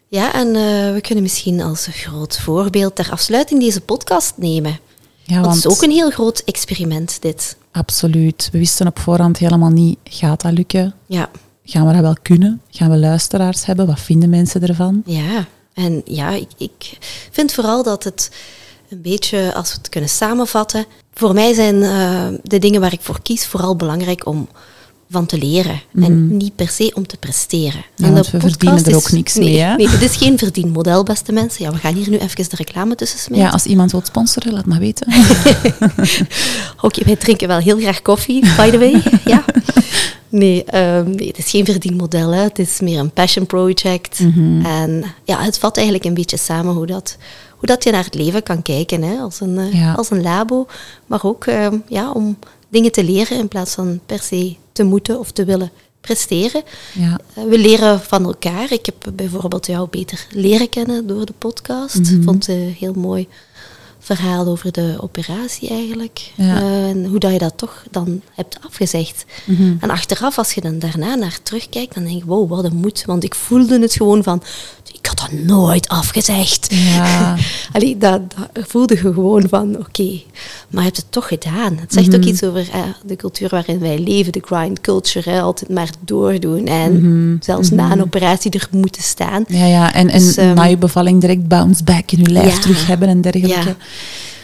Ja, 0.07 0.33
en 0.33 0.47
eh, 0.47 0.93
we 0.93 0.99
kunnen 1.01 1.23
misschien 1.23 1.61
als 1.61 1.87
een 1.87 1.93
groot 1.93 2.37
voorbeeld 2.37 2.95
ter 2.95 3.11
afsluiting 3.11 3.59
deze 3.59 3.81
podcast 3.81 4.33
nemen. 4.37 4.79
Ja, 5.23 5.41
Want 5.41 5.55
het 5.55 5.65
is 5.65 5.71
ook 5.71 5.81
een 5.83 5.91
heel 5.91 6.09
groot 6.09 6.41
experiment, 6.45 7.17
dit. 7.21 7.57
Absoluut. 7.71 8.49
We 8.51 8.57
wisten 8.57 8.87
op 8.87 8.99
voorhand 8.99 9.37
helemaal 9.37 9.69
niet, 9.69 9.97
gaat 10.03 10.41
dat 10.41 10.51
lukken? 10.53 10.93
Ja, 11.05 11.29
Gaan 11.67 11.87
we 11.87 11.93
dat 11.93 12.01
wel 12.01 12.15
kunnen? 12.21 12.61
Gaan 12.69 12.89
we 12.89 12.97
luisteraars 12.97 13.65
hebben? 13.65 13.85
Wat 13.87 13.99
vinden 13.99 14.29
mensen 14.29 14.61
ervan? 14.67 15.01
ja. 15.05 15.45
En 15.73 16.01
ja, 16.05 16.29
ik, 16.29 16.47
ik 16.57 16.97
vind 17.31 17.53
vooral 17.53 17.83
dat 17.83 18.03
het 18.03 18.31
een 18.95 19.01
beetje, 19.01 19.53
als 19.53 19.71
we 19.71 19.77
het 19.77 19.89
kunnen 19.89 20.09
samenvatten, 20.09 20.85
voor 21.13 21.33
mij 21.33 21.53
zijn 21.53 21.83
eh, 21.83 22.27
de 22.43 22.59
dingen 22.59 22.81
waar 22.81 22.93
ik 22.93 23.01
voor 23.01 23.21
kies 23.21 23.45
vooral 23.45 23.75
belangrijk 23.75 24.25
om 24.25 24.47
van 25.09 25.25
te 25.25 25.37
leren. 25.37 25.81
En 25.93 26.37
niet 26.37 26.55
per 26.55 26.69
se 26.69 26.91
om 26.93 27.07
te 27.07 27.17
presteren. 27.17 27.85
Mhm. 27.95 28.03
Ja, 28.03 28.07
en 28.07 28.13
want 28.13 28.25
de 28.25 28.31
we 28.31 28.39
verdienen 28.39 28.85
er 28.85 28.95
ook 28.95 29.11
niks 29.11 29.33
nee, 29.33 29.49
mee, 29.49 29.59
hè? 29.59 29.75
Nee, 29.75 29.89
het 29.89 30.01
is 30.01 30.15
geen 30.15 30.37
verdienmodel, 30.37 31.03
beste 31.03 31.31
mensen. 31.31 31.63
Ja, 31.63 31.71
we 31.71 31.77
gaan 31.77 31.93
hier 31.93 32.09
nu 32.09 32.17
even 32.17 32.49
de 32.49 32.55
reclame 32.55 32.95
tussen 32.95 33.19
smijten. 33.19 33.47
Ja, 33.47 33.51
als 33.53 33.65
iemand 33.65 33.91
wil 33.91 34.01
sponsoren, 34.03 34.53
laat 34.53 34.65
maar 34.65 34.79
weten. 34.79 35.07
Oké, 36.81 37.05
wij 37.05 37.15
drinken 37.15 37.47
wel 37.47 37.57
heel 37.57 37.77
graag 37.77 38.01
koffie, 38.01 38.39
by 38.57 38.69
the 38.69 38.77
way. 38.77 39.03
ja. 39.33 39.45
Nee, 40.29 40.63
ehm, 40.63 41.09
nee, 41.09 41.27
het 41.27 41.37
is 41.37 41.49
geen 41.49 41.65
verdienmodel. 41.65 42.29
Hè. 42.31 42.41
Het 42.41 42.59
is 42.59 42.79
meer 42.79 42.99
een 42.99 43.11
passion 43.11 43.45
project. 43.45 44.19
Mhm. 44.19 44.65
En 44.65 45.03
ja, 45.23 45.41
het 45.41 45.57
vat 45.57 45.75
eigenlijk 45.75 46.05
een 46.05 46.13
beetje 46.13 46.37
samen 46.37 46.73
hoe 46.73 46.85
dat, 46.85 47.17
hoe 47.65 47.75
dat 47.75 47.83
je 47.83 47.91
naar 47.91 48.03
het 48.03 48.13
leven 48.13 48.43
kan 48.43 48.61
kijken. 48.61 49.01
Hè. 49.03 49.17
Als, 49.17 49.39
een, 49.39 49.57
eh, 49.57 49.73
Ja. 49.73 49.93
als 49.93 50.09
een 50.09 50.21
labo. 50.21 50.67
Maar 51.05 51.23
ook 51.23 51.45
ehm, 51.45 51.77
ja, 51.87 52.11
om 52.11 52.37
dingen 52.69 52.91
te 52.91 53.03
leren 53.03 53.37
in 53.37 53.47
plaats 53.47 53.73
van 53.73 53.99
per 54.05 54.19
se 54.19 54.55
te 54.71 54.83
moeten 54.83 55.19
of 55.19 55.31
te 55.31 55.45
willen 55.45 55.71
presteren. 56.01 56.63
Ja. 56.93 57.19
Eh, 57.33 57.43
we 57.43 57.57
leren 57.57 57.99
van 58.01 58.23
elkaar. 58.25 58.71
Ik 58.71 58.85
heb 58.85 58.95
bijvoorbeeld 59.13 59.65
jou 59.65 59.87
beter 59.89 60.27
leren 60.29 60.69
kennen 60.69 61.07
door 61.07 61.25
de 61.25 61.33
podcast. 61.37 61.99
Mhm. 61.99 62.23
Vond 62.23 62.47
het 62.47 62.55
een 62.55 62.75
heel 62.79 62.93
mooi 62.93 63.27
verhaal 63.99 64.47
over 64.47 64.71
de 64.71 64.97
operatie 64.99 65.69
eigenlijk. 65.69 66.31
Ja. 66.35 66.55
Eh, 66.61 66.89
en 66.89 67.05
hoe 67.05 67.19
dat 67.19 67.31
je 67.31 67.37
dat 67.37 67.57
toch 67.57 67.83
dan 67.91 68.21
hebt 68.33 68.57
afgezegd. 68.65 69.25
Mhm. 69.45 69.75
En 69.79 69.89
achteraf, 69.89 70.37
als 70.37 70.53
je 70.53 70.61
dan 70.61 70.79
daarna 70.79 71.15
naar 71.15 71.39
terugkijkt, 71.43 71.93
dan 71.93 72.03
denk 72.03 72.19
je, 72.19 72.25
wow, 72.25 72.49
wat 72.49 72.63
een 72.63 72.75
moed. 72.75 73.03
Want 73.05 73.23
ik 73.23 73.35
voelde 73.35 73.79
het 73.79 73.93
gewoon 73.93 74.23
van, 74.23 74.43
ik 75.05 75.11
had 75.19 75.29
dat 75.29 75.39
nooit 75.39 75.87
afgezegd. 75.87 76.67
Ja. 76.69 77.35
Allee, 77.73 77.97
dat, 77.97 78.21
dat 78.53 78.63
voelde 78.67 78.93
je 78.93 78.99
gewoon 78.99 79.45
van, 79.49 79.77
oké, 79.79 80.21
maar 80.69 80.79
je 80.81 80.87
hebt 80.89 80.97
het 80.97 81.05
toch 81.11 81.27
gedaan. 81.27 81.77
Het 81.79 81.93
zegt 81.93 82.07
Mhm. 82.07 82.15
ook 82.15 82.23
iets 82.23 82.43
over 82.43 82.69
eh, 82.73 82.79
de 83.05 83.15
cultuur 83.15 83.49
waarin 83.49 83.79
wij 83.79 83.99
leven, 83.99 84.31
de 84.31 84.41
grind 84.45 84.81
culture, 84.81 85.29
hè, 85.29 85.41
altijd 85.41 85.69
maar 85.71 85.89
doordoen. 85.99 86.65
En 86.67 86.91
Mhm. 86.93 87.35
zelfs 87.39 87.69
na 87.69 87.91
een 87.91 88.01
operatie 88.01 88.51
er 88.51 88.67
moeten 88.71 89.03
staan. 89.03 89.43
Ja, 89.47 89.65
ja. 89.65 89.93
En, 89.93 90.09
en 90.09 90.19
Dus, 90.19 90.37
ehm, 90.37 90.53
na 90.55 90.63
je 90.63 90.77
bevalling 90.77 91.21
direct 91.21 91.47
bounce 91.47 91.83
back 91.83 92.11
in 92.11 92.19
je 92.19 92.29
lijf 92.29 92.53
Ja. 92.55 92.59
terug 92.61 92.87
hebben 92.87 93.07
en 93.07 93.21
dergelijke. 93.21 93.49
Ja. 93.69 93.75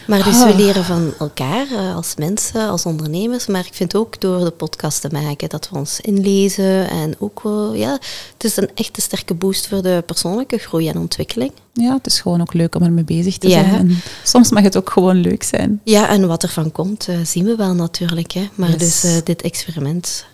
Maar 0.08 0.24
dus 0.24 0.36
Ah. 0.42 0.48
we 0.50 0.56
leren 0.56 0.84
van 0.86 1.14
elkaar 1.20 1.68
eh, 1.72 1.96
als 1.96 2.14
mensen, 2.18 2.70
als 2.70 2.86
ondernemers. 2.86 3.48
Maar 3.48 3.66
ik 3.66 3.74
vind 3.74 3.96
ook 3.96 4.22
door 4.22 4.44
de 4.44 4.52
podcast 4.52 5.02
te 5.02 5.10
maken 5.12 5.50
dat 5.50 5.70
we 5.70 5.78
ons 5.78 6.00
inlezen. 6.00 6.90
En 6.90 7.16
ook, 7.20 7.42
ja, 7.74 7.92
het 8.34 8.44
is 8.44 8.58
een 8.58 8.70
echte 8.76 9.02
sterke 9.02 9.34
boost 9.34 9.68
voor 9.68 9.82
de 9.82 10.04
persoonlijke 10.06 10.58
groei 10.58 10.88
en 10.90 10.98
ontwikkeling. 10.98 11.52
Ja, 11.74 11.94
het 11.94 12.06
is 12.06 12.20
gewoon 12.22 12.42
ook 12.42 12.54
leuk 12.54 12.76
om 12.76 12.82
ermee 12.84 13.04
bezig 13.04 13.38
te 13.38 13.48
Ja. 13.48 13.54
zijn. 13.64 13.74
En 13.74 14.02
soms 14.24 14.52
mag 14.52 14.64
het 14.64 14.78
ook 14.78 14.90
gewoon 14.90 15.16
leuk 15.22 15.44
zijn. 15.44 15.82
Ja, 15.84 16.10
en 16.10 16.28
wat 16.28 16.44
er 16.44 16.50
van 16.50 16.72
komt, 16.72 17.08
eh, 17.08 17.16
zien 17.24 17.46
we 17.46 17.56
wel 17.56 17.74
natuurlijk. 17.74 18.32
Hè. 18.32 18.50
Maar 18.56 18.70
Yes. 18.70 18.78
dus 18.80 19.04
eh, 19.04 19.18
dit 19.24 19.42
experiment 19.42 20.26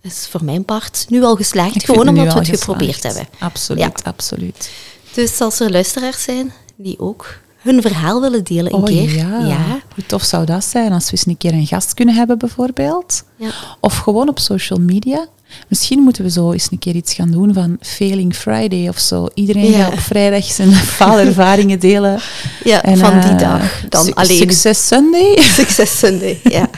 is 0.00 0.26
voor 0.30 0.44
mijn 0.44 0.64
part 0.64 1.06
nu 1.08 1.22
al 1.22 1.36
geslaagd. 1.36 1.74
Ik 1.74 1.84
gewoon 1.84 2.08
omdat 2.08 2.32
we 2.32 2.38
het 2.38 2.48
geprobeerd 2.48 3.02
hebben. 3.02 3.28
Absoluut, 3.38 4.04
absoluut. 4.04 4.70
Dus 5.14 5.40
als 5.40 5.60
er 5.60 5.70
luisteraars 5.70 6.22
zijn 6.22 6.52
die 6.76 6.98
ook 7.00 7.38
hun 7.62 7.82
verhaal 7.82 8.20
willen 8.20 8.44
delen 8.44 8.66
een 8.72 8.78
Oh 8.78 8.84
keer. 8.84 9.14
ja. 9.16 9.38
ja. 9.46 9.80
hoe 9.94 10.06
tof 10.06 10.22
zou 10.22 10.44
dat 10.46 10.64
zijn 10.64 10.92
als 10.92 11.04
we 11.04 11.10
eens 11.12 11.26
een 11.26 11.36
keer 11.36 11.52
een 11.52 11.66
gast 11.66 11.94
kunnen 11.94 12.14
hebben 12.14 12.38
bijvoorbeeld. 12.38 13.22
Ja. 13.36 13.50
Of 13.80 13.96
gewoon 13.96 14.28
op 14.28 14.38
social 14.38 14.78
media. 14.80 15.26
Misschien 15.68 15.98
moeten 16.00 16.22
we 16.24 16.30
zo 16.30 16.52
eens 16.52 16.68
een 16.70 16.78
keer 16.78 16.94
iets 16.94 17.14
gaan 17.14 17.30
doen 17.30 17.54
van 17.54 17.76
Failing 17.80 18.34
Friday 18.34 18.88
of 18.88 18.98
zo. 18.98 19.28
Iedereen 19.34 19.70
Ja. 19.70 19.84
gaat 19.84 19.92
op 19.92 19.98
vrijdag 19.98 20.44
zijn 20.44 20.72
faalervaringen 20.98 21.78
delen. 21.80 22.18
Ja, 22.64 22.82
En, 22.82 22.98
van 22.98 23.20
die 23.20 23.30
eh, 23.30 23.38
dag. 23.38 23.84
Dan 23.88 24.04
su- 24.04 24.12
alleen. 24.12 24.36
Succes 24.36 24.86
Sunday. 24.86 25.36
Succes 25.58 25.98
Sunday. 25.98 26.40
Ja. 26.42 26.68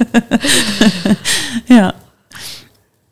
ja. 1.65 1.95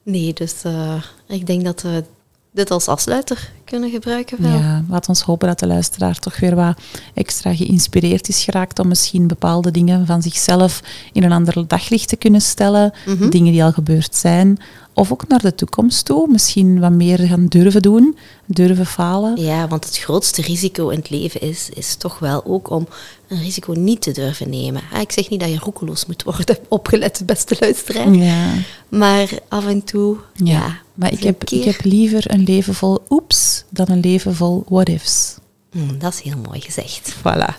Nee, 0.05 0.33
dus 0.33 0.55
eh, 0.63 0.95
ik 1.29 1.47
denk 1.47 1.65
dat 1.65 1.83
we 1.83 2.05
dit 2.53 2.71
als 2.71 2.89
afsluiter 2.89 3.51
kunnen 3.65 3.91
gebruiken. 3.91 4.43
Wel. 4.43 4.51
Ja, 4.51 4.85
laat 4.89 5.09
ons 5.09 5.21
hopen 5.23 5.49
dat 5.49 5.59
de 5.59 5.67
luisteraar 5.67 6.19
toch 6.19 6.41
weer 6.41 6.55
wat 6.55 6.79
extra 7.15 7.55
geïnspireerd 7.55 8.29
is 8.29 8.45
geraakt 8.45 8.79
om 8.79 8.89
misschien 8.89 9.27
bepaalde 9.27 9.71
dingen 9.71 10.07
van 10.07 10.23
zichzelf 10.23 10.83
in 11.13 11.23
een 11.23 11.33
ander 11.33 11.67
daglicht 11.67 12.09
te 12.09 12.17
kunnen 12.17 12.41
stellen. 12.41 12.93
Mhm. 13.07 13.29
Dingen 13.29 13.53
die 13.53 13.65
al 13.65 13.73
gebeurd 13.73 14.15
zijn. 14.15 14.59
Of 14.95 15.13
ook 15.13 15.29
naar 15.29 15.41
de 15.41 15.55
toekomst 15.55 16.05
toe. 16.05 16.29
Misschien 16.31 16.81
wat 16.81 16.91
meer 16.93 17.19
gaan 17.19 17.47
durven 17.47 17.83
doen, 17.83 18.17
durven 18.47 18.87
falen. 18.87 19.37
Ja, 19.41 19.69
want 19.69 19.85
het 19.85 19.99
grootste 19.99 20.43
risico 20.43 20.89
in 20.89 20.99
het 20.99 21.11
leven 21.11 21.41
is, 21.41 21.69
is 21.75 21.95
toch 21.95 22.19
wel 22.19 22.45
ook 22.45 22.71
om 22.71 22.87
een 23.29 23.39
risico 23.41 23.73
niet 23.73 24.01
te 24.01 24.11
durven 24.13 24.51
nemen. 24.51 24.83
Ah, 24.93 25.01
Ik 25.01 25.13
zeg 25.13 25.29
niet 25.31 25.41
dat 25.41 25.49
je 25.51 25.59
roekeloos 25.59 26.07
moet 26.07 26.23
worden, 26.23 26.59
opgelet, 26.69 27.23
beste 27.27 27.57
luisteraar. 27.61 28.11
Ja, 28.15 28.53
Maar 28.89 29.29
af 29.49 29.67
en 29.67 29.85
toe, 29.85 30.17
ja. 30.35 30.45
ja. 30.53 30.79
maar 30.95 31.13
ik 31.13 31.23
heb, 31.23 31.45
ik 31.45 31.65
heb 31.65 31.85
liever 31.85 32.31
een 32.33 32.43
leven 32.43 32.75
vol 32.75 32.99
oeps 33.09 33.65
dan 33.69 33.87
een 33.89 34.01
leven 34.01 34.35
vol 34.35 34.65
what-ifs. 34.69 35.37
Hm, 35.71 35.99
dat 35.99 36.13
is 36.13 36.21
heel 36.21 36.39
mooi 36.47 36.61
gezegd. 36.61 37.15
Voilà. 37.19 37.55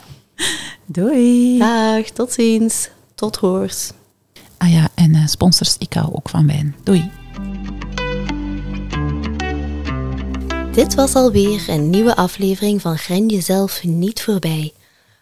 Doei. 0.85 1.57
Dag, 1.57 2.05
tot 2.05 2.31
ziens. 2.31 2.89
Tot 3.15 3.35
hoors. 3.35 3.91
Ah 4.57 4.71
ja, 4.71 4.87
en 4.95 5.15
eh, 5.15 5.27
sponsors, 5.27 5.75
ik 5.77 5.93
hou 5.93 6.13
ook 6.13 6.29
van 6.29 6.47
wijn. 6.47 6.75
Doei. 6.83 7.09
Dit 10.73 10.95
was 10.95 11.15
alweer 11.15 11.69
een 11.69 11.89
nieuwe 11.89 12.15
aflevering 12.15 12.81
van 12.81 12.97
Ren 13.07 13.27
jezelf 13.27 13.83
niet 13.83 14.21
voorbij. 14.21 14.73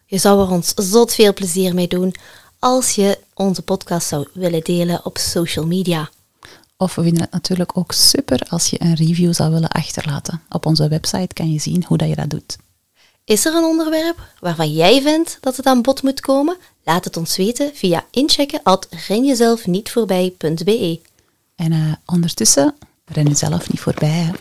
Je 0.06 0.18
zou 0.18 0.42
er 0.42 0.52
ons 0.52 0.74
zot 0.76 1.14
veel 1.14 1.34
plezier 1.34 1.74
mee 1.74 1.88
doen 1.88 2.16
als 2.60 2.96
je 2.96 3.20
onze 3.34 3.62
podcast 3.62 4.08
zou 4.08 4.28
willen 4.34 4.64
delen 4.64 5.06
op 5.06 5.18
social 5.18 5.66
media. 5.66 6.10
Of 6.78 6.96
we 6.96 7.04
vinden 7.04 7.22
het 7.22 7.32
natuurlijk 7.32 7.78
ook 7.78 7.92
super 7.92 8.46
als 8.50 8.70
je 8.70 8.82
een 8.82 8.96
review 8.96 9.34
zou 9.34 9.52
willen 9.52 9.70
achterlaten. 9.70 10.42
Op 10.50 10.66
onze 10.66 10.88
website 10.88 11.34
kan 11.34 11.52
je 11.52 11.60
zien 11.60 11.86
hoe 11.88 11.98
dat 11.98 12.10
je 12.10 12.16
dat 12.16 12.30
doet. 12.30 12.58
Is 13.24 13.46
er 13.46 13.56
een 13.56 13.64
onderwerp 13.64 14.20
waarvan 14.40 14.74
jij 14.74 15.02
vindt 15.02 15.38
dat 15.42 15.58
het 15.58 15.66
aan 15.66 15.82
bod 15.82 16.04
moet 16.04 16.20
komen? 16.20 16.58
Laat 16.84 17.06
het 17.06 17.18
ons 17.18 17.38
weten 17.38 17.72
via 17.74 18.06
inchecken 18.12 18.60
at 18.64 18.88
renjezelfnietvoorbij.be. 19.08 21.00
En 21.56 21.72
eh, 21.72 21.94
ondertussen, 22.06 22.76
ren 23.06 23.28
jezelf 23.28 23.70
niet 23.70 23.80
voorbij. 23.80 24.10
Hè. 24.10 24.32